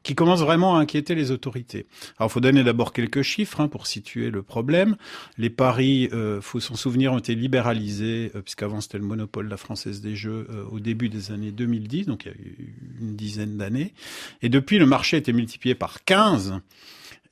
qui 0.04 0.16
commence 0.16 0.42
vraiment 0.42 0.76
à 0.76 0.82
inquiéter 0.82 1.16
les 1.16 1.32
autorités. 1.32 1.88
Alors, 2.18 2.30
il 2.30 2.34
faut 2.34 2.42
donner 2.42 2.62
d'abord 2.66 2.92
quelques 2.92 3.22
chiffres 3.22 3.62
hein, 3.62 3.70
pour 3.70 3.88
situer 3.88 4.32
le 4.32 4.44
problème. 4.44 4.98
Les 5.38 5.50
paris, 5.50 6.10
euh, 6.12 6.42
faut 6.42 6.60
s'en 6.60 6.76
souvenir, 6.76 7.14
ont 7.14 7.20
été 7.20 7.36
libéralisés, 7.36 8.34
euh, 8.36 8.42
puisqu'avant 8.42 8.82
c'était 8.82 8.98
le 8.98 9.06
monopole 9.06 9.46
de 9.46 9.52
la 9.52 9.56
Française 9.56 10.02
des 10.02 10.18
Jeux 10.18 10.46
euh, 10.50 10.66
au 10.72 10.82
début 10.82 11.08
des 11.08 11.32
années 11.32 11.54
2010, 11.54 12.08
donc 12.08 12.26
il 12.26 12.28
y 12.28 12.32
a 12.32 12.38
eu 12.38 12.76
une 13.00 13.16
dizaine 13.16 13.56
d'années. 13.56 13.94
Et 14.42 14.50
depuis, 14.50 14.78
le 14.78 14.86
marché 14.86 15.16
a 15.16 15.20
été 15.20 15.32
multiplié 15.32 15.74
par 15.74 16.04
15. 16.04 16.60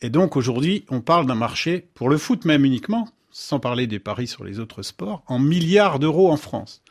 Et 0.01 0.09
donc 0.09 0.37
aujourd'hui, 0.37 0.85
on 0.87 1.01
parle 1.01 1.25
d'un 1.25 1.35
marché, 1.35 1.89
pour 1.93 2.07
le 2.07 2.17
foot 2.17 2.45
même 2.45 2.63
uniquement, 2.63 3.09
sans 3.39 3.59
parler 3.59 3.87
des 3.87 3.99
paris 3.99 4.27
sur 4.27 4.43
les 4.43 4.59
autres 4.59 4.81
sports, 4.81 5.23
en 5.27 5.39
milliards 5.39 5.99
d'euros 5.99 6.31
en 6.31 6.37
France. 6.37 6.81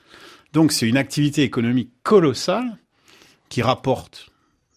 Donc 0.52 0.72
c'est 0.72 0.88
une 0.88 0.96
activité 0.96 1.42
économique 1.42 1.92
colossale 2.02 2.78
qui 3.48 3.60
rapporte 3.60 4.30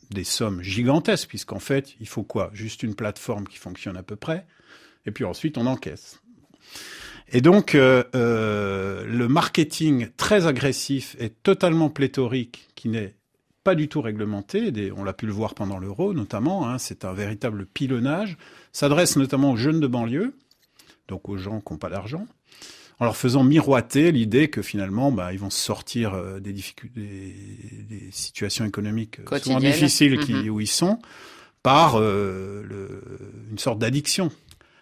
des 0.09 0.25
sommes 0.25 0.61
gigantesques, 0.61 1.29
puisqu'en 1.29 1.59
fait, 1.59 1.95
il 2.01 2.07
faut 2.07 2.23
quoi? 2.23 2.49
Juste 2.53 2.83
une 2.83 2.95
plateforme 2.95 3.47
qui 3.47 3.57
fonctionne 3.57 3.95
à 3.95 4.03
peu 4.03 4.17
près, 4.17 4.45
et 5.05 5.11
puis 5.11 5.23
ensuite 5.23 5.57
on 5.57 5.65
encaisse. 5.65 6.21
Et 7.29 7.39
donc, 7.39 7.75
euh, 7.75 8.03
euh, 8.15 9.05
le 9.05 9.29
marketing 9.29 10.09
très 10.17 10.47
agressif 10.47 11.15
et 11.19 11.29
totalement 11.29 11.89
pléthorique, 11.89 12.67
qui 12.75 12.89
n'est 12.89 13.15
pas 13.63 13.75
du 13.75 13.87
tout 13.87 14.01
réglementé, 14.01 14.91
on 14.97 15.05
l'a 15.05 15.13
pu 15.13 15.25
le 15.25 15.31
voir 15.31 15.53
pendant 15.53 15.79
l'euro 15.79 16.13
notamment, 16.13 16.67
hein, 16.67 16.77
c'est 16.77 17.05
un 17.05 17.13
véritable 17.13 17.65
pilonnage, 17.65 18.37
s'adresse 18.73 19.15
notamment 19.15 19.51
aux 19.51 19.57
jeunes 19.57 19.79
de 19.79 19.87
banlieue, 19.87 20.33
donc 21.11 21.29
aux 21.29 21.37
gens 21.37 21.61
qui 21.61 21.73
n'ont 21.73 21.77
pas 21.77 21.89
d'argent, 21.89 22.25
en 22.99 23.05
leur 23.05 23.15
faisant 23.15 23.43
miroiter 23.43 24.11
l'idée 24.11 24.49
que 24.49 24.63
finalement, 24.63 25.11
bah, 25.11 25.33
ils 25.33 25.39
vont 25.39 25.51
sortir 25.51 26.19
des 26.39 26.53
difficultés, 26.53 27.35
des, 27.89 28.09
situations 28.11 28.65
économiques 28.65 29.19
souvent 29.43 29.59
difficiles 29.59 30.19
qui, 30.19 30.33
mm-hmm. 30.33 30.49
où 30.49 30.59
ils 30.59 30.67
sont, 30.67 30.99
par 31.61 31.99
le, 31.99 33.03
une 33.51 33.59
sorte 33.59 33.77
d'addiction. 33.77 34.31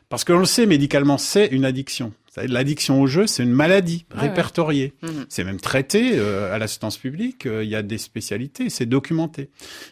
Parce 0.09 0.23
que 0.23 0.33
l'on 0.33 0.39
le 0.39 0.45
sait, 0.45 0.65
médicalement, 0.65 1.17
c'est 1.17 1.47
une 1.47 1.65
addiction. 1.65 2.13
L'addiction 2.35 3.01
au 3.01 3.07
jeu, 3.07 3.27
c'est 3.27 3.43
une 3.43 3.53
maladie 3.53 4.05
répertoriée. 4.11 4.93
Mhm. 5.01 5.25
C'est 5.29 5.43
même 5.43 5.59
traité 5.59 6.11
euh, 6.15 6.53
à 6.53 6.57
l'assistance 6.57 6.97
publique. 6.97 7.45
Euh, 7.45 7.63
il 7.63 7.69
y 7.69 7.75
a 7.75 7.83
des 7.83 7.97
spécialités, 7.97 8.69
c'est 8.69 8.85
documenté. 8.85 9.49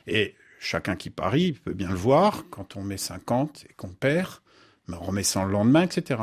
Et 0.08 0.36
chacun 0.60 0.95
qui 0.95 1.10
parie 1.10 1.54
peut 1.54 1.73
bien 1.73 1.89
le 1.89 1.95
voir. 1.95 2.45
Quand 2.50 2.78
on 2.78 2.84
met 2.84 2.97
50 2.97 3.65
et 3.69 3.73
qu'on 3.73 3.89
perd, 3.89 4.39
on 4.91 5.06
remet 5.06 5.23
ça 5.23 5.43
le 5.43 5.52
lendemain, 5.52 5.84
etc. 5.84 6.19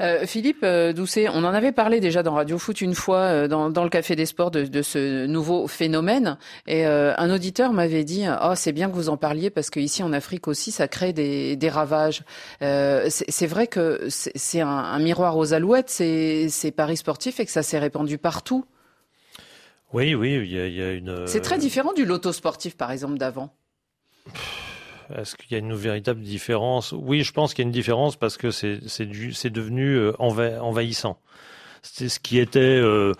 Euh, 0.00 0.26
Philippe 0.26 0.62
euh, 0.62 0.92
Doucet, 0.92 1.28
on 1.30 1.42
en 1.44 1.54
avait 1.54 1.72
parlé 1.72 2.00
déjà 2.00 2.22
dans 2.22 2.34
Radio 2.34 2.58
Foot 2.58 2.82
une 2.82 2.94
fois 2.94 3.18
euh, 3.18 3.48
dans, 3.48 3.70
dans, 3.70 3.82
le 3.82 3.88
Café 3.88 4.14
des 4.14 4.26
Sports 4.26 4.50
de, 4.50 4.64
de 4.64 4.82
ce 4.82 5.24
nouveau 5.26 5.68
phénomène. 5.68 6.36
Et 6.66 6.84
un 6.84 7.30
auditeur 7.30 7.72
m'avait 7.72 8.04
dit 8.04 8.24
oh, 8.42 8.52
c'est 8.54 8.72
bien 8.72 8.90
que 8.90 8.94
vous 8.94 9.08
en 9.08 9.16
parliez 9.16 9.50
parce 9.50 9.70
qu'ici 9.70 10.02
en 10.02 10.12
Afrique 10.12 10.48
aussi, 10.48 10.70
ça 10.70 10.88
crée 10.88 11.12
des, 11.12 11.56
des 11.56 11.68
ravages. 11.68 12.22
c'est 12.60 13.46
vrai 13.46 13.66
que 13.66 14.06
c'est 14.08 14.60
un, 14.60 14.68
un, 14.68 14.98
miroir 14.98 15.36
aux 15.36 15.54
alouettes, 15.54 15.90
c'est 15.90 16.72
paris 16.76 16.96
sportifs 16.96 17.40
et 17.40 17.46
que 17.46 17.52
ça 17.52 17.62
s'est 17.62 17.78
répandu 17.78 18.18
partout. 18.18 18.64
Oui, 19.92 20.14
oui, 20.14 20.34
il 20.34 20.52
y 20.52 20.60
a, 20.60 20.66
y 20.66 20.82
a 20.82 20.92
une. 20.92 21.26
C'est 21.26 21.40
très 21.40 21.58
différent 21.58 21.92
du 21.92 22.04
loto 22.04 22.32
sportif, 22.32 22.76
par 22.76 22.90
exemple, 22.90 23.18
d'avant. 23.18 23.54
Est-ce 25.14 25.36
qu'il 25.36 25.52
y 25.52 25.54
a 25.54 25.58
une 25.58 25.74
véritable 25.74 26.20
différence? 26.20 26.92
Oui, 26.92 27.22
je 27.22 27.32
pense 27.32 27.54
qu'il 27.54 27.64
y 27.64 27.66
a 27.66 27.68
une 27.68 27.72
différence 27.72 28.16
parce 28.16 28.36
que 28.36 28.50
c'est 28.50 29.50
devenu 29.50 29.94
euh, 29.94 30.12
envahissant. 30.18 31.18
C'est 31.82 32.08
ce 32.08 32.18
qui 32.18 32.38
était 32.38 32.60
euh, 32.60 33.12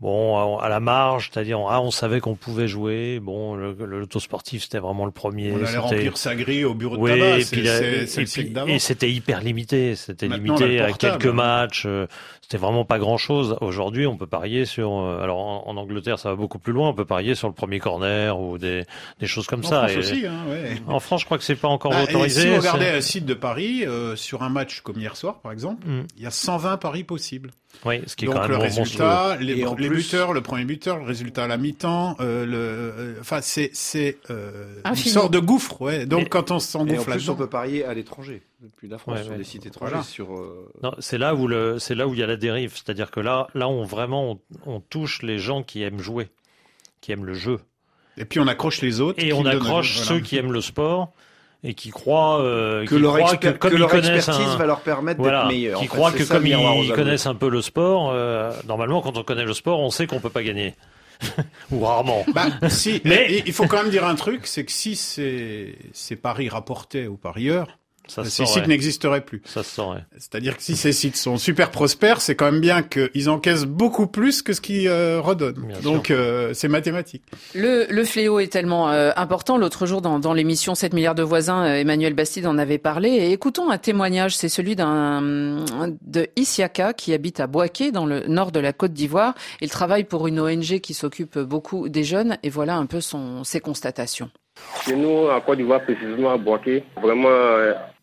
bon 0.00 0.58
à 0.58 0.68
la 0.68 0.80
marge, 0.80 1.30
c'est-à-dire 1.32 1.58
ah, 1.68 1.80
on 1.80 1.90
savait 1.90 2.20
qu'on 2.20 2.34
pouvait 2.34 2.68
jouer. 2.68 3.20
Bon, 3.20 3.54
le, 3.54 3.72
loto 3.72 4.20
sportif 4.20 4.64
c'était 4.64 4.78
vraiment 4.78 5.06
le 5.06 5.12
premier. 5.12 5.52
On 5.52 5.64
allait 5.64 5.78
remplir 5.78 6.16
sa 6.16 6.34
grille 6.34 6.64
au 6.64 6.74
bureau 6.74 6.96
de 6.96 7.08
tabac. 7.08 8.68
Et, 8.68 8.78
c'était 8.78 9.10
hyper 9.10 9.40
limité. 9.40 9.94
C'était 9.94 10.28
limité 10.28 10.80
à 10.80 10.92
quelques 10.92 11.26
matchs. 11.26 11.84
Euh, 11.86 12.06
c'était 12.44 12.58
vraiment 12.58 12.84
pas 12.84 12.98
grand-chose. 12.98 13.56
Aujourd'hui, 13.62 14.06
on 14.06 14.18
peut 14.18 14.26
parier 14.26 14.66
sur. 14.66 14.92
Euh, 14.92 15.22
alors 15.22 15.38
en, 15.66 15.76
Angleterre, 15.76 16.18
ça 16.18 16.28
va 16.28 16.36
beaucoup 16.36 16.58
plus 16.58 16.72
loin. 16.72 16.90
On 16.90 16.94
peut 16.94 17.06
parier 17.06 17.34
sur 17.34 17.48
le 17.48 17.54
premier 17.54 17.78
corner 17.78 18.38
ou 18.38 18.58
des, 18.58 18.84
des 19.18 19.26
choses 19.26 19.46
comme 19.46 19.60
en 19.60 19.68
ça. 19.68 19.88
France 19.88 19.96
aussi, 19.96 20.26
hein, 20.26 20.44
ouais. 20.48 20.76
En 20.86 21.00
France, 21.00 21.22
je 21.22 21.26
crois 21.26 21.38
que 21.38 21.44
c'est 21.44 21.56
pas 21.56 21.68
encore 21.68 21.92
bah, 21.92 22.02
autorisé. 22.02 22.42
si 22.42 22.48
vous 22.48 22.56
regardez 22.56 22.88
un 22.88 23.00
site 23.00 23.24
de 23.24 23.34
paris 23.34 23.86
euh, 23.86 24.14
sur 24.14 24.42
un 24.42 24.50
match 24.50 24.82
comme 24.82 24.98
hier 24.98 25.16
soir, 25.16 25.40
par 25.40 25.52
exemple, 25.52 25.86
mm. 25.86 26.06
il 26.16 26.22
y 26.22 26.26
a 26.26 26.30
120 26.30 26.76
paris 26.76 27.04
possibles. 27.04 27.50
Oui, 27.84 28.00
ce 28.06 28.16
qui 28.16 28.24
est 28.24 28.28
Donc 28.28 28.36
quand 28.36 28.42
même 28.42 28.50
le 28.50 28.56
résultat, 28.56 29.36
les, 29.36 29.54
les 29.54 29.88
buteurs, 29.88 30.32
le 30.32 30.40
premier 30.40 30.64
buteur, 30.64 30.98
le 30.98 31.04
résultat 31.04 31.44
à 31.44 31.46
la 31.46 31.56
mi-temps, 31.56 32.16
euh, 32.20 32.46
le, 32.46 32.56
euh, 32.56 33.20
enfin 33.20 33.40
c'est 33.42 33.70
c'est 33.72 34.18
euh, 34.30 34.80
une 34.86 34.94
sorte 34.94 35.32
de 35.32 35.38
gouffre, 35.38 35.82
ouais. 35.82 36.06
Donc 36.06 36.28
quand 36.28 36.50
on 36.50 36.58
s'engouffre 36.58 37.10
là 37.10 37.16
on 37.28 37.34
peut 37.34 37.48
parier 37.48 37.84
à 37.84 37.94
l'étranger 37.94 38.42
depuis 38.60 38.88
la 38.88 38.98
France 38.98 39.22
sur 39.22 39.36
des 39.36 39.44
sites 39.44 39.66
étrangers. 39.66 40.02
Sur 40.02 40.34
euh, 40.34 40.70
non, 40.82 40.94
c'est 40.98 41.18
là 41.18 41.34
où 41.34 41.46
le 41.46 41.78
c'est 41.78 41.94
là 41.94 42.08
où 42.08 42.14
il 42.14 42.20
y 42.20 42.22
a 42.22 42.26
la 42.26 42.36
dérive, 42.36 42.72
c'est-à-dire 42.74 43.10
que 43.10 43.20
là 43.20 43.48
là 43.54 43.68
on 43.68 43.84
vraiment 43.84 44.40
on, 44.66 44.80
touche 44.80 45.22
les 45.22 45.38
gens 45.38 45.62
qui 45.62 45.82
aiment 45.82 46.00
jouer, 46.00 46.28
qui 47.00 47.12
aiment 47.12 47.26
le 47.26 47.34
jeu. 47.34 47.60
Et 48.16 48.24
puis 48.24 48.40
on 48.40 48.46
accroche 48.46 48.80
les 48.80 49.00
autres. 49.00 49.22
Et 49.22 49.32
on 49.32 49.44
accroche 49.44 49.98
ceux 49.98 50.20
qui 50.20 50.36
aiment 50.36 50.52
le 50.52 50.60
sport 50.60 51.12
et 51.64 51.72
qui 51.72 51.90
croient 51.90 52.42
euh, 52.42 52.84
que, 52.84 52.94
leur, 52.94 53.16
que, 53.40 53.48
comme 53.48 53.70
que 53.70 53.76
leur 53.76 53.94
expertise 53.94 54.56
va 54.58 54.66
leur 54.66 54.80
permettre 54.80 55.22
d'être 55.22 55.46
meilleurs. 55.48 55.80
Qui 55.80 55.86
croient 55.86 56.12
que 56.12 56.22
comme 56.22 56.46
ils 56.46 56.92
connaissent 56.94 57.26
un 57.26 57.34
peu 57.34 57.48
le 57.48 57.62
sport, 57.62 58.10
euh, 58.12 58.52
normalement 58.68 59.00
quand 59.00 59.16
on 59.16 59.24
connaît 59.24 59.46
le 59.46 59.54
sport, 59.54 59.80
on 59.80 59.90
sait 59.90 60.06
qu'on 60.06 60.20
peut 60.20 60.30
pas 60.30 60.42
gagner. 60.42 60.74
Ou 61.72 61.80
rarement. 61.80 62.26
Bah, 62.34 62.46
si, 62.68 63.00
mais 63.04 63.42
il 63.46 63.52
faut 63.52 63.66
quand 63.66 63.82
même 63.82 63.90
dire 63.90 64.04
un 64.04 64.14
truc, 64.14 64.46
c'est 64.46 64.64
que 64.64 64.72
si 64.72 64.94
ces, 64.94 65.78
ces 65.92 66.16
paris 66.16 66.50
rapportés 66.50 67.06
aux 67.06 67.16
parieurs, 67.16 67.78
ces 68.08 68.46
sites 68.46 68.66
n'existeraient 68.66 69.22
plus. 69.22 69.42
Ça 69.44 69.62
se 69.62 69.74
saurait. 69.74 70.04
C'est-à-dire 70.16 70.56
que 70.56 70.62
si 70.62 70.76
ces 70.76 70.92
sites 70.92 71.16
sont 71.16 71.38
super 71.38 71.70
prospères, 71.70 72.20
c'est 72.20 72.34
quand 72.34 72.50
même 72.50 72.60
bien 72.60 72.82
qu'ils 72.82 73.30
encaissent 73.30 73.64
beaucoup 73.64 74.06
plus 74.06 74.42
que 74.42 74.52
ce 74.52 74.60
qu'ils 74.60 74.88
euh, 74.88 75.20
redonnent. 75.20 75.72
Donc 75.82 76.10
euh, 76.10 76.52
c'est 76.54 76.68
mathématique. 76.68 77.22
Le, 77.54 77.86
le, 77.88 78.04
fléau 78.04 78.40
est 78.40 78.52
tellement 78.52 78.90
euh, 78.90 79.10
important. 79.16 79.56
L'autre 79.56 79.86
jour, 79.86 80.02
dans, 80.02 80.18
dans 80.18 80.34
l'émission 80.34 80.74
7 80.74 80.92
milliards 80.92 81.14
de 81.14 81.22
voisins, 81.22 81.64
Emmanuel 81.64 82.14
Bastide 82.14 82.46
en 82.46 82.58
avait 82.58 82.78
parlé. 82.78 83.08
Et 83.08 83.32
écoutons 83.32 83.70
un 83.70 83.78
témoignage. 83.78 84.36
C'est 84.36 84.48
celui 84.48 84.76
d'un 84.76 85.64
de 86.02 86.28
Isiaka 86.36 86.92
qui 86.92 87.14
habite 87.14 87.40
à 87.40 87.46
Boaké, 87.46 87.90
dans 87.90 88.06
le 88.06 88.24
nord 88.28 88.52
de 88.52 88.60
la 88.60 88.72
Côte 88.72 88.92
d'Ivoire. 88.92 89.34
Il 89.60 89.70
travaille 89.70 90.04
pour 90.04 90.26
une 90.26 90.40
ONG 90.40 90.80
qui 90.80 90.94
s'occupe 90.94 91.38
beaucoup 91.38 91.88
des 91.88 92.04
jeunes. 92.04 92.36
Et 92.42 92.50
voilà 92.50 92.76
un 92.76 92.86
peu 92.86 93.00
son, 93.00 93.44
ses 93.44 93.60
constatations. 93.60 94.30
Chez 94.84 94.94
nous, 94.94 95.28
en 95.28 95.40
Côte 95.40 95.58
d'Ivoire, 95.58 95.82
précisément 95.82 96.32
à 96.32 96.36
Boaké, 96.36 96.84
vraiment 97.02 97.28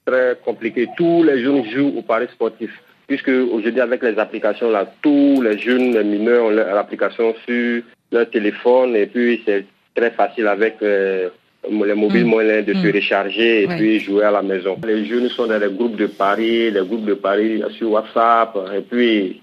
très 0.05 0.37
compliqué. 0.43 0.87
Tous 0.97 1.23
les 1.23 1.41
jeunes 1.43 1.65
jouent 1.65 1.93
au 1.97 2.01
paris 2.01 2.27
sportif. 2.31 2.71
Puisque 3.07 3.29
aujourd'hui, 3.29 3.81
avec 3.81 4.03
les 4.03 4.17
applications, 4.17 4.71
là, 4.71 4.85
tous 5.01 5.41
les 5.41 5.57
jeunes 5.57 5.93
les 5.93 6.03
mineurs 6.03 6.45
ont 6.45 6.49
l'application 6.49 7.35
sur 7.45 7.83
leur 8.11 8.29
téléphone 8.29 8.95
et 8.95 9.05
puis 9.05 9.41
c'est 9.45 9.65
très 9.95 10.11
facile 10.11 10.47
avec 10.47 10.77
euh, 10.81 11.29
les 11.69 11.93
mobiles 11.93 12.25
mm. 12.25 12.29
moyens 12.29 12.65
de 12.65 12.73
se 12.73 12.87
mm. 12.87 12.91
recharger 12.93 13.63
et 13.63 13.67
puis 13.67 13.99
jouer 13.99 14.23
à 14.23 14.31
la 14.31 14.41
maison. 14.41 14.77
Les 14.85 15.05
jeunes 15.05 15.29
sont 15.29 15.47
dans 15.47 15.59
les 15.59 15.71
groupes 15.73 15.97
de 15.97 16.07
paris, 16.07 16.71
les 16.71 16.85
groupes 16.85 17.05
de 17.05 17.13
paris 17.13 17.61
sur 17.77 17.91
WhatsApp 17.91 18.57
et 18.77 18.81
puis 18.81 19.41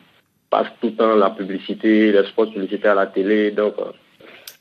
passent 0.48 0.72
tout 0.80 0.88
le 0.88 0.94
temps 0.94 1.14
la 1.14 1.30
publicité, 1.30 2.12
les 2.12 2.24
sports 2.24 2.50
publicitaires 2.50 2.92
à 2.92 3.02
la 3.02 3.06
télé. 3.06 3.50
Donc, 3.50 3.74
euh, 3.78 3.92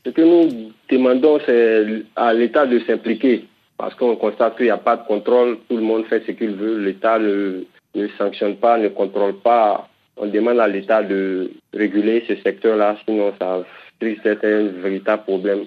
ce 0.06 0.12
que 0.12 0.22
nous 0.22 0.72
demandons, 0.90 1.40
c'est 1.46 2.04
à 2.16 2.34
l'État 2.34 2.66
de 2.66 2.80
s'impliquer 2.80 3.46
parce 3.78 3.94
qu'on 3.96 4.16
constate 4.16 4.58
qu'il 4.58 4.66
n'y 4.66 4.72
a 4.72 4.78
pas 4.78 4.98
de 4.98 5.06
contrôle, 5.08 5.60
tout 5.70 5.78
le 5.78 5.84
monde 5.84 6.06
fait 6.06 6.24
ce 6.26 6.32
qu'il 6.32 6.56
veut, 6.56 6.80
l'État 6.80 7.20
ne, 7.20 7.64
ne 7.96 8.08
sanctionne 8.18 8.58
pas, 8.58 8.78
ne 8.78 8.90
contrôle 8.90 9.36
pas. 9.40 9.88
On 10.18 10.26
demande 10.26 10.60
à 10.60 10.68
l'État 10.68 11.04
de 11.04 11.52
réguler 11.74 12.24
ce 12.28 12.36
secteur-là, 12.38 12.98
sinon 13.06 13.34
ça 13.40 13.64
risque 14.02 14.26
un 14.26 14.68
véritable 14.82 15.24
problème. 15.24 15.66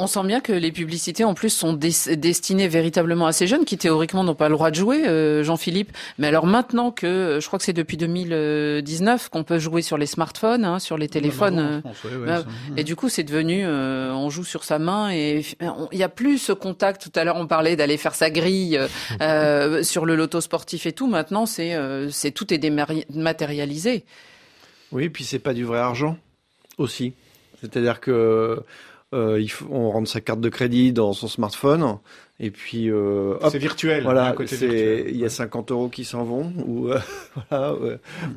On 0.00 0.08
sent 0.08 0.24
bien 0.24 0.40
que 0.40 0.52
les 0.52 0.72
publicités 0.72 1.22
en 1.22 1.34
plus 1.34 1.50
sont 1.50 1.72
destinées 1.72 2.66
véritablement 2.66 3.26
à 3.26 3.32
ces 3.32 3.46
jeunes 3.46 3.64
qui 3.64 3.78
théoriquement 3.78 4.24
n'ont 4.24 4.34
pas 4.34 4.48
le 4.48 4.54
droit 4.54 4.70
de 4.70 4.74
jouer, 4.74 5.06
euh, 5.06 5.44
Jean-Philippe. 5.44 5.92
Mais 6.18 6.26
alors 6.26 6.46
maintenant 6.46 6.90
que 6.90 7.06
euh, 7.06 7.40
je 7.40 7.46
crois 7.46 7.60
que 7.60 7.64
c'est 7.64 7.72
depuis 7.72 7.96
2019 7.96 9.28
qu'on 9.28 9.44
peut 9.44 9.58
jouer 9.58 9.82
sur 9.82 9.96
les 9.96 10.06
smartphones, 10.06 10.64
hein, 10.64 10.80
sur 10.80 10.98
les 10.98 11.08
téléphones, 11.08 11.82
euh, 12.04 12.42
et 12.76 12.82
du 12.82 12.96
coup 12.96 13.08
c'est 13.08 13.22
devenu, 13.22 13.64
on 13.66 14.30
joue 14.30 14.44
sur 14.44 14.64
sa 14.64 14.80
main 14.80 15.12
et 15.12 15.44
il 15.92 15.98
y 15.98 16.02
a 16.02 16.08
plus 16.08 16.38
ce 16.38 16.52
contact. 16.52 17.02
Tout 17.02 17.12
à 17.18 17.22
l'heure 17.22 17.36
on 17.36 17.46
parlait 17.46 17.76
d'aller 17.76 17.96
faire 17.96 18.14
sa 18.14 18.30
grille 18.30 18.78
sur 19.82 20.06
le 20.06 20.16
loto 20.16 20.40
sportif 20.40 20.86
et 20.86 20.92
tout. 20.92 21.06
Maintenant 21.06 21.46
c'est 21.46 21.78
c'est 22.10 22.32
tout 22.32 22.52
est 22.52 22.58
dématérialisé. 22.58 24.04
Oui, 24.90 25.08
puis 25.08 25.24
c'est 25.24 25.38
pas 25.38 25.54
du 25.54 25.64
vrai 25.64 25.78
argent 25.78 26.16
aussi. 26.78 27.14
C'est-à-dire 27.60 28.00
que 28.00 28.62
euh, 29.14 29.40
il 29.40 29.48
faut, 29.48 29.66
on 29.70 29.90
rentre 29.90 30.08
sa 30.08 30.20
carte 30.20 30.40
de 30.40 30.48
crédit 30.48 30.92
dans 30.92 31.12
son 31.12 31.28
smartphone 31.28 31.98
et 32.40 32.50
puis 32.50 32.90
euh, 32.90 33.36
c'est 33.48 33.58
virtuel. 33.58 34.02
Voilà, 34.02 34.34
il 34.38 35.16
y 35.16 35.24
a 35.24 35.28
50 35.28 35.70
euros 35.70 35.88
qui 35.88 36.04
s'en 36.04 36.24
vont 36.24 36.52
ou 36.66 36.88
euh, 36.88 36.98
voilà, 37.50 37.74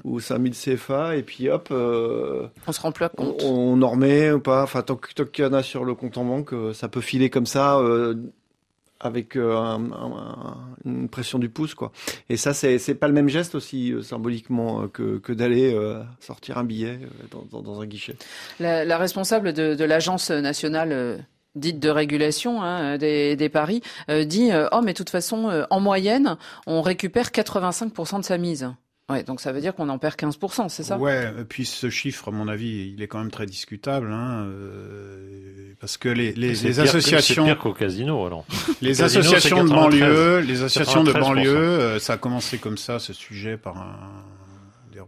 ou 0.03 0.19
5000 0.19 0.53
CFA 0.53 1.15
et 1.15 1.23
puis 1.23 1.49
hop. 1.49 1.69
on 1.71 2.71
se 2.71 2.79
rend 2.79 2.91
plus 2.91 3.09
compte. 3.09 3.41
On, 3.43 3.73
on 3.73 3.81
en 3.81 3.89
remet 3.89 4.31
ou 4.31 4.39
pas. 4.39 4.63
Enfin, 4.63 4.83
tant, 4.83 4.99
tant 5.15 5.25
qu'il 5.25 5.45
y 5.45 5.47
en 5.47 5.53
a 5.53 5.63
sur 5.63 5.83
le 5.83 5.95
compte 5.95 6.17
en 6.17 6.25
banque, 6.25 6.53
ça 6.73 6.87
peut 6.87 7.01
filer 7.01 7.29
comme 7.29 7.47
ça 7.47 7.81
avec 8.99 9.35
euh, 9.35 9.77
une 10.85 11.09
pression 11.09 11.39
du 11.39 11.49
pouce 11.49 11.73
quoi. 11.73 11.91
Et 12.29 12.37
ça 12.37 12.53
c'est 12.53 12.77
c'est 12.79 12.95
pas 12.95 13.07
le 13.07 13.13
même 13.13 13.29
geste 13.29 13.55
aussi 13.55 13.91
euh, 13.91 14.01
symboliquement 14.01 14.83
euh, 14.83 15.19
que 15.19 15.33
d'aller 15.33 15.77
sortir 16.19 16.57
un 16.57 16.63
billet 16.63 16.99
dans, 17.51 17.81
un 17.81 17.85
guichet. 17.85 18.15
La, 18.59 18.97
responsable 18.97 19.53
de, 19.53 19.83
l'agence 19.83 20.31
nationale 20.31 21.25
dite 21.55 21.79
de 21.79 21.89
régulation 21.89 22.61
hein, 22.61 22.97
des, 22.97 23.49
paris 23.51 23.81
dit 24.09 24.49
oh 24.71 24.81
mais 24.83 24.93
de 24.93 24.97
toute 24.97 25.09
façon 25.09 25.65
en 25.69 25.79
moyenne 25.79 26.37
on 26.65 26.81
récupère 26.81 27.29
85% 27.29 28.19
de 28.19 28.25
sa 28.25 28.37
mise. 28.37 28.69
Ouais, 29.09 29.23
donc 29.23 29.39
ça 29.39 29.53
veut 29.53 29.61
dire 29.61 29.73
qu'on 29.73 29.87
en 29.87 29.97
perd 29.97 30.15
15%, 30.15 30.67
c'est 30.67 30.83
ça? 30.83 30.97
Ouais, 30.97 31.31
et 31.39 31.43
puis 31.45 31.65
ce 31.65 31.89
chiffre, 31.89 32.27
à 32.27 32.31
mon 32.31 32.49
avis, 32.49 32.91
il 32.93 33.01
est 33.01 33.07
quand 33.07 33.19
même 33.19 33.31
très 33.31 33.45
discutable, 33.45 34.11
hein, 34.11 34.45
euh, 34.47 35.73
parce 35.79 35.95
que 35.95 36.09
les, 36.09 36.33
les, 36.33 36.53
les 36.55 36.79
associations, 36.81 37.45
c'est 37.45 37.49
pire 37.51 37.57
qu'au 37.57 37.73
casino 37.73 38.25
alors. 38.25 38.45
Les 38.81 39.01
associations 39.01 39.63
de 39.63 39.69
banlieue, 39.69 40.39
les 40.39 40.61
associations 40.61 41.03
de 41.05 41.13
banlieue, 41.13 41.55
euh, 41.55 41.99
ça 41.99 42.13
a 42.13 42.17
commencé 42.17 42.57
comme 42.57 42.77
ça, 42.77 42.99
ce 42.99 43.13
sujet 43.13 43.55
par 43.55 43.77
un 43.77 43.97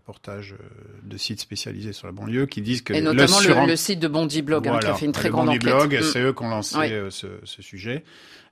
reportages 0.10 0.56
de 1.04 1.18
sites 1.18 1.40
spécialisés 1.40 1.94
sur 1.94 2.08
la 2.08 2.14
banlieue 2.14 2.48
qui 2.48 2.62
disent 2.62 2.82
que 2.82 2.94
et 2.94 3.02
notamment 3.02 3.40
le, 3.42 3.68
le, 3.68 3.76
site 3.76 4.00
de 4.00 4.08
Bondi 4.08 4.42
Blog 4.42 4.68
hein, 4.68 4.80
qui 4.80 4.88
a 4.88 4.96
fait 4.96 5.06
une 5.06 5.12
très 5.12 5.30
grande 5.30 5.48
Bondi 5.48 5.60
enquête. 5.60 5.90
Blog, 5.90 6.00
Mm. 6.00 6.04
c'est 6.04 6.22
eux 6.22 6.34
qui 6.34 6.44
ont 6.44 6.50
lancé 6.50 6.78
oui. 6.78 6.90
ce, 7.10 7.28
ce, 7.44 7.62
sujet 7.62 8.04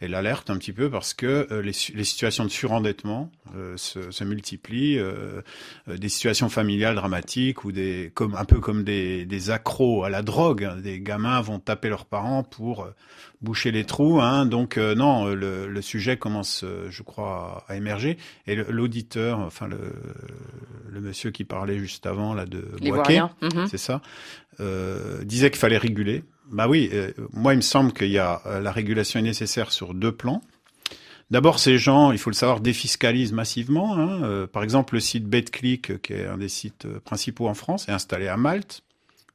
et 0.02 0.08
l'alerte 0.08 0.50
un 0.50 0.58
petit 0.58 0.74
peu 0.74 0.90
parce 0.90 1.14
que 1.14 1.48
euh, 1.52 1.62
les, 1.62 1.72
les, 1.96 2.04
situations 2.04 2.44
de 2.44 2.50
surendettement 2.50 3.32
euh, 3.56 3.76
se, 3.78 4.12
se, 4.12 4.24
multiplient, 4.24 5.00
euh, 5.00 5.42
des 5.88 6.10
situations 6.10 6.50
familiales 6.50 6.96
dramatiques 6.96 7.64
ou 7.64 7.72
des 7.72 8.12
comme 8.14 8.36
un 8.36 8.46
peu 8.46 8.60
comme 8.60 8.84
des, 8.84 9.26
des 9.26 9.50
accros 9.50 10.04
à 10.04 10.10
la 10.10 10.22
drogue. 10.22 10.64
Hein, 10.64 10.78
des 10.82 11.00
gamins 11.00 11.42
vont 11.42 11.60
taper 11.60 11.90
leurs 11.90 12.06
parents 12.06 12.44
pour 12.44 12.84
euh, 12.84 12.94
boucher 13.42 13.72
les 13.72 13.86
trous. 13.86 14.22
Hein, 14.22 14.46
donc 14.46 14.78
non, 14.78 15.26
le, 15.26 15.68
le, 15.68 15.82
sujet 15.82 16.18
commence, 16.18 16.66
je 16.90 17.04
crois, 17.04 17.64
à 17.68 17.76
émerger. 17.76 18.18
Et 18.46 18.56
l'auditeur, 18.56 19.40
enfin 19.40 19.68
le, 19.68 19.78
le, 20.98 21.08
monsieur 21.08 21.32
qui 21.32 21.44
parlait 21.44 21.80
juste 21.80 22.06
avant 22.06 22.34
là 22.34 22.46
de 22.46 22.60
Boaké, 22.82 23.22
-hmm. 23.42 23.68
c'est 23.68 23.78
ça, 23.78 24.02
euh, 24.60 25.24
disait 25.24 25.50
qu'il 25.50 25.60
fallait 25.60 25.78
réguler. 25.78 26.24
Bah 26.52 26.68
oui, 26.68 26.90
euh, 26.94 27.12
moi 27.34 27.54
il 27.54 27.58
me 27.58 27.62
semble 27.62 27.94
qu'il 27.94 28.10
y 28.10 28.18
a 28.18 28.42
euh, 28.46 28.62
la 28.62 28.72
régulation 28.72 29.20
est 29.20 29.24
nécessaire 29.24 29.72
sur 29.72 29.94
deux 29.94 30.12
plans. 30.12 30.42
D'abord, 31.30 31.60
ces 31.60 31.78
gens, 31.78 32.14
il 32.14 32.20
faut 32.20 32.30
le 32.30 32.36
savoir, 32.36 32.62
défiscalisent 32.62 33.34
massivement. 33.34 33.98
Hein. 33.98 34.48
Par 34.48 34.64
exemple, 34.64 34.94
le 34.94 35.02
site 35.02 35.26
BetClick, 35.26 36.02
qui 36.02 36.14
est 36.14 36.26
un 36.26 36.38
des 36.38 36.48
sites 36.48 36.88
principaux 37.00 37.50
en 37.50 37.54
France, 37.54 37.90
est 37.90 37.92
installé 37.92 38.30
à 38.30 38.38
Malte, 38.38 38.82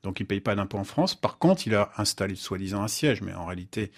donc 0.02 0.18
il 0.18 0.24
paye 0.24 0.40
pas 0.40 0.54
d'impôt 0.54 0.78
en 0.78 0.84
France. 0.84 1.14
Par 1.14 1.36
contre, 1.36 1.66
il 1.66 1.74
a 1.74 1.90
installé 1.98 2.34
soi-disant 2.34 2.82
un 2.82 2.88
siège, 2.88 3.20
mais 3.20 3.34
en 3.34 3.44
réalité 3.44 3.92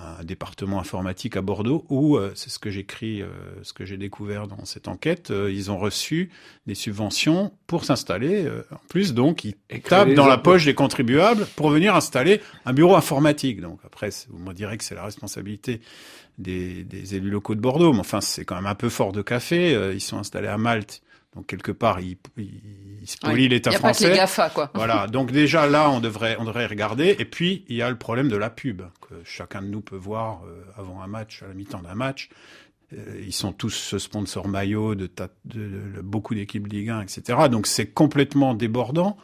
un 0.00 0.24
département 0.24 0.80
informatique 0.80 1.36
à 1.36 1.42
Bordeaux 1.42 1.84
où, 1.88 2.16
euh, 2.16 2.32
c'est 2.34 2.50
ce 2.50 2.58
que 2.58 2.70
j'écris, 2.70 3.22
euh, 3.22 3.28
ce 3.62 3.72
que 3.72 3.84
j'ai 3.84 3.96
découvert 3.96 4.48
dans 4.48 4.64
cette 4.64 4.88
enquête, 4.88 5.30
euh, 5.30 5.52
ils 5.52 5.70
ont 5.70 5.78
reçu 5.78 6.30
des 6.66 6.74
subventions 6.74 7.52
pour 7.66 7.84
s'installer. 7.84 8.48
en 8.70 8.88
plus, 8.88 9.14
donc, 9.14 9.44
ils 9.44 9.54
tapent 9.82 10.14
dans 10.14 10.26
la 10.26 10.38
poche 10.38 10.64
des 10.64 10.74
contribuables 10.74 11.46
pour 11.56 11.70
venir 11.70 11.94
installer 11.94 12.40
un 12.64 12.72
bureau 12.72 12.96
informatique. 12.96 13.60
Donc 13.60 13.80
après, 13.84 14.10
vous 14.28 14.38
me 14.38 14.52
direz 14.52 14.76
que 14.76 14.84
c'est 14.84 14.94
la 14.94 15.04
responsabilité 15.04 15.80
des, 16.38 16.84
des, 16.84 17.14
élus 17.14 17.30
locaux 17.30 17.54
de 17.54 17.60
Bordeaux, 17.60 17.92
mais 17.92 18.00
enfin, 18.00 18.20
c'est 18.20 18.44
quand 18.44 18.56
même 18.56 18.66
un 18.66 18.74
peu 18.74 18.88
fort 18.88 19.12
de 19.12 19.22
café. 19.22 19.92
ils 19.94 20.00
sont 20.00 20.18
installés 20.18 20.48
à 20.48 20.58
Malte. 20.58 21.02
Donc 21.34 21.46
quelque 21.46 21.72
part, 21.72 22.00
il, 22.00 22.16
il, 22.36 22.50
il 23.02 23.08
spolie 23.08 23.34
oui. 23.44 23.48
l'État 23.48 23.70
y 23.70 23.74
a 23.74 23.78
français. 23.78 24.04
Pas 24.04 24.08
que 24.08 24.12
les 24.12 24.18
GAFA, 24.18 24.50
quoi. 24.50 24.70
Voilà. 24.74 25.06
Donc 25.06 25.32
déjà 25.32 25.66
là, 25.66 25.90
on 25.90 26.00
devrait, 26.00 26.36
on 26.38 26.44
devrait 26.44 26.66
regarder. 26.66 27.16
Et 27.18 27.24
puis 27.24 27.64
il 27.68 27.76
y 27.76 27.82
a 27.82 27.90
le 27.90 27.96
problème 27.96 28.28
de 28.28 28.36
la 28.36 28.50
pub 28.50 28.82
que 29.00 29.14
chacun 29.24 29.62
de 29.62 29.66
nous 29.66 29.80
peut 29.80 29.96
voir 29.96 30.42
euh, 30.46 30.64
avant 30.76 31.02
un 31.02 31.06
match, 31.06 31.42
à 31.42 31.48
la 31.48 31.54
mi-temps 31.54 31.82
d'un 31.82 31.94
match. 31.94 32.28
Euh, 32.92 33.20
ils 33.24 33.32
sont 33.32 33.52
tous 33.52 33.96
sponsors 33.98 34.48
maillot 34.48 34.94
de, 34.94 35.06
de, 35.06 35.28
de, 35.44 35.96
de 35.96 36.00
beaucoup 36.00 36.34
d'équipes 36.34 36.66
Ligue 36.66 36.90
1, 36.90 37.00
etc. 37.02 37.48
Donc 37.50 37.66
c'est 37.66 37.86
complètement 37.86 38.54
débordant. 38.54 39.16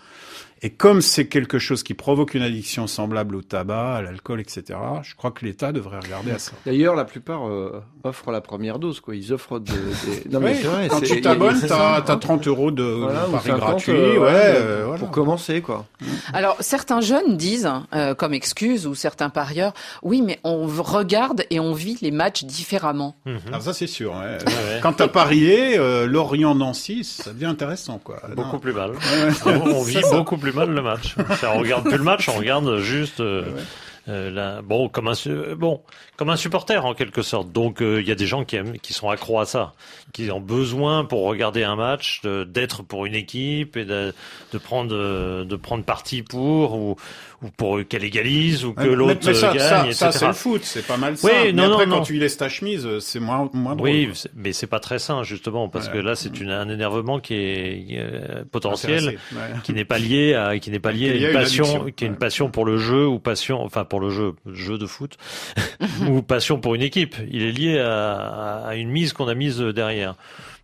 Et 0.62 0.70
comme 0.70 1.00
c'est 1.00 1.26
quelque 1.26 1.58
chose 1.58 1.82
qui 1.82 1.94
provoque 1.94 2.34
une 2.34 2.42
addiction 2.42 2.86
semblable 2.86 3.34
au 3.34 3.42
tabac, 3.42 3.96
à 3.96 4.02
l'alcool, 4.02 4.40
etc., 4.40 4.78
je 5.02 5.14
crois 5.14 5.30
que 5.30 5.46
l'État 5.46 5.72
devrait 5.72 6.00
regarder 6.00 6.32
à 6.32 6.38
ça. 6.38 6.52
D'ailleurs, 6.66 6.94
la 6.94 7.06
plupart 7.06 7.48
euh, 7.48 7.82
offrent 8.04 8.30
la 8.30 8.42
première 8.42 8.78
dose, 8.78 9.00
quoi. 9.00 9.16
Ils 9.16 9.32
offrent 9.32 9.58
de, 9.58 9.72
des... 9.72 10.28
Non, 10.30 10.40
mais 10.40 10.56
oui, 10.56 10.62
vrai, 10.62 10.88
quand 10.88 11.00
tu 11.00 11.20
t'abonnes, 11.20 11.60
t'as 11.66 11.96
as 11.96 12.16
30 12.16 12.46
euros 12.46 12.70
de, 12.70 12.82
voilà, 12.82 13.26
de 13.26 13.32
paris 13.32 13.52
gratuit, 13.52 13.92
euh, 13.92 14.20
ouais, 14.20 14.28
euh, 14.30 14.82
voilà. 14.84 14.98
pour 14.98 15.10
commencer, 15.10 15.62
quoi. 15.62 15.86
Alors, 16.32 16.56
certains 16.60 17.00
jeunes 17.00 17.36
disent, 17.36 17.70
euh, 17.94 18.14
comme 18.14 18.34
excuse, 18.34 18.86
ou 18.86 18.94
certains 18.94 19.30
parieurs, 19.30 19.72
oui, 20.02 20.22
mais 20.22 20.40
on 20.44 20.66
regarde 20.66 21.44
et 21.50 21.60
on 21.60 21.72
vit 21.72 21.98
les 22.02 22.10
matchs 22.10 22.44
différemment. 22.44 23.16
Mmh. 23.24 23.36
Alors 23.48 23.62
ça, 23.62 23.72
c'est 23.72 23.86
sûr. 23.86 24.12
Ouais. 24.12 24.38
quand 24.82 24.94
t'as 24.94 25.08
parié, 25.08 25.78
euh, 25.78 26.06
Lorient-Nancy, 26.06 27.04
ça 27.04 27.32
devient 27.32 27.46
intéressant, 27.46 27.98
quoi. 28.02 28.20
Beaucoup 28.36 28.52
non. 28.52 28.58
plus 28.58 28.72
mal. 28.72 28.92
on 29.46 29.82
vit 29.82 30.00
beaucoup 30.10 30.36
plus 30.36 30.49
mal 30.52 30.70
le 30.70 30.82
match. 30.82 31.14
on 31.54 31.58
regarde 31.58 31.84
plus 31.84 31.98
le 31.98 32.04
match, 32.04 32.28
on 32.28 32.38
regarde 32.38 32.78
juste 32.78 33.20
euh, 33.20 33.42
ouais. 33.42 33.62
euh, 34.08 34.30
la, 34.30 34.62
bon 34.62 34.88
comme 34.88 35.08
un 35.08 35.14
bon 35.56 35.82
comme 36.16 36.30
un 36.30 36.36
supporter 36.36 36.84
en 36.84 36.94
quelque 36.94 37.22
sorte. 37.22 37.52
Donc 37.52 37.78
il 37.80 37.86
euh, 37.86 38.02
y 38.02 38.12
a 38.12 38.14
des 38.14 38.26
gens 38.26 38.44
qui 38.44 38.56
aiment, 38.56 38.78
qui 38.78 38.92
sont 38.92 39.08
accros 39.08 39.40
à 39.40 39.46
ça, 39.46 39.74
qui 40.12 40.30
ont 40.30 40.40
besoin 40.40 41.04
pour 41.04 41.24
regarder 41.24 41.64
un 41.64 41.76
match 41.76 42.22
d'être 42.24 42.82
pour 42.82 43.06
une 43.06 43.14
équipe 43.14 43.76
et 43.76 43.84
de, 43.84 44.14
de 44.52 44.58
prendre 44.58 45.44
de 45.44 45.56
prendre 45.56 45.84
parti 45.84 46.22
pour 46.22 46.74
ou, 46.74 46.96
ou 47.42 47.48
pour 47.48 47.80
qu'elle 47.88 48.04
égalise 48.04 48.64
ou 48.64 48.74
que 48.74 48.86
l'autre 48.86 49.26
gagne. 49.32 49.58
Ça, 49.58 49.80
etc. 49.86 49.92
ça 49.92 50.12
c'est 50.12 50.26
le 50.26 50.32
foot, 50.32 50.60
c'est 50.64 50.86
pas 50.86 50.96
mal 50.96 51.16
ça. 51.16 51.28
Oui, 51.28 51.32
mais 51.44 51.52
non, 51.52 51.72
après 51.72 51.86
non, 51.86 51.92
quand 51.92 51.98
non. 52.00 52.04
tu 52.04 52.14
laisses 52.14 52.36
ta 52.36 52.48
chemise, 52.48 52.86
c'est 53.00 53.20
moins 53.20 53.48
moins 53.52 53.74
drôle. 53.74 53.88
Oui, 53.88 54.10
mais 54.34 54.52
c'est 54.52 54.66
pas 54.66 54.80
très 54.80 54.98
sain 54.98 55.22
justement 55.22 55.68
parce 55.68 55.86
ouais. 55.86 55.94
que 55.94 55.98
là 55.98 56.14
c'est 56.14 56.30
un 56.42 56.68
énervement 56.68 57.18
qui 57.20 57.34
est 57.34 57.98
euh, 57.98 58.44
potentiel, 58.50 59.18
ouais. 59.32 59.38
qui 59.62 59.72
n'est 59.72 59.84
pas 59.84 59.98
lié 59.98 60.34
à 60.34 60.58
qui 60.58 60.70
n'est 60.70 60.80
pas 60.80 60.92
lié 60.92 61.10
à 61.10 61.14
une, 61.14 61.22
une 61.24 61.32
passion, 61.32 61.64
addiction. 61.64 61.92
qui 61.96 62.04
est 62.04 62.08
une 62.08 62.16
passion 62.16 62.50
pour 62.50 62.64
le 62.64 62.76
jeu 62.76 63.06
ou 63.06 63.18
passion, 63.18 63.62
enfin 63.62 63.84
pour 63.84 64.00
le 64.00 64.10
jeu, 64.10 64.34
jeu 64.52 64.78
de 64.78 64.86
foot 64.86 65.16
ou 66.08 66.22
passion 66.22 66.58
pour 66.60 66.74
une 66.74 66.82
équipe. 66.82 67.16
Il 67.30 67.42
est 67.42 67.52
lié 67.52 67.78
à, 67.78 68.64
à 68.66 68.74
une 68.74 68.90
mise 68.90 69.12
qu'on 69.12 69.28
a 69.28 69.34
mise 69.34 69.58
derrière. 69.60 70.14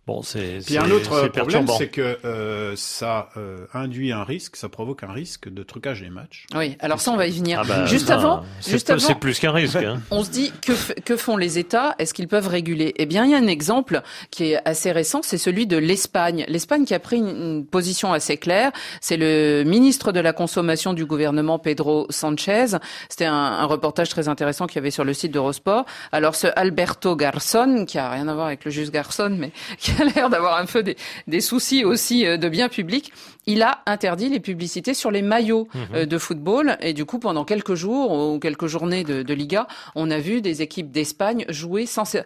Bon, 0.07 0.21
c'est. 0.21 0.59
Puis 0.65 0.77
un 0.77 0.89
autre 0.89 1.27
problème, 1.27 1.67
c'est 1.77 1.89
que 1.89 2.17
euh, 2.23 2.73
ça 2.77 3.27
euh, 3.35 3.65
induit 3.73 4.13
un 4.13 4.23
risque, 4.23 4.55
ça 4.55 4.69
provoque 4.69 5.03
un 5.03 5.11
risque 5.11 5.49
de 5.49 5.63
trucage 5.63 5.99
des 5.99 6.09
matchs. 6.09 6.45
Oui, 6.55 6.77
alors 6.79 7.01
ça, 7.01 7.11
on 7.11 7.17
va 7.17 7.27
y 7.27 7.37
venir. 7.37 7.59
Ah 7.61 7.67
bah, 7.67 7.85
juste 7.87 8.09
avant, 8.09 8.41
juste 8.65 8.89
avant, 8.89 9.01
c'est 9.01 9.19
plus 9.19 9.37
qu'un 9.37 9.51
risque. 9.51 9.75
Hein. 9.75 9.99
On 10.11 10.23
se 10.23 10.29
dit 10.29 10.53
que, 10.61 10.97
que 11.01 11.17
font 11.17 11.35
les 11.35 11.59
États? 11.59 11.93
Est-ce 11.99 12.13
qu'ils 12.13 12.29
peuvent 12.29 12.47
réguler? 12.47 12.93
Eh 12.95 13.05
bien, 13.05 13.25
il 13.25 13.31
y 13.31 13.35
a 13.35 13.37
un 13.37 13.47
exemple 13.47 14.01
qui 14.31 14.53
est 14.53 14.61
assez 14.63 14.93
récent, 14.93 15.19
c'est 15.23 15.37
celui 15.37 15.67
de 15.67 15.75
l'Espagne. 15.75 16.45
L'Espagne 16.47 16.85
qui 16.85 16.93
a 16.93 16.99
pris 16.99 17.17
une, 17.17 17.27
une 17.27 17.65
position 17.65 18.13
assez 18.13 18.37
claire. 18.37 18.71
C'est 19.01 19.17
le 19.17 19.65
ministre 19.65 20.13
de 20.13 20.21
la 20.21 20.31
consommation 20.31 20.93
du 20.93 21.05
gouvernement 21.05 21.59
Pedro 21.59 22.07
Sanchez. 22.11 22.77
C'était 23.09 23.25
un, 23.25 23.33
un, 23.33 23.65
reportage 23.65 24.07
très 24.07 24.29
intéressant 24.29 24.67
qu'il 24.67 24.77
y 24.77 24.79
avait 24.79 24.89
sur 24.89 25.03
le 25.03 25.13
site 25.13 25.33
d'Eurosport. 25.33 25.83
Alors, 26.13 26.35
ce 26.35 26.47
Alberto 26.55 27.17
Garçon, 27.17 27.83
qui 27.85 27.97
a 27.97 28.09
rien 28.09 28.29
à 28.29 28.33
voir 28.33 28.47
avec 28.47 28.63
le 28.63 28.71
juge 28.71 28.89
Garçon, 28.89 29.35
mais 29.37 29.51
qui 29.77 29.96
a 30.01 30.05
l'air 30.05 30.29
d'avoir 30.29 30.57
un 30.57 30.65
peu 30.65 30.83
des, 30.83 30.95
des, 31.27 31.41
soucis 31.41 31.83
aussi 31.85 32.25
euh, 32.25 32.37
de 32.37 32.49
bien 32.49 32.69
public, 32.69 33.11
il 33.45 33.61
a 33.61 33.79
interdit 33.85 34.29
les 34.29 34.39
publicités 34.39 34.93
sur 34.93 35.11
les 35.11 35.21
maillots 35.21 35.67
Mhm. 35.73 35.81
euh, 35.95 36.05
de 36.05 36.17
football. 36.17 36.77
Et 36.81 36.93
du 36.93 37.05
coup, 37.05 37.19
pendant 37.19 37.45
quelques 37.45 37.75
jours 37.75 38.11
ou 38.11 38.39
quelques 38.39 38.67
journées 38.67 39.03
de, 39.03 39.23
de 39.23 39.33
Liga, 39.33 39.67
on 39.95 40.09
a 40.11 40.19
vu 40.19 40.41
des 40.41 40.61
équipes 40.61 40.91
d'Espagne 40.91 41.45
jouer 41.49 41.85
sans... 41.85 42.15
Euh, 42.15 42.21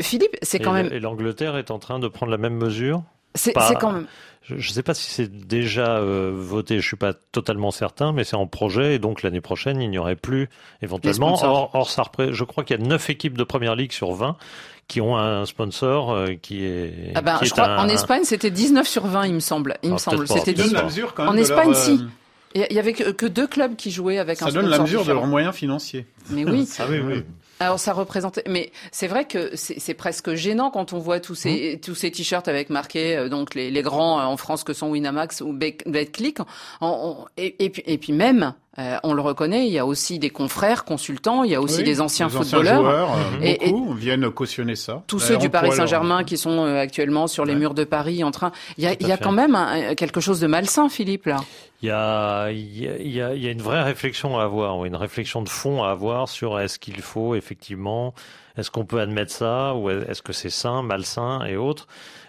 Philippe, 0.00 0.36
c'est 0.42 0.58
quand 0.58 0.72
Mhm. 0.72 0.78
et 0.78 0.82
même... 0.84 0.92
Et 0.92 1.00
l'Angleterre 1.00 1.56
est 1.56 1.70
en 1.70 1.78
train 1.78 1.98
de 1.98 2.08
prendre 2.08 2.32
la 2.32 2.38
même 2.38 2.54
mesure? 2.56 3.02
C'est 3.34 3.52
quand 3.52 3.92
même... 3.92 4.06
Je 4.42 4.54
ne 4.54 4.60
sais 4.72 4.82
pas 4.82 4.94
si 4.94 5.10
c'est 5.10 5.30
déjà 5.46 5.98
euh, 5.98 6.32
voté, 6.34 6.80
je 6.80 6.86
suis 6.86 6.96
pas 6.96 7.12
totalement 7.12 7.70
certain, 7.70 8.12
mais 8.12 8.24
c'est 8.24 8.36
en 8.36 8.46
projet 8.46 8.94
et 8.94 8.98
donc 8.98 9.22
l'année 9.22 9.40
prochaine 9.42 9.80
il 9.80 9.90
n'y 9.90 9.98
aurait 9.98 10.16
plus 10.16 10.48
éventuellement. 10.82 11.38
Or, 11.44 11.70
or, 11.74 11.90
ça 11.90 12.02
repré- 12.02 12.32
je 12.32 12.42
crois 12.44 12.64
qu'il 12.64 12.80
y 12.80 12.82
a 12.82 12.86
9 12.86 13.10
équipes 13.10 13.36
de 13.38 13.44
première 13.44 13.76
ligue 13.76 13.92
sur 13.92 14.12
20 14.12 14.36
qui 14.88 15.00
ont 15.00 15.16
un 15.16 15.44
sponsor 15.46 16.10
euh, 16.12 16.34
qui 16.40 16.64
est. 16.64 17.12
Ah 17.14 17.20
ben, 17.20 17.38
qui 17.38 17.44
je 17.44 17.50
est 17.50 17.52
crois 17.52 17.66
un- 17.68 17.84
en 17.84 17.88
Espagne 17.88 18.22
c'était 18.24 18.50
19 18.50 18.88
sur 18.88 19.06
20 19.06 19.26
il 19.26 19.34
me 19.34 19.40
semble. 19.40 19.76
Il 19.84 19.90
me 19.90 19.94
Ah, 19.96 19.98
semble. 19.98 20.16
peut-être 20.18 20.28
pas. 20.34 20.38
C'était 20.40 20.56
Ça 20.56 20.62
donne 20.62 20.68
10. 20.72 20.74
la 20.74 20.84
mesure 20.84 21.14
quand 21.14 21.22
même 21.24 21.32
En 21.32 21.34
de 21.34 21.40
Espagne 21.40 21.70
leur, 21.70 21.76
si. 21.76 21.92
euh, 22.56 22.64
Il 22.70 22.74
y- 22.74 22.78
avait 22.80 22.92
que, 22.94 23.10
que 23.12 23.26
deux 23.26 23.46
clubs 23.46 23.76
qui 23.76 23.92
jouaient 23.92 24.18
avec 24.18 24.38
Ça 24.38 24.46
un 24.46 24.48
donne 24.52 24.66
la 24.66 24.76
sponsor 24.78 24.84
mesure 25.00 25.04
de 25.04 25.12
leurs 25.12 25.26
moyens 25.28 25.54
financiers. 25.54 26.06
Mais 26.30 26.44
oui. 26.44 26.66
Ah 26.80 26.84
oui, 26.90 26.98
oui. 26.98 27.22
Alors 27.62 27.78
ça 27.78 27.92
représentait, 27.92 28.42
mais 28.48 28.72
c'est 28.90 29.06
vrai 29.06 29.26
que 29.26 29.50
c'est 29.54 29.92
presque 29.94 30.32
gênant 30.34 30.70
quand 30.70 30.94
on 30.94 30.98
voit 30.98 31.20
tous 31.20 31.34
ces 31.34 31.76
Mmh. 31.76 31.80
tous 31.80 31.94
ces 31.94 32.10
t-shirts 32.10 32.48
avec 32.48 32.70
marqué 32.70 33.16
euh, 33.16 33.28
donc 33.28 33.54
les, 33.54 33.70
les 33.70 33.82
grands 33.82 34.18
euh, 34.18 34.22
en 34.24 34.36
France 34.38 34.64
que 34.64 34.72
sont 34.72 34.88
Winamax 34.88 35.42
ou 35.42 35.52
Bet- 35.52 35.76
BetClick. 35.86 36.38
Et, 37.36 37.64
et 37.64 37.68
puis 37.70 37.82
et 37.86 37.98
puis 37.98 38.12
même 38.14 38.54
euh, 38.78 38.96
on 39.02 39.12
le 39.12 39.20
reconnaît, 39.20 39.66
il 39.66 39.72
y 39.72 39.78
a 39.78 39.84
aussi 39.84 40.18
des 40.18 40.30
confrères 40.30 40.84
consultants, 40.84 41.42
il 41.44 41.50
y 41.50 41.54
a 41.54 41.60
aussi 41.60 41.78
Oui, 41.78 41.84
des 41.84 42.00
anciens 42.00 42.28
les 42.28 42.32
footballeurs. 42.32 42.80
joueurs, 42.82 43.12
euh, 43.14 43.18
Et- 43.42 43.66
et- 43.68 43.70
beaucoup 43.72 43.92
viennent 43.92 44.30
cautionner 44.30 44.76
ça. 44.76 45.02
tous 45.06 45.18
ceux 45.18 45.36
du 45.36 45.50
Paris 45.50 45.66
leur- 45.68 45.76
Saint-Germain 45.76 46.24
qui 46.24 46.38
sont 46.38 46.64
euh, 46.64 46.78
actuellement 46.80 47.26
sur 47.26 47.44
les 47.44 47.56
murs 47.56 47.74
de 47.74 47.84
Paris 47.84 48.22
en 48.24 48.30
train. 48.30 48.52
Il 48.78 48.84
y 48.84 48.86
a, 48.86 48.94
il 48.98 49.06
y 49.06 49.12
a 49.12 49.16
quand 49.18 49.32
même 49.32 49.54
un- 49.54 49.94
quelque 49.96 50.20
chose 50.20 50.40
de 50.40 50.46
malsain, 50.46 50.88
Philippe 50.88 51.26
là. 51.26 51.38
Il 51.82 51.88
y 51.88 51.92
a, 51.92 52.50
il 52.50 52.78
y 52.78 52.88
a, 52.88 52.98
il 53.34 53.42
y 53.42 53.48
a- 53.48 53.50
une 53.50 53.62
vraie 53.62 53.82
réflexion 53.82 54.38
à 54.38 54.44
avoir, 54.44 54.84
une 54.84 54.96
réflexion 54.96 55.42
de 55.42 55.48
fond 55.48 55.82
à 55.82 55.90
avoir 55.90 56.28
sur 56.28 56.60
est-ce 56.60 56.78
qu'il 56.78 57.00
faut 57.00 57.34
effectivement, 57.34 57.49
est-ce 58.56 58.70
qu'on 58.70 58.84
peut 58.84 59.00
admettre 59.00 59.32
ça 59.32 59.74
ou 59.74 59.90
est-ce 59.90 60.22
que 60.22 60.32
c'est 60.32 60.50
sain, 60.50 60.82
malsain 60.82 61.44
et 61.44 61.56
autres? 61.56 61.86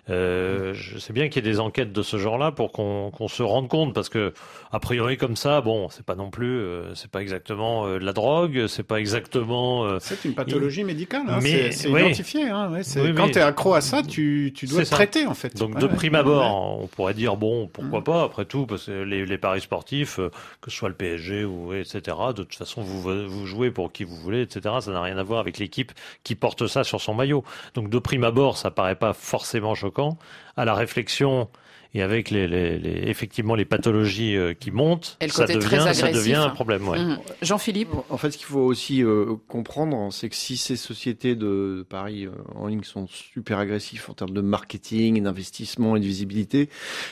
Euh, 0.09 0.73
je 0.73 0.97
sais 0.97 1.13
bien 1.13 1.29
qu'il 1.29 1.45
y 1.45 1.47
a 1.47 1.51
des 1.51 1.59
enquêtes 1.59 1.93
de 1.93 2.01
ce 2.01 2.17
genre-là 2.17 2.51
pour 2.51 2.71
qu'on 2.71 3.11
qu'on 3.11 3.27
se 3.27 3.43
rende 3.43 3.67
compte 3.69 3.93
parce 3.93 4.09
que 4.09 4.33
a 4.71 4.79
priori 4.79 5.15
comme 5.17 5.35
ça, 5.35 5.61
bon, 5.61 5.89
c'est 5.89 6.05
pas 6.05 6.15
non 6.15 6.31
plus, 6.31 6.59
euh, 6.59 6.95
c'est 6.95 7.11
pas 7.11 7.21
exactement 7.21 7.85
euh, 7.85 7.99
de 7.99 8.03
la 8.05 8.13
drogue, 8.13 8.65
c'est 8.67 8.83
pas 8.83 8.99
exactement. 8.99 9.85
euh, 9.85 9.97
C'est 10.01 10.25
une 10.25 10.33
pathologie 10.33 10.83
médicale, 10.83 11.23
hein, 11.27 11.39
Mais- 11.43 11.71
c'est 11.71 11.87
oui. 11.89 12.01
identifié. 12.01 12.49
Hein, 12.49 12.71
ouais, 12.71 12.81
Oui, 12.95 13.13
quand 13.15 13.27
tu 13.29 13.37
es 13.37 13.41
accro 13.41 13.73
à 13.75 13.81
ça, 13.81 14.01
tu, 14.01 14.51
tu 14.55 14.65
dois 14.65 14.83
C'est 14.83 14.89
te 14.89 14.95
traiter 14.95 15.27
en 15.27 15.33
fait. 15.35 15.55
Donc 15.55 15.75
Ouais, 15.75 15.81
de 15.81 15.85
ouais. 15.87 15.93
prime 15.95 16.15
abord, 16.15 16.79
on 16.81 16.87
pourrait 16.87 17.13
dire 17.13 17.37
bon, 17.37 17.67
pourquoi 17.67 18.03
pas 18.03 18.23
après 18.23 18.45
tout, 18.45 18.65
parce 18.65 18.85
que 18.87 19.03
les, 19.03 19.25
les 19.25 19.37
paris 19.37 19.61
sportifs, 19.61 20.19
euh, 20.19 20.29
que 20.61 20.71
ce 20.71 20.77
soit 20.77 20.89
le 20.89 20.95
PSG 20.95 21.45
ou 21.45 21.73
etc. 21.73 22.17
De 22.35 22.43
toute 22.43 22.55
façon, 22.55 22.81
vous 22.81 23.01
vous 23.01 23.45
jouez 23.45 23.69
pour 23.71 23.91
qui 23.91 24.03
vous 24.03 24.15
voulez, 24.15 24.41
etc. 24.41 24.75
Ça 24.81 24.91
n'a 24.91 25.01
rien 25.01 25.17
à 25.17 25.23
voir 25.23 25.39
avec 25.39 25.59
l'équipe 25.59 25.91
qui 26.23 26.33
porte 26.35 26.65
ça 26.67 26.83
sur 26.83 26.99
son 27.01 27.13
maillot. 27.13 27.43
Donc 27.75 27.89
de 27.89 27.99
prime 27.99 28.23
abord, 28.23 28.57
ça 28.57 28.71
paraît 28.71 28.95
pas 28.95 29.13
forcément 29.13 29.75
choquant. 29.75 29.90
À 30.57 30.65
la 30.65 30.73
réflexion 30.73 31.47
et 31.93 32.01
avec 32.01 32.29
les, 32.29 32.47
les, 32.47 32.79
les 32.79 33.09
effectivement 33.09 33.53
les 33.53 33.65
pathologies 33.65 34.37
euh, 34.37 34.53
qui 34.53 34.71
montent, 34.71 35.17
ça 35.27 35.45
devient, 35.45 35.93
ça 35.93 36.09
devient 36.09 36.35
un 36.35 36.49
problème. 36.49 36.87
Ouais. 36.87 36.97
Mmh. 36.97 37.19
Jean-Philippe. 37.41 37.89
En 38.09 38.15
fait, 38.15 38.31
ce 38.31 38.37
qu'il 38.37 38.47
faut 38.47 38.61
aussi 38.61 39.03
euh, 39.03 39.35
comprendre, 39.49 40.07
c'est 40.13 40.29
que 40.29 40.35
si 40.37 40.55
ces 40.55 40.77
sociétés 40.77 41.35
de 41.35 41.85
Paris 41.89 42.27
euh, 42.27 42.31
en 42.55 42.67
ligne 42.67 42.83
sont 42.83 43.07
super 43.07 43.59
agressifs 43.59 44.09
en 44.09 44.13
termes 44.13 44.31
de 44.31 44.39
marketing, 44.39 45.21
d'investissement 45.21 45.97
et 45.97 45.99
de 45.99 46.05
visibilité, 46.05 46.69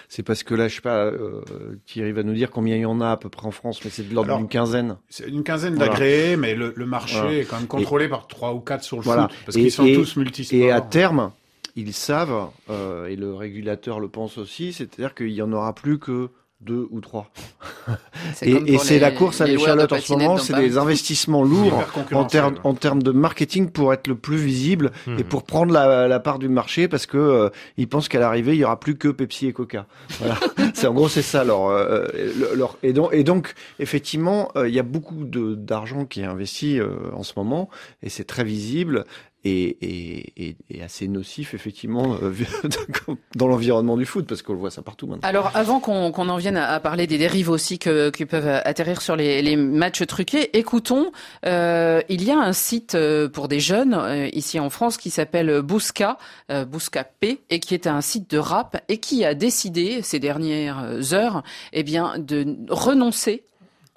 c'est 0.07 0.23
parce 0.23 0.43
que 0.43 0.55
là, 0.55 0.69
je 0.69 0.75
sais 0.75 0.81
pas, 0.81 1.07
euh, 1.07 1.41
Thierry 1.85 2.13
va 2.13 2.23
nous 2.23 2.33
dire 2.33 2.49
combien 2.49 2.77
il 2.77 2.81
y 2.83 2.85
en 2.85 3.01
a 3.01 3.11
à 3.11 3.17
peu 3.17 3.27
près 3.27 3.47
en 3.47 3.51
France, 3.51 3.81
mais 3.83 3.89
c'est 3.89 4.07
de 4.07 4.15
l'ordre 4.15 4.37
d'une 4.37 4.47
quinzaine. 4.47 4.95
C'est 5.09 5.27
une 5.27 5.43
quinzaine 5.43 5.75
d'agréés, 5.75 6.37
mais 6.37 6.55
le, 6.55 6.71
le 6.73 6.85
marché 6.85 7.41
est 7.41 7.43
quand 7.43 7.57
même 7.57 7.67
contrôlé 7.67 8.07
par 8.07 8.27
trois 8.27 8.53
ou 8.53 8.61
quatre 8.61 8.85
sur 8.85 8.95
le 8.95 9.03
foot, 9.03 9.29
parce 9.45 9.57
qu'ils 9.57 9.73
sont 9.73 9.83
tous 9.83 10.15
multisports. 10.15 10.57
Et 10.57 10.71
à 10.71 10.79
terme, 10.79 11.33
ils 11.79 11.93
savent, 11.93 12.49
euh, 12.69 13.07
et 13.07 13.15
le 13.15 13.33
régulateur 13.33 13.99
le 13.99 14.07
pense 14.09 14.37
aussi, 14.37 14.73
c'est-à-dire 14.73 15.15
qu'il 15.15 15.29
y 15.31 15.41
en 15.41 15.51
aura 15.53 15.73
plus 15.73 15.97
que 15.99 16.29
deux 16.61 16.87
ou 16.91 16.99
trois. 16.99 17.31
Et, 18.41 18.51
et 18.73 18.77
c'est 18.79 18.99
la 18.99 19.11
course 19.11 19.39
à 19.39 19.45
l'échalote 19.47 19.93
en 19.93 19.97
ce 20.01 20.11
moment, 20.11 20.37
c'est 20.37 20.53
des 20.55 20.77
investissements 20.77 21.41
lourds 21.43 21.85
en 22.13 22.25
termes 22.25 22.55
en 22.65 22.73
termes 22.73 23.01
de 23.01 23.11
marketing 23.11 23.69
pour 23.69 23.93
être 23.93 24.07
le 24.07 24.15
plus 24.15 24.35
visible 24.35 24.91
et 25.07 25.11
Mhm. 25.11 25.23
pour 25.23 25.43
prendre 25.43 25.71
la, 25.71 26.09
la 26.09 26.19
part 26.19 26.37
du 26.37 26.49
marché 26.49 26.89
parce 26.89 27.05
que 27.05 27.17
euh, 27.17 27.49
ils 27.77 27.87
pensent 27.87 28.09
qu'à 28.09 28.19
l'arrivée 28.19 28.55
il 28.55 28.59
y 28.59 28.65
aura 28.65 28.77
plus 28.77 28.97
que 28.97 29.07
Pepsi 29.07 29.47
et 29.47 29.53
Coca. 29.53 29.85
Voilà. 30.19 30.37
c'est 30.73 30.87
en 30.87 30.93
gros 30.93 31.07
c'est 31.07 31.21
ça 31.21 31.45
leur, 31.45 31.67
euh, 31.67 32.05
leur- 32.55 32.77
et 32.83 32.91
donc 32.91 33.13
et 33.13 33.23
donc 33.23 33.53
effectivement 33.79 34.51
euh, 34.57 34.67
il 34.67 34.75
y 34.75 34.79
a 34.79 34.83
beaucoup 34.83 35.23
de 35.23 35.55
d'argent 35.55 36.03
qui 36.05 36.19
est 36.19 36.25
investi 36.25 36.77
euh, 36.77 36.89
en 37.13 37.23
ce 37.23 37.33
moment 37.37 37.69
et 38.03 38.09
c'est 38.09 38.25
très 38.25 38.43
visible. 38.43 39.05
Et, 39.45 39.77
et, 39.81 40.57
et, 40.69 40.83
assez 40.83 41.07
nocif 41.07 41.53
effectivement 41.53 42.17
euh, 42.21 42.33
dans 43.35 43.47
l'environnement 43.47 43.95
du 43.95 44.05
foot 44.05 44.27
parce 44.27 44.41
qu'on 44.41 44.51
le 44.53 44.59
voit 44.59 44.71
ça 44.71 44.81
partout 44.81 45.07
maintenant. 45.07 45.27
Alors, 45.27 45.51
avant 45.55 45.79
qu'on 45.79 46.11
qu'on 46.11 46.27
en 46.27 46.35
vienne 46.35 46.57
à, 46.57 46.73
à 46.73 46.79
parler 46.81 47.07
des 47.07 47.17
dérives 47.17 47.49
aussi 47.49 47.79
que, 47.79 48.09
qui 48.09 48.25
peuvent 48.25 48.61
atterrir 48.65 49.01
sur 49.01 49.15
les, 49.15 49.41
les 49.41 49.55
matchs 49.55 50.05
truqués, 50.05 50.57
écoutons, 50.57 51.11
euh, 51.45 52.01
il 52.09 52.23
y 52.23 52.31
a 52.31 52.37
un 52.37 52.53
site 52.53 52.95
euh, 52.95 53.29
pour 53.29 53.47
des 53.47 53.59
jeunes 53.59 53.93
euh, 53.93 54.27
ici 54.33 54.59
en 54.59 54.69
France 54.69 54.97
qui 54.97 55.09
s'appelle 55.09 55.61
Bousca, 55.61 56.17
euh, 56.51 56.65
Bousca 56.65 57.03
P, 57.03 57.41
et 57.49 57.59
qui 57.59 57.73
est 57.73 57.87
un 57.87 58.01
site 58.01 58.29
de 58.29 58.37
rap 58.37 58.81
et 58.89 58.97
qui 58.97 59.25
a 59.25 59.33
décidé 59.33 60.01
ces 60.01 60.19
dernières 60.19 61.13
heures, 61.13 61.43
eh 61.73 61.83
bien, 61.83 62.15
de 62.17 62.57
renoncer 62.69 63.43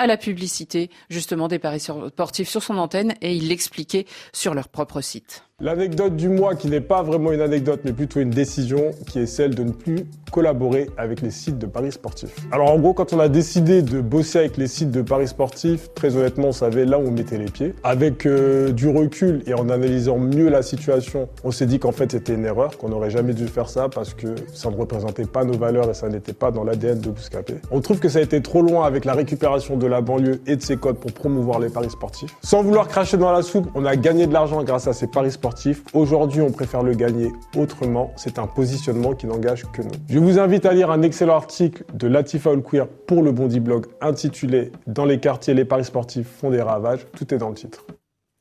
à 0.02 0.06
la 0.06 0.16
publicité 0.16 0.90
justement 1.08 1.48
des 1.48 1.58
paris 1.58 1.80
sportifs 1.80 2.48
sur 2.48 2.62
son 2.62 2.76
antenne 2.78 3.14
et 3.20 3.34
il 3.34 3.48
l'expliquait 3.48 4.06
sur 4.32 4.54
leur 4.54 4.68
propre 4.68 5.00
site. 5.00 5.44
L'anecdote 5.62 6.16
du 6.16 6.28
mois 6.28 6.56
qui 6.56 6.66
n'est 6.66 6.80
pas 6.80 7.04
vraiment 7.04 7.30
une 7.30 7.40
anecdote 7.40 7.82
mais 7.84 7.92
plutôt 7.92 8.18
une 8.18 8.30
décision 8.30 8.90
qui 9.06 9.20
est 9.20 9.26
celle 9.26 9.54
de 9.54 9.62
ne 9.62 9.70
plus 9.70 10.06
collaborer 10.32 10.90
avec 10.96 11.20
les 11.20 11.30
sites 11.30 11.58
de 11.58 11.66
paris 11.66 11.92
sportifs. 11.92 12.34
Alors 12.50 12.68
en 12.72 12.80
gros 12.80 12.94
quand 12.94 13.12
on 13.12 13.20
a 13.20 13.28
décidé 13.28 13.80
de 13.82 14.00
bosser 14.00 14.40
avec 14.40 14.56
les 14.56 14.66
sites 14.66 14.90
de 14.90 15.02
paris 15.02 15.28
sportifs, 15.28 15.94
très 15.94 16.16
honnêtement 16.16 16.48
on 16.48 16.52
savait 16.52 16.84
là 16.84 16.98
où 16.98 17.02
on 17.02 17.10
mettait 17.12 17.38
les 17.38 17.44
pieds. 17.44 17.76
Avec 17.84 18.26
euh, 18.26 18.72
du 18.72 18.88
recul 18.88 19.44
et 19.46 19.54
en 19.54 19.68
analysant 19.68 20.18
mieux 20.18 20.48
la 20.48 20.62
situation, 20.62 21.28
on 21.44 21.52
s'est 21.52 21.66
dit 21.66 21.78
qu'en 21.78 21.92
fait 21.92 22.10
c'était 22.10 22.34
une 22.34 22.44
erreur, 22.44 22.76
qu'on 22.76 22.88
n'aurait 22.88 23.10
jamais 23.10 23.32
dû 23.32 23.46
faire 23.46 23.68
ça 23.68 23.88
parce 23.88 24.14
que 24.14 24.34
ça 24.52 24.68
ne 24.68 24.76
représentait 24.76 25.26
pas 25.26 25.44
nos 25.44 25.56
valeurs 25.56 25.88
et 25.88 25.94
ça 25.94 26.08
n'était 26.08 26.32
pas 26.32 26.50
dans 26.50 26.64
l'ADN 26.64 26.98
de 26.98 27.10
Bouscapé. 27.10 27.54
On 27.70 27.80
trouve 27.80 28.00
que 28.00 28.08
ça 28.08 28.18
a 28.18 28.22
été 28.22 28.42
trop 28.42 28.62
loin 28.62 28.84
avec 28.84 29.04
la 29.04 29.12
récupération 29.12 29.76
de 29.76 29.86
la 29.86 30.00
banlieue 30.00 30.40
et 30.48 30.56
de 30.56 30.62
ses 30.62 30.76
codes 30.76 30.96
pour 30.96 31.12
promouvoir 31.12 31.60
les 31.60 31.68
paris 31.68 31.90
sportifs. 31.90 32.34
Sans 32.42 32.64
vouloir 32.64 32.88
cracher 32.88 33.16
dans 33.16 33.30
la 33.30 33.42
soupe, 33.42 33.68
on 33.76 33.84
a 33.84 33.94
gagné 33.94 34.26
de 34.26 34.32
l'argent 34.32 34.64
grâce 34.64 34.88
à 34.88 34.92
ces 34.92 35.06
paris 35.06 35.30
sportifs. 35.30 35.51
Aujourd'hui, 35.92 36.40
on 36.40 36.50
préfère 36.50 36.82
le 36.82 36.94
gagner 36.94 37.32
autrement. 37.56 38.12
C'est 38.16 38.38
un 38.38 38.46
positionnement 38.46 39.14
qui 39.14 39.26
n'engage 39.26 39.64
que 39.72 39.82
nous. 39.82 39.90
Je 40.08 40.18
vous 40.18 40.38
invite 40.38 40.66
à 40.66 40.72
lire 40.72 40.90
un 40.90 41.02
excellent 41.02 41.36
article 41.36 41.84
de 41.94 42.06
Latifa 42.06 42.50
Olquir 42.50 42.86
pour 42.88 43.22
le 43.22 43.32
Bondi 43.32 43.60
Blog 43.60 43.86
intitulé 44.00 44.72
Dans 44.86 45.04
les 45.04 45.20
quartiers, 45.20 45.54
les 45.54 45.64
paris 45.64 45.84
sportifs 45.84 46.28
font 46.28 46.50
des 46.50 46.62
ravages. 46.62 47.06
Tout 47.16 47.32
est 47.34 47.38
dans 47.38 47.48
le 47.48 47.54
titre. 47.54 47.84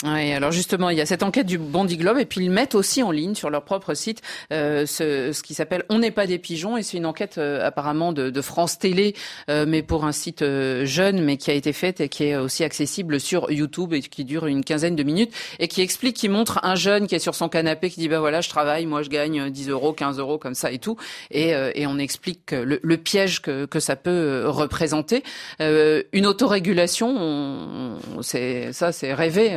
Oui, 0.03 0.31
alors 0.33 0.51
justement, 0.51 0.89
il 0.89 0.97
y 0.97 1.01
a 1.01 1.05
cette 1.05 1.21
enquête 1.21 1.45
du 1.45 1.59
Bondi 1.59 1.95
Globe 1.95 2.17
et 2.17 2.25
puis 2.25 2.43
ils 2.43 2.49
mettent 2.49 2.73
aussi 2.73 3.03
en 3.03 3.11
ligne 3.11 3.35
sur 3.35 3.51
leur 3.51 3.63
propre 3.63 3.93
site 3.93 4.23
euh, 4.51 4.87
ce, 4.87 5.31
ce 5.31 5.43
qui 5.43 5.53
s'appelle 5.53 5.83
On 5.89 5.99
n'est 5.99 6.09
pas 6.09 6.25
des 6.25 6.39
pigeons 6.39 6.75
et 6.75 6.81
c'est 6.81 6.97
une 6.97 7.05
enquête 7.05 7.37
euh, 7.37 7.63
apparemment 7.63 8.11
de, 8.11 8.31
de 8.31 8.41
France 8.41 8.79
Télé, 8.79 9.13
euh, 9.51 9.65
mais 9.67 9.83
pour 9.83 10.03
un 10.05 10.11
site 10.11 10.41
euh, 10.41 10.85
jeune, 10.87 11.21
mais 11.23 11.37
qui 11.37 11.51
a 11.51 11.53
été 11.53 11.71
faite 11.71 12.01
et 12.01 12.09
qui 12.09 12.23
est 12.23 12.35
aussi 12.35 12.63
accessible 12.63 13.19
sur 13.19 13.51
YouTube 13.51 13.93
et 13.93 14.01
qui 14.01 14.25
dure 14.25 14.47
une 14.47 14.63
quinzaine 14.63 14.95
de 14.95 15.03
minutes 15.03 15.33
et 15.59 15.67
qui 15.67 15.81
explique, 15.81 16.15
qui 16.15 16.29
montre 16.29 16.59
un 16.63 16.73
jeune 16.73 17.05
qui 17.05 17.13
est 17.13 17.19
sur 17.19 17.35
son 17.35 17.47
canapé 17.47 17.91
qui 17.91 17.99
dit 17.99 18.07
bah 18.07 18.19
voilà, 18.19 18.41
je 18.41 18.49
travaille, 18.49 18.87
moi 18.87 19.03
je 19.03 19.09
gagne 19.09 19.51
10 19.51 19.69
euros, 19.69 19.93
15 19.93 20.17
euros 20.17 20.39
comme 20.39 20.55
ça 20.55 20.71
et 20.71 20.79
tout, 20.79 20.97
et, 21.29 21.53
euh, 21.53 21.69
et 21.75 21.85
on 21.85 21.99
explique 21.99 22.53
le, 22.53 22.79
le 22.81 22.97
piège 22.97 23.39
que, 23.43 23.65
que 23.65 23.79
ça 23.79 23.95
peut 23.95 24.09
euh, 24.09 24.49
représenter. 24.49 25.21
Euh, 25.61 26.01
une 26.11 26.25
autorégulation, 26.25 27.07
on, 27.15 27.97
on- 28.17 28.21
c'est 28.23 28.73
ça, 28.73 28.91
c'est 28.91 29.13
rêvé. 29.13 29.55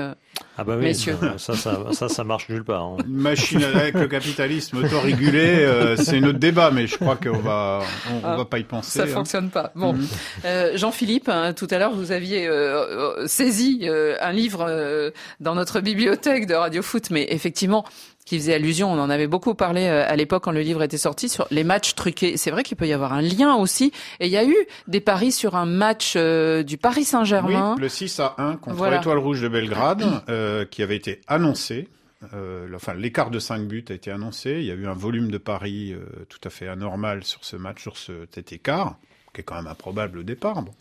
Ah 0.57 0.63
bah 0.65 0.75
oui, 0.79 0.85
Messieurs. 0.85 1.17
ça, 1.37 1.55
ça, 1.55 1.79
ça, 1.93 2.09
ça 2.09 2.25
marche 2.25 2.49
nulle 2.49 2.63
part. 2.65 2.83
hein. 2.83 2.97
Une 3.07 3.17
machine 3.17 3.63
avec 3.65 3.95
le 3.95 4.07
capitalisme 4.07 4.77
autorégulé, 4.85 5.41
euh, 5.65 5.97
c'est 5.97 6.19
un 6.19 6.25
autre 6.25 6.39
débat, 6.39 6.71
mais 6.71 6.87
je 6.87 6.97
crois 6.97 7.17
qu'on 7.17 7.39
va, 7.39 7.81
on, 8.13 8.17
on 8.19 8.21
Ah, 8.25 8.37
va 8.37 8.45
pas 8.45 8.59
y 8.61 8.65
penser. 8.65 8.99
Ça 8.99 9.05
hein. 9.05 9.09
fonctionne 9.09 9.51
pas. 9.51 9.73
Bon, 9.75 9.95
Mhm. 9.95 10.07
Euh, 10.45 10.77
Jean-Philippe, 10.77 11.29
hein, 11.29 11.53
tout 11.55 11.67
à 11.71 11.79
l'heure 11.79 11.93
vous 11.93 12.13
aviez 12.13 12.47
euh, 12.47 13.21
euh, 13.23 13.27
saisi 13.27 13.81
euh, 13.85 14.17
un 14.21 14.33
livre 14.33 14.65
euh, 14.69 15.11
dans 15.41 15.55
notre 15.57 15.81
bibliothèque 15.81 16.47
de 16.47 16.55
Radio 16.55 16.83
Foot, 16.83 17.11
mais 17.11 17.27
effectivement 17.31 17.85
qui 18.25 18.39
faisait 18.39 18.55
allusion, 18.55 18.91
on 18.93 18.99
en 18.99 19.11
avait 19.11 19.27
beaucoup 19.27 19.55
parlé 19.55 19.87
euh, 19.87 20.05
à 20.09 20.17
l'époque 20.17 20.45
quand 20.45 20.53
le 20.53 20.61
livre 20.63 20.83
était 20.83 20.97
sorti 20.99 21.29
sur 21.29 21.47
les 21.51 21.65
matchs 21.65 21.95
truqués. 21.95 22.37
C'est 22.37 22.51
vrai 22.51 22.63
qu'il 22.63 22.77
peut 22.77 22.87
y 22.87 22.93
avoir 22.93 23.13
un 23.13 23.21
lien 23.23 23.55
aussi, 23.55 23.93
et 24.21 24.27
il 24.27 24.33
y 24.33 24.37
a 24.37 24.45
eu 24.45 24.57
des 24.89 25.01
paris 25.01 25.33
sur 25.33 25.57
un 25.57 25.67
match 25.67 26.15
euh, 26.17 26.63
du 26.63 26.79
Paris 26.79 27.05
Saint-Germain. 27.05 27.75
Oui, 27.77 27.83
le 27.83 27.89
6 27.89 28.21
à 28.21 28.35
1 28.39 28.57
contre 28.57 28.77
Voilà. 28.77 28.97
l'Étoile 28.97 29.19
Rouge 29.19 29.41
de 29.43 29.49
Belgrade, 29.49 30.05
euh, 30.29 30.65
qui 30.65 30.83
avait 30.83 30.97
été 30.97 31.21
annoncé. 31.27 31.89
Euh, 32.33 32.67
enfin, 32.75 32.95
l'écart 32.95 33.31
de 33.31 33.39
5 33.39 33.65
buts 33.69 33.85
a 33.91 33.93
été 33.93 34.11
annoncé. 34.11 34.53
Il 34.53 34.65
y 34.65 34.71
a 34.71 34.75
eu 34.75 34.87
un 34.87 34.95
volume 34.95 35.31
de 35.31 35.37
paris 35.37 35.93
euh, 35.93 35.99
tout 36.31 36.39
à 36.45 36.49
fait 36.49 36.69
anormal 36.69 37.23
sur 37.25 37.45
ce 37.45 37.57
match, 37.57 37.83
sur 37.83 37.99
ce, 37.99 38.13
cet 38.35 38.53
écart, 38.55 38.97
qui 39.35 39.43
est 39.43 39.45
quand 39.45 39.57
même 39.57 39.67
improbable 39.67 40.21
au 40.21 40.23
départ. 40.23 40.63
Bon. 40.63 40.73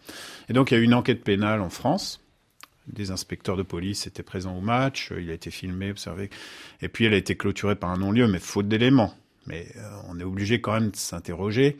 Et 0.47 0.53
donc, 0.53 0.71
il 0.71 0.75
y 0.75 0.77
a 0.77 0.79
eu 0.79 0.83
une 0.85 0.93
enquête 0.93 1.21
pénale 1.21 1.59
en 1.61 1.69
France. 1.69 2.21
Des 2.88 3.11
inspecteurs 3.11 3.55
de 3.57 3.63
police 3.63 4.07
étaient 4.07 4.23
présents 4.23 4.57
au 4.57 4.61
match. 4.61 5.11
euh, 5.11 5.21
Il 5.21 5.29
a 5.29 5.34
été 5.34 5.51
filmé, 5.51 5.91
observé. 5.91 6.29
Et 6.81 6.89
puis, 6.89 7.05
elle 7.05 7.13
a 7.13 7.17
été 7.17 7.36
clôturée 7.38 7.75
par 7.75 7.89
un 7.91 7.97
non-lieu, 7.97 8.27
mais 8.27 8.39
faute 8.39 8.67
d'éléments. 8.67 9.13
Mais 9.47 9.67
euh, 9.77 9.81
on 10.09 10.19
est 10.19 10.23
obligé 10.23 10.59
quand 10.61 10.73
même 10.73 10.89
de 10.91 10.95
s'interroger. 10.95 11.77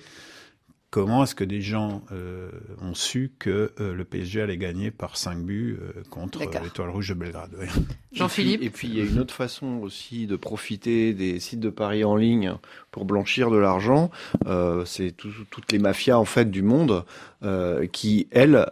Comment 0.90 1.24
est-ce 1.24 1.34
que 1.34 1.44
des 1.44 1.60
gens 1.62 2.04
euh, 2.12 2.52
ont 2.80 2.94
su 2.94 3.32
que 3.40 3.72
euh, 3.80 3.96
le 3.96 4.06
PSG 4.06 4.44
allait 4.44 4.58
gagner 4.58 4.92
par 4.92 5.18
5 5.18 5.40
buts 5.40 5.76
euh, 5.82 6.04
contre 6.12 6.40
l'Étoile 6.62 6.90
Rouge 6.92 7.10
de 7.10 7.16
Belgrade 7.16 7.50
oui. 7.60 7.66
Jean-Philippe 8.12 8.62
Et 8.62 8.70
puis, 8.70 8.90
il 8.90 8.98
y 9.00 9.02
a 9.02 9.04
une 9.04 9.18
autre 9.18 9.34
façon 9.34 9.78
aussi 9.82 10.28
de 10.28 10.36
profiter 10.36 11.14
des 11.16 11.40
sites 11.40 11.60
de 11.62 11.72
paris 11.72 12.04
en 12.04 12.16
ligne 12.16 12.54
pour 12.92 13.06
blanchir 13.06 13.50
de 13.50 13.58
l'argent. 13.58 14.12
Euh, 14.46 14.86
c'est 14.86 15.14
tout- 15.14 15.32
toutes 15.50 15.72
les 15.72 15.80
mafias 15.80 16.20
en 16.20 16.26
fait 16.26 16.52
du 16.52 16.62
monde 16.62 17.06
euh, 17.42 17.88
qui, 17.88 18.28
elles, 18.30 18.68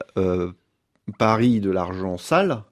parient 1.12 1.60
de 1.60 1.72
l'argent 1.72 2.18
sale. 2.18 2.64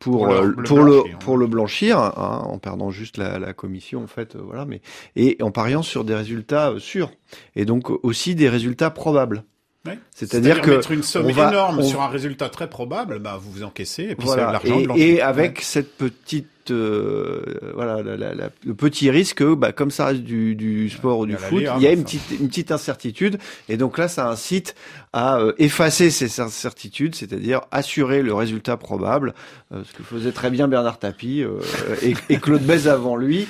Pour, 0.00 0.24
Pour 0.24 0.26
le- 0.26 0.34
euh, 0.34 0.52
pour 0.64 0.78
le 0.82 0.92
blanchir. 0.96 1.18
pour 1.20 1.36
le 1.38 1.46
blanchir 1.46 1.98
hein, 1.98 2.42
en 2.46 2.58
perdant 2.58 2.90
juste 2.90 3.16
la, 3.16 3.38
la 3.38 3.52
commission 3.52 4.02
en 4.02 4.06
fait 4.08 4.34
euh, 4.34 4.40
voilà 4.42 4.64
mais 4.64 4.82
et 5.14 5.36
en 5.40 5.52
pariant 5.52 5.82
sur 5.82 6.04
des 6.04 6.14
résultats 6.16 6.70
euh, 6.72 6.78
sûrs 6.80 7.12
et 7.54 7.64
donc 7.64 7.90
aussi 8.04 8.34
des 8.34 8.48
résultats 8.48 8.90
probables 8.90 9.44
Ouais. 9.86 9.98
c'est-à-dire 10.10 10.62
que 10.62 10.70
mettre 10.72 10.90
une 10.92 11.02
somme 11.04 11.26
on 11.26 11.32
va- 11.32 11.48
énorme 11.50 11.78
on- 11.78 11.82
sur 11.84 12.00
un 12.02 12.08
résultat 12.08 12.48
très 12.48 12.68
probable, 12.68 13.18
bah, 13.20 13.38
vous 13.40 13.50
vous 13.52 13.62
encaissez 13.62 14.02
et 14.04 14.16
puis 14.16 14.26
voilà. 14.26 14.50
l'argent 14.50 14.80
Et, 14.96 15.20
avec 15.20 15.60
cette 15.60 15.96
petite, 15.96 16.48
euh, 16.70 17.42
voilà, 17.74 18.02
la- 18.02 18.16
la- 18.16 18.34
la- 18.34 18.50
le 18.64 18.74
petit 18.74 19.10
risque, 19.10 19.36
que, 19.38 19.54
bah, 19.54 19.72
comme 19.72 19.90
ça 19.90 20.06
reste 20.06 20.22
du, 20.22 20.54
du 20.54 20.88
sport 20.90 21.18
ou 21.18 21.26
du 21.26 21.36
foot, 21.36 21.58
il 21.60 21.64
y 21.64 21.66
a 21.66 21.72
enfin. 21.74 21.92
une 21.92 22.04
petite, 22.04 22.22
une 22.40 22.48
petite 22.48 22.70
incertitude. 22.72 23.38
Et 23.68 23.76
donc 23.76 23.98
là, 23.98 24.08
ça 24.08 24.28
incite 24.28 24.74
à 25.12 25.38
euh, 25.38 25.52
effacer 25.58 26.10
ces 26.10 26.40
incertitudes, 26.40 27.14
c'est-à-dire 27.14 27.60
assurer 27.70 28.22
le 28.22 28.34
résultat 28.34 28.76
probable, 28.76 29.34
euh, 29.72 29.82
ce 29.84 29.92
que 29.96 30.02
faisait 30.02 30.32
très 30.32 30.50
bien 30.50 30.68
Bernard 30.68 30.98
Tapie 30.98 31.42
euh, 31.42 31.58
et, 32.02 32.14
et 32.28 32.38
Claude 32.38 32.62
Bèze 32.62 32.88
avant 32.88 33.16
lui. 33.16 33.46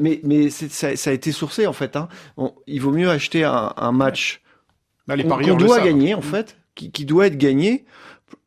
Mais 0.00 0.20
mais 0.22 0.50
ça, 0.50 0.96
ça 0.96 1.10
a 1.10 1.12
été 1.12 1.32
sourcé 1.32 1.66
en 1.66 1.72
fait. 1.72 1.96
Hein. 1.96 2.08
On- 2.36 2.52
il 2.66 2.80
vaut 2.80 2.92
mieux 2.92 3.10
acheter 3.10 3.44
un, 3.44 3.72
un 3.76 3.92
match 3.92 4.40
qu'on 5.50 5.56
doit 5.66 5.76
gagner 5.84 6.14
en 6.14 6.22
fait, 6.22 6.56
qui, 6.74 6.90
qui 6.90 7.04
doit 7.04 7.26
être 7.26 7.36
gagné 7.38 7.84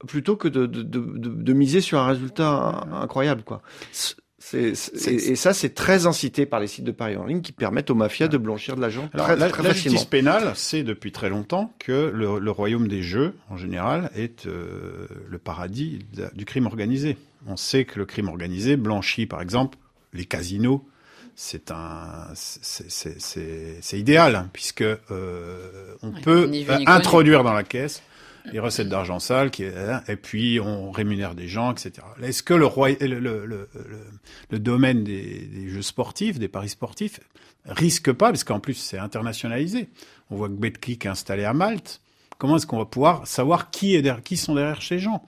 plutôt 0.05 0.35
que 0.35 0.47
de, 0.47 0.65
de, 0.65 0.83
de, 0.83 0.99
de, 0.99 1.29
de 1.29 1.53
miser 1.53 1.81
sur 1.81 1.99
un 1.99 2.07
résultat 2.07 2.47
in- 2.91 3.01
incroyable 3.01 3.43
quoi. 3.43 3.61
C'est, 4.39 4.75
c'est- 4.75 5.11
et, 5.11 5.31
et 5.31 5.35
ça, 5.35 5.53
c'est 5.53 5.73
très 5.73 6.05
incité 6.05 6.45
par 6.45 6.59
les 6.59 6.67
sites 6.67 6.85
de 6.85 6.91
paris 6.91 7.17
en 7.17 7.25
ligne 7.25 7.41
qui 7.41 7.51
permettent 7.51 7.89
aux 7.89 7.95
mafias 7.95 8.27
de 8.27 8.37
blanchir 8.37 8.75
de 8.75 8.81
l'argent 8.81 9.09
très, 9.11 9.35
la, 9.35 9.49
très 9.49 9.63
la 9.63 9.69
facilement. 9.69 9.93
justice 9.97 10.05
pénale 10.05 10.55
sait 10.55 10.83
depuis 10.83 11.11
très 11.11 11.29
longtemps 11.29 11.73
que 11.79 12.11
le, 12.13 12.37
le 12.39 12.51
royaume 12.51 12.87
des 12.87 13.01
jeux, 13.01 13.33
en 13.49 13.57
général, 13.57 14.11
est 14.15 14.45
euh, 14.45 15.07
le 15.27 15.37
paradis 15.39 15.99
de- 16.15 16.29
du 16.35 16.45
crime 16.45 16.67
organisé. 16.67 17.17
On 17.47 17.57
sait 17.57 17.83
que 17.85 17.97
le 17.97 18.05
crime 18.05 18.27
organisé 18.29 18.77
blanchit, 18.77 19.25
par 19.25 19.41
exemple, 19.41 19.77
les 20.13 20.25
casinos. 20.25 20.85
c'est 21.35 21.71
un, 21.71 22.27
c'est 22.33 23.99
idéal 23.99 24.47
puisque 24.53 24.81
euh, 24.81 25.95
on 26.01 26.11
peut 26.11 26.49
euh, 26.53 26.77
introduire 26.85 27.43
dans 27.43 27.53
la 27.53 27.63
caisse 27.63 28.01
les 28.51 28.59
recettes 28.59 28.89
d'argent 28.89 29.19
sale, 29.19 29.51
qui, 29.51 29.63
et 29.63 30.15
puis 30.15 30.59
on 30.59 30.91
rémunère 30.91 31.35
des 31.35 31.47
gens, 31.47 31.71
etc. 31.71 31.91
Est-ce 32.21 32.43
que 32.43 32.53
le, 32.53 32.65
roi, 32.65 32.91
le, 32.99 33.19
le, 33.19 33.45
le, 33.45 33.69
le 34.49 34.59
domaine 34.59 35.03
des, 35.03 35.47
des, 35.47 35.69
jeux 35.69 35.81
sportifs, 35.81 36.39
des 36.39 36.47
paris 36.47 36.69
sportifs, 36.69 37.19
risque 37.65 38.11
pas, 38.11 38.27
parce 38.29 38.43
qu'en 38.43 38.59
plus 38.59 38.75
c'est 38.75 38.97
internationalisé. 38.97 39.89
On 40.29 40.35
voit 40.35 40.47
que 40.47 40.53
Betclic 40.53 41.05
est 41.05 41.09
installé 41.09 41.43
à 41.43 41.53
Malte. 41.53 42.01
Comment 42.37 42.57
est-ce 42.57 42.67
qu'on 42.67 42.77
va 42.77 42.85
pouvoir 42.85 43.25
savoir 43.27 43.71
qui 43.71 43.95
est 43.95 44.01
derrière, 44.01 44.23
qui 44.23 44.37
sont 44.37 44.55
derrière 44.55 44.81
ces 44.81 44.99
gens? 44.99 45.23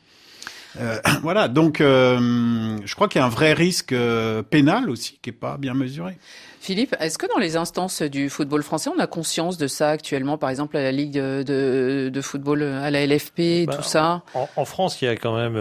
Euh, 0.79 0.97
voilà, 1.21 1.47
donc 1.47 1.81
euh, 1.81 2.77
je 2.83 2.95
crois 2.95 3.07
qu'il 3.07 3.19
y 3.19 3.23
a 3.23 3.25
un 3.25 3.29
vrai 3.29 3.53
risque 3.53 3.93
euh, 3.93 4.43
pénal 4.43 4.89
aussi 4.89 5.19
qui 5.21 5.29
est 5.29 5.33
pas 5.33 5.57
bien 5.57 5.73
mesuré. 5.73 6.17
Philippe, 6.61 6.95
est-ce 6.99 7.17
que 7.17 7.25
dans 7.27 7.39
les 7.39 7.55
instances 7.55 8.01
du 8.01 8.29
football 8.29 8.63
français, 8.63 8.89
on 8.95 8.99
a 8.99 9.07
conscience 9.07 9.57
de 9.57 9.67
ça 9.67 9.89
actuellement, 9.89 10.37
par 10.37 10.49
exemple 10.49 10.75
à 10.75 10.81
la 10.81 10.91
Ligue 10.91 11.13
de, 11.13 12.09
de, 12.13 12.21
football, 12.21 12.63
à 12.63 12.91
la 12.91 13.05
LFP, 13.05 13.65
bah, 13.65 13.77
tout 13.77 13.83
ça? 13.83 14.23
en, 14.33 14.65
France, 14.65 15.01
il 15.01 15.05
y 15.05 15.07
a 15.07 15.15
quand 15.15 15.35
même... 15.35 15.55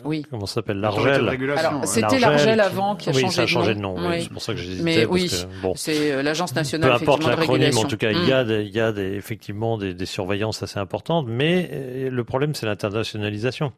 Euh, 0.00 0.08
oui. 0.08 0.26
Comment 0.30 0.46
ça 0.46 0.54
s'appelle 0.54 0.78
L'Argel. 0.78 1.38
C'était 1.84 2.18
l'Argel 2.18 2.60
avant 2.60 2.96
qui 2.96 3.10
a 3.10 3.12
oui, 3.12 3.20
changé 3.22 3.36
ça 3.36 3.42
a 3.42 3.46
changé 3.46 3.74
de 3.74 3.80
nom. 3.80 3.96
Oui. 3.96 4.22
C'est 4.22 4.32
pour 4.32 4.42
ça 4.42 4.52
que 4.52 4.58
j'hésitais. 4.58 4.82
Mais 4.82 5.06
oui, 5.06 5.30
bon. 5.62 5.74
c'est 5.76 6.22
l'Agence 6.22 6.54
nationale. 6.54 6.90
Peu 6.90 6.96
importe 6.96 7.26
l'acronyme, 7.26 7.78
en 7.78 7.84
tout 7.84 7.96
cas, 7.96 8.10
il 8.10 8.28
y 8.28 8.32
a, 8.32 8.44
mm. 8.44 8.46
des, 8.46 8.62
il 8.62 8.74
y 8.74 8.80
a 8.80 8.92
des, 8.92 9.14
effectivement 9.14 9.78
des, 9.78 9.94
des 9.94 10.06
surveillances 10.06 10.62
assez 10.62 10.78
importantes, 10.78 11.26
mais 11.28 12.08
le 12.10 12.24
problème, 12.24 12.54
c'est 12.54 12.66
l'internationalisation. 12.66 13.72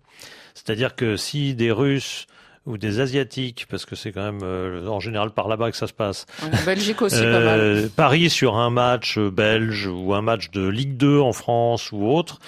C'est-à-dire 0.55 0.95
que 0.95 1.17
si 1.17 1.55
des 1.55 1.73
Russes 1.73 2.27
ou 2.65 2.79
des 2.79 3.01
Asiatiques, 3.01 3.67
parce 3.69 3.85
que 3.85 3.97
c'est 3.97 4.13
quand 4.13 4.23
même 4.23 4.41
euh, 4.43 4.87
en 4.87 5.01
général 5.01 5.31
par 5.31 5.49
là-bas 5.49 5.71
que 5.71 5.77
ça 5.77 5.89
se 5.89 5.93
passe. 5.93 6.27
En 6.43 6.65
Belgique 6.65 7.03
aussi, 7.03 7.21
pas 7.21 7.41
mal. 7.41 7.61
Euh, 7.61 7.89
Paris 7.95 8.31
sur 8.31 8.57
un 8.57 8.71
match 8.71 9.19
euh, 9.19 9.31
belge 9.31 9.89
ou 9.89 10.15
un 10.15 10.23
match 10.23 10.51
de 10.51 10.69
Ligue 10.69 10.97
2 10.97 11.19
en 11.19 11.33
France 11.33 11.91
ou 11.93 12.07
autre, 12.07 12.39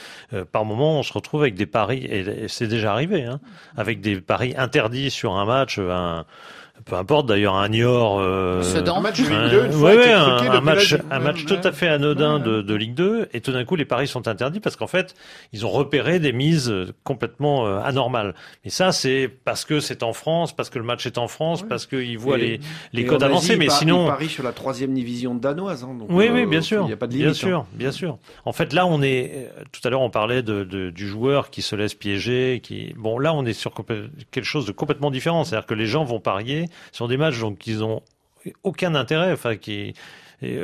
par 0.53 0.65
moment 0.65 0.99
on 0.99 1.03
se 1.03 1.13
retrouve 1.13 1.43
avec 1.43 1.55
des 1.55 1.67
paris, 1.67 2.05
et, 2.05 2.49
c'est 2.49 2.69
déjà 2.69 2.93
arrivé, 2.93 3.25
hein, 3.25 3.41
avec 3.77 4.01
des 4.01 4.21
paris 4.21 4.55
interdits 4.57 5.11
sur 5.11 5.35
un 5.37 5.45
match, 5.45 5.79
un 5.79 6.25
peu 6.85 6.97
importe 6.97 7.27
d'ailleurs 7.27 7.55
un 7.55 7.69
Niort 7.69 8.19
euh, 8.21 8.63
un 8.87 9.01
match 9.01 9.21
de 9.21 9.29
Ligue 9.29 9.51
2 9.51 9.85
un, 10.15 10.61
match 10.61 10.97
un 11.11 11.19
match 11.21 11.45
tout 11.47 11.59
à 11.63 11.73
fait 11.73 11.89
anodin 11.89 12.39
de, 12.39 12.63
de, 12.63 12.75
Ligue 12.75 12.95
2 12.95 13.29
et 13.33 13.41
tout 13.41 13.53
d'un 13.53 13.65
coup 13.65 13.77
les 13.77 13.85
paris 13.85 14.09
sont 14.09 14.29
interdits 14.29 14.61
parce 14.61 14.77
qu'en 14.77 14.87
fait 14.87 15.15
ils 15.53 15.65
ont 15.65 15.71
repéré 15.71 16.19
des 16.19 16.33
mises 16.33 16.75
complètement 17.05 17.67
euh, 17.67 17.79
anormales. 17.81 18.35
Et 18.65 18.71
ça 18.71 18.93
c'est 18.93 19.31
parce 19.45 19.65
que 19.65 19.81
c'est 19.81 20.03
en 20.03 20.13
France 20.13 20.55
parce 20.55 20.69
que 20.69 20.79
le 20.79 20.85
match 20.85 21.07
est 21.07 21.17
en 21.17 21.29
France 21.29 21.63
parce 21.63 21.87
qu'ils 21.87 22.19
voient 22.19 22.39
les 22.39 22.61
les 22.93 23.05
codes 23.05 23.23
avancés 23.23 23.57
mais 23.57 23.69
sinon 23.71 24.07
paris 24.07 24.29
sur 24.29 24.43
la 24.43 24.53
troisième 24.53 24.93
division 24.95 25.35
danoise 25.35 25.85
hein, 25.85 25.95
donc, 25.99 26.09
oui 26.11 26.29
oui 26.33 26.45
bien 26.45 26.61
sûr. 26.61 26.85
il 26.87 26.91
y 26.91 26.93
a 26.93 26.97
pas 26.97 27.07
de 27.07 27.13
limite, 27.13 27.27
bien 27.27 27.35
sûr 27.35 27.59
hein. 27.61 27.67
bien 27.73 27.93
sûr. 27.93 28.19
En 28.45 28.53
fait 28.53 28.73
là 28.73 28.87
on 28.87 29.01
est 29.01 29.33
euh, 29.35 29.63
tout 29.73 29.81
à 29.85 29.91
l'heure 29.91 30.03
on 30.03 30.11
parlait 30.11 30.43
de, 30.43 30.65
de, 30.65 30.91
du 30.91 31.07
joueur 31.07 31.51
qui 31.51 31.63
se 31.63 31.77
laisse 31.77 31.95
piéger 31.95 32.61
qui 32.63 32.95
bon 32.97 33.19
là 33.19 33.33
on 33.33 33.47
est 33.47 33.53
sur 33.53 33.73
quelque 34.31 34.45
chose 34.45 34.67
de 34.67 34.73
complètement 34.73 35.11
différent. 35.11 35.45
C'est-à-dire 35.45 35.67
que 35.67 35.75
les 35.75 35.87
gens 35.87 36.05
vont 36.05 36.21
parier 36.21 36.64
sur 36.93 37.09
des 37.09 37.17
matchs 37.17 37.39
donc 37.41 37.67
ils 37.67 37.83
ont 37.83 38.03
aucun 38.63 38.95
intérêt, 38.95 39.33
enfin 39.33 39.57
qui 39.57 39.95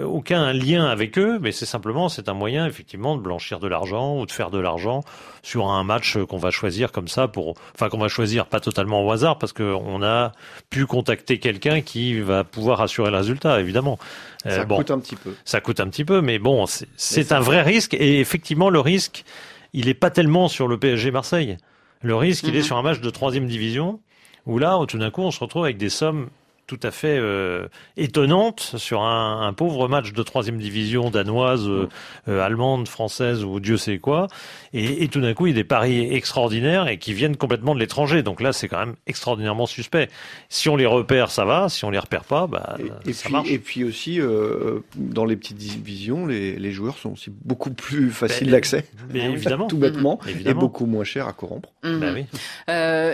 aucun 0.04 0.52
lien 0.52 0.86
avec 0.86 1.18
eux, 1.18 1.38
mais 1.40 1.52
c'est 1.52 1.66
simplement 1.66 2.08
c'est 2.08 2.28
un 2.28 2.34
moyen 2.34 2.66
effectivement 2.66 3.16
de 3.16 3.22
blanchir 3.22 3.60
de 3.60 3.68
l'argent 3.68 4.18
ou 4.18 4.26
de 4.26 4.30
faire 4.30 4.50
de 4.50 4.58
l'argent 4.58 5.02
sur 5.42 5.68
un 5.68 5.84
match 5.84 6.18
qu'on 6.28 6.38
va 6.38 6.50
choisir 6.50 6.92
comme 6.92 7.08
ça 7.08 7.28
pour, 7.28 7.54
enfin 7.74 7.88
qu'on 7.88 7.98
va 7.98 8.08
choisir 8.08 8.46
pas 8.46 8.60
totalement 8.60 9.04
au 9.04 9.10
hasard 9.10 9.38
parce 9.38 9.52
qu'on 9.52 10.02
a 10.02 10.32
pu 10.70 10.86
contacter 10.86 11.38
quelqu'un 11.38 11.80
qui 11.80 12.20
va 12.20 12.44
pouvoir 12.44 12.80
assurer 12.80 13.10
le 13.10 13.16
résultat 13.16 13.60
évidemment. 13.60 13.98
Euh, 14.46 14.56
ça 14.56 14.64
coûte 14.64 14.90
un 14.90 14.98
petit 14.98 15.16
peu. 15.16 15.34
Ça 15.44 15.60
coûte 15.60 15.80
un 15.80 15.88
petit 15.88 16.04
peu, 16.04 16.20
mais 16.20 16.38
bon 16.38 16.66
c'est 16.96 17.32
un 17.32 17.40
vrai 17.40 17.62
risque 17.62 17.94
et 17.94 18.20
effectivement 18.20 18.70
le 18.70 18.80
risque 18.80 19.24
il 19.72 19.88
est 19.88 19.94
pas 19.94 20.10
tellement 20.10 20.48
sur 20.48 20.68
le 20.68 20.78
PSG 20.78 21.10
Marseille. 21.10 21.56
Le 22.02 22.16
risque 22.16 22.44
il 22.46 22.56
est 22.56 22.60
mhm. 22.60 22.64
sur 22.64 22.76
un 22.76 22.82
match 22.82 23.00
de 23.00 23.10
troisième 23.10 23.46
division 23.46 24.00
où 24.46 24.58
là, 24.58 24.78
tout 24.86 24.98
d'un 24.98 25.10
coup, 25.10 25.22
on 25.22 25.30
se 25.30 25.40
retrouve 25.40 25.64
avec 25.64 25.76
des 25.76 25.90
sommes 25.90 26.30
tout 26.70 26.86
à 26.86 26.92
fait 26.92 27.18
euh, 27.18 27.66
étonnante 27.96 28.60
sur 28.76 29.02
un, 29.02 29.48
un, 29.48 29.52
pauvre 29.52 29.88
match 29.88 30.12
de 30.12 30.22
troisième 30.22 30.58
division 30.58 31.10
danoise, 31.10 31.68
euh, 31.68 31.88
euh, 32.28 32.40
allemande, 32.40 32.86
française 32.86 33.42
ou 33.42 33.58
Dieu 33.58 33.76
sait 33.76 33.98
quoi. 33.98 34.28
Et, 34.72 35.02
et 35.02 35.08
tout 35.08 35.20
d'un 35.20 35.34
coup, 35.34 35.48
il 35.48 35.50
y 35.50 35.52
a 35.52 35.56
des 35.56 35.64
paris 35.64 36.14
extraordinaires 36.14 36.86
et 36.86 36.98
qui 36.98 37.12
viennent 37.12 37.36
complètement 37.36 37.74
de 37.74 37.80
l'étranger. 37.80 38.22
Donc 38.22 38.40
là, 38.40 38.52
c'est 38.52 38.68
quand 38.68 38.78
même 38.78 38.94
extraordinairement 39.08 39.66
suspect. 39.66 40.10
Si 40.48 40.68
on 40.68 40.76
les 40.76 40.86
repère, 40.86 41.32
ça 41.32 41.44
va. 41.44 41.68
Si 41.68 41.84
on 41.84 41.90
les 41.90 41.98
repère 41.98 42.22
pas, 42.22 42.46
bah, 42.46 42.78
et, 43.04 43.12
ça 43.12 43.24
puis, 43.24 43.32
marche. 43.32 43.50
Et 43.50 43.58
puis 43.58 43.82
aussi, 43.82 44.20
euh, 44.20 44.78
dans 44.94 45.24
les 45.24 45.34
petites 45.34 45.56
divisions, 45.56 46.24
les, 46.24 46.54
les, 46.56 46.70
joueurs 46.70 46.98
sont 46.98 47.14
aussi 47.14 47.30
beaucoup 47.44 47.72
plus 47.72 48.10
faciles 48.12 48.46
ben, 48.46 48.52
d'accès. 48.52 48.84
Mais 49.12 49.24
évidemment. 49.32 49.66
tout 49.66 49.76
bêtement. 49.76 50.20
Évidemment. 50.28 50.56
Et 50.56 50.60
beaucoup 50.60 50.86
moins 50.86 51.02
cher 51.02 51.26
à 51.26 51.32
corrompre. 51.32 51.70
Mmh. 51.82 51.98
Ben 51.98 52.14
oui. 52.14 52.26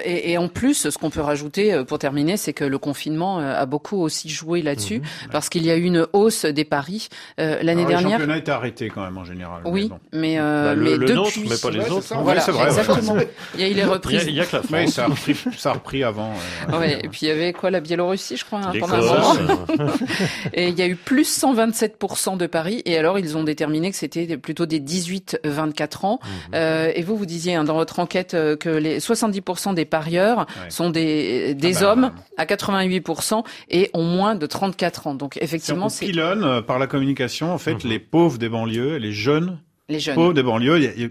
et, 0.04 0.32
et 0.32 0.36
en 0.36 0.48
plus, 0.48 0.90
ce 0.90 0.98
qu'on 0.98 1.08
peut 1.08 1.22
rajouter 1.22 1.84
pour 1.88 1.98
terminer, 1.98 2.36
c'est 2.36 2.52
que 2.52 2.64
le 2.64 2.76
confinement 2.76 3.45
a 3.54 3.66
beaucoup 3.66 4.00
aussi 4.00 4.28
joué 4.28 4.62
là-dessus, 4.62 4.98
mhm. 4.98 5.30
parce 5.32 5.48
qu'il 5.48 5.64
y 5.64 5.70
a 5.70 5.76
eu 5.76 5.82
une 5.82 6.06
hausse 6.12 6.44
des 6.44 6.64
paris 6.64 7.08
euh, 7.40 7.62
l'année 7.62 7.84
dernière. 7.84 8.18
Le 8.18 8.24
championnat 8.24 8.38
été 8.38 8.50
arrêté 8.50 8.88
quand 8.88 9.02
même 9.02 9.18
en 9.18 9.24
général. 9.24 9.62
Oui, 9.64 9.90
mais, 10.12 10.38
euh, 10.38 10.64
bah, 10.64 10.74
le, 10.74 10.82
mais 10.82 10.90
le 10.90 10.98
depuis... 10.98 11.14
nôtre, 11.14 11.38
mais 11.48 11.56
pas 11.56 11.70
les 11.70 11.90
autres. 11.90 12.14
Voilà, 12.22 12.40
vrai, 12.40 12.66
exactement. 12.66 13.16
il 13.54 13.60
y 13.60 13.64
a 13.64 13.68
eu 13.68 13.74
les 13.74 13.84
reprises. 13.84 14.24
Il 14.26 14.26
y 14.26 14.28
a, 14.28 14.30
il 14.30 14.36
y 14.36 14.40
a 14.40 14.44
que 14.46 14.56
la 14.56 14.62
France. 14.62 14.90
Ça 14.90 15.04
a 15.04 15.06
repris, 15.08 15.36
ça 15.56 15.70
a 15.70 15.72
repris 15.74 16.04
avant. 16.04 16.32
Euh, 16.70 16.78
ouais, 16.78 16.98
et 17.02 17.08
puis 17.08 17.20
il 17.22 17.28
y 17.28 17.30
avait 17.30 17.52
quoi, 17.52 17.70
la 17.70 17.80
Biélorussie, 17.80 18.36
je 18.36 18.44
crois, 18.44 18.60
hein, 18.60 18.72
pendant 18.78 18.94
un 18.94 19.34
moment. 19.34 19.66
et 20.52 20.68
il 20.68 20.78
y 20.78 20.82
a 20.82 20.86
eu 20.86 20.96
plus 20.96 21.28
127% 21.38 22.36
de 22.36 22.46
paris, 22.46 22.82
et 22.84 22.96
alors 22.98 23.18
ils 23.18 23.36
ont 23.36 23.44
déterminé 23.44 23.90
que 23.90 23.96
c'était 23.96 24.36
plutôt 24.36 24.66
des 24.66 24.80
18-24 24.80 26.06
ans. 26.06 26.20
Mhm. 26.22 26.54
euh, 26.54 26.92
et 26.94 27.02
vous, 27.02 27.16
vous 27.16 27.26
disiez 27.26 27.54
hein, 27.54 27.64
dans 27.64 27.74
votre 27.74 27.98
enquête 27.98 28.34
euh, 28.34 28.56
que 28.56 28.68
les 28.68 28.98
70% 28.98 29.74
des 29.74 29.84
parieurs 29.84 30.38
ouais. 30.38 30.70
sont 30.70 30.90
des, 30.90 31.54
des 31.54 31.78
ah 31.78 31.80
bah, 31.80 31.92
hommes 31.92 32.10
à 32.36 32.44
88% 32.44 33.35
et 33.68 33.90
ont 33.94 34.04
moins 34.04 34.34
de 34.34 34.46
34 34.46 35.06
ans. 35.06 35.14
Donc 35.14 35.38
effectivement, 35.40 35.88
c'est 35.88 36.06
pilonne 36.06 36.44
euh, 36.44 36.62
par 36.62 36.78
la 36.78 36.86
communication 36.86 37.52
en 37.52 37.58
fait 37.58 37.84
mmh. 37.84 37.88
les 37.88 37.98
pauvres 37.98 38.38
des 38.38 38.48
banlieues, 38.48 38.96
les 38.96 39.12
jeunes, 39.12 39.58
les 39.88 40.00
jeunes 40.00 40.14
pauvres 40.14 40.34
des 40.34 40.42
banlieues. 40.42 40.78
Il 40.78 41.02
y 41.02 41.04
a, 41.04 41.08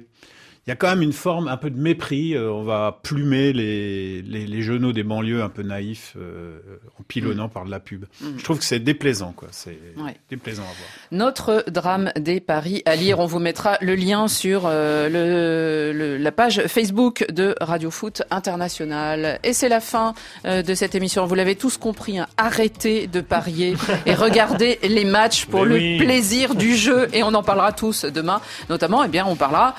il 0.68 0.72
y 0.72 0.74
a 0.74 0.76
quand 0.76 0.88
même 0.88 1.04
une 1.04 1.14
forme 1.14 1.48
un 1.48 1.58
peu 1.58 1.70
de 1.70 1.80
mépris. 1.80 2.34
Euh, 2.34 2.52
on 2.52 2.64
va 2.64 3.00
plumer 3.04 3.54
les, 3.54 4.24
les, 4.24 4.48
les 4.48 4.62
genoux 4.64 4.94
des 4.94 5.04
banlieues 5.04 5.44
un 5.44 5.50
peu 5.50 5.62
naïfs 5.62 6.16
euh, 6.18 6.58
en 7.00 7.04
pilonnant 7.04 7.46
mmh. 7.48 7.52
par 7.52 7.66
de 7.66 7.72
la 7.72 7.80
pub. 7.80 8.06
Mmh. 8.20 8.26
Je 8.38 8.44
trouve 8.44 8.58
que 8.58 8.66
c'est 8.66 8.80
déplaisant, 8.80 9.32
quoi. 9.36 9.50
C'est 9.52 9.78
ouais. 9.98 10.16
déplaisant 10.28 10.64
à 10.64 10.66
voir. 10.66 10.90
Notre 11.12 11.66
drame 11.70 12.12
des 12.20 12.40
paris 12.40 12.82
à 12.86 12.96
lire. 12.96 13.20
On 13.20 13.28
vous 13.28 13.38
mettra 13.38 13.78
le 13.82 13.94
lien 13.94 14.28
sur 14.28 14.64
euh, 14.66 15.08
le, 15.08 15.94
le, 15.96 16.18
la 16.18 16.32
page 16.32 16.64
Facebook 16.66 17.26
de 17.32 17.56
Radio 17.62 17.92
Foot 17.92 18.24
International. 18.32 19.40
Et 19.44 19.54
c'est 19.54 19.70
la 19.70 19.82
fin 19.82 20.16
euh, 20.46 20.64
de 20.64 20.74
cette 20.74 20.96
émission. 20.96 21.28
Vous 21.28 21.36
l'avez 21.36 21.56
tous 21.56 21.78
compris. 21.78 22.18
Hein. 22.18 22.26
Arrêtez 22.38 23.06
de 23.06 23.22
parier 23.22 23.76
et 24.08 24.16
regardez 24.16 24.80
les 24.82 25.06
matchs 25.06 25.46
pour 25.46 25.62
Mais 25.62 25.70
le 25.70 25.76
oui. 25.76 25.98
plaisir 26.00 26.56
du 26.56 26.76
jeu. 26.76 27.08
Et 27.14 27.22
on 27.22 27.36
en 27.36 27.44
parlera 27.44 27.72
tous 27.72 28.06
demain. 28.06 28.42
Notamment, 28.68 29.04
eh 29.04 29.10
bien, 29.10 29.28
on 29.28 29.36
parlera 29.36 29.76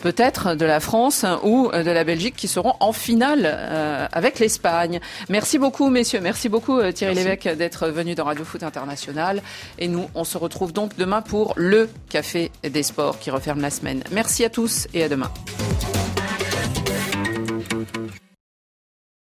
peut-être 0.00 0.54
de 0.54 0.64
la 0.64 0.80
France 0.80 1.24
ou 1.42 1.70
de 1.72 1.90
la 1.90 2.04
Belgique 2.04 2.34
qui 2.36 2.48
seront 2.48 2.74
en 2.80 2.92
finale 2.92 3.42
euh, 3.44 4.06
avec 4.12 4.38
l'Espagne. 4.38 5.00
Merci 5.28 5.58
beaucoup, 5.58 5.88
messieurs. 5.90 6.20
Merci 6.20 6.48
beaucoup, 6.48 6.78
euh, 6.78 6.92
Thierry 6.92 7.14
Merci. 7.14 7.28
Lévesque, 7.28 7.58
d'être 7.58 7.88
venu 7.88 8.14
dans 8.14 8.24
Radio 8.24 8.44
Foot 8.44 8.62
International. 8.62 9.42
Et 9.78 9.88
nous, 9.88 10.08
on 10.14 10.24
se 10.24 10.38
retrouve 10.38 10.72
donc 10.72 10.96
demain 10.96 11.22
pour 11.22 11.54
le 11.56 11.88
Café 12.08 12.50
des 12.62 12.82
Sports 12.82 13.18
qui 13.18 13.30
referme 13.30 13.60
la 13.60 13.70
semaine. 13.70 14.02
Merci 14.10 14.44
à 14.44 14.50
tous 14.50 14.88
et 14.94 15.04
à 15.04 15.08
demain. 15.08 15.30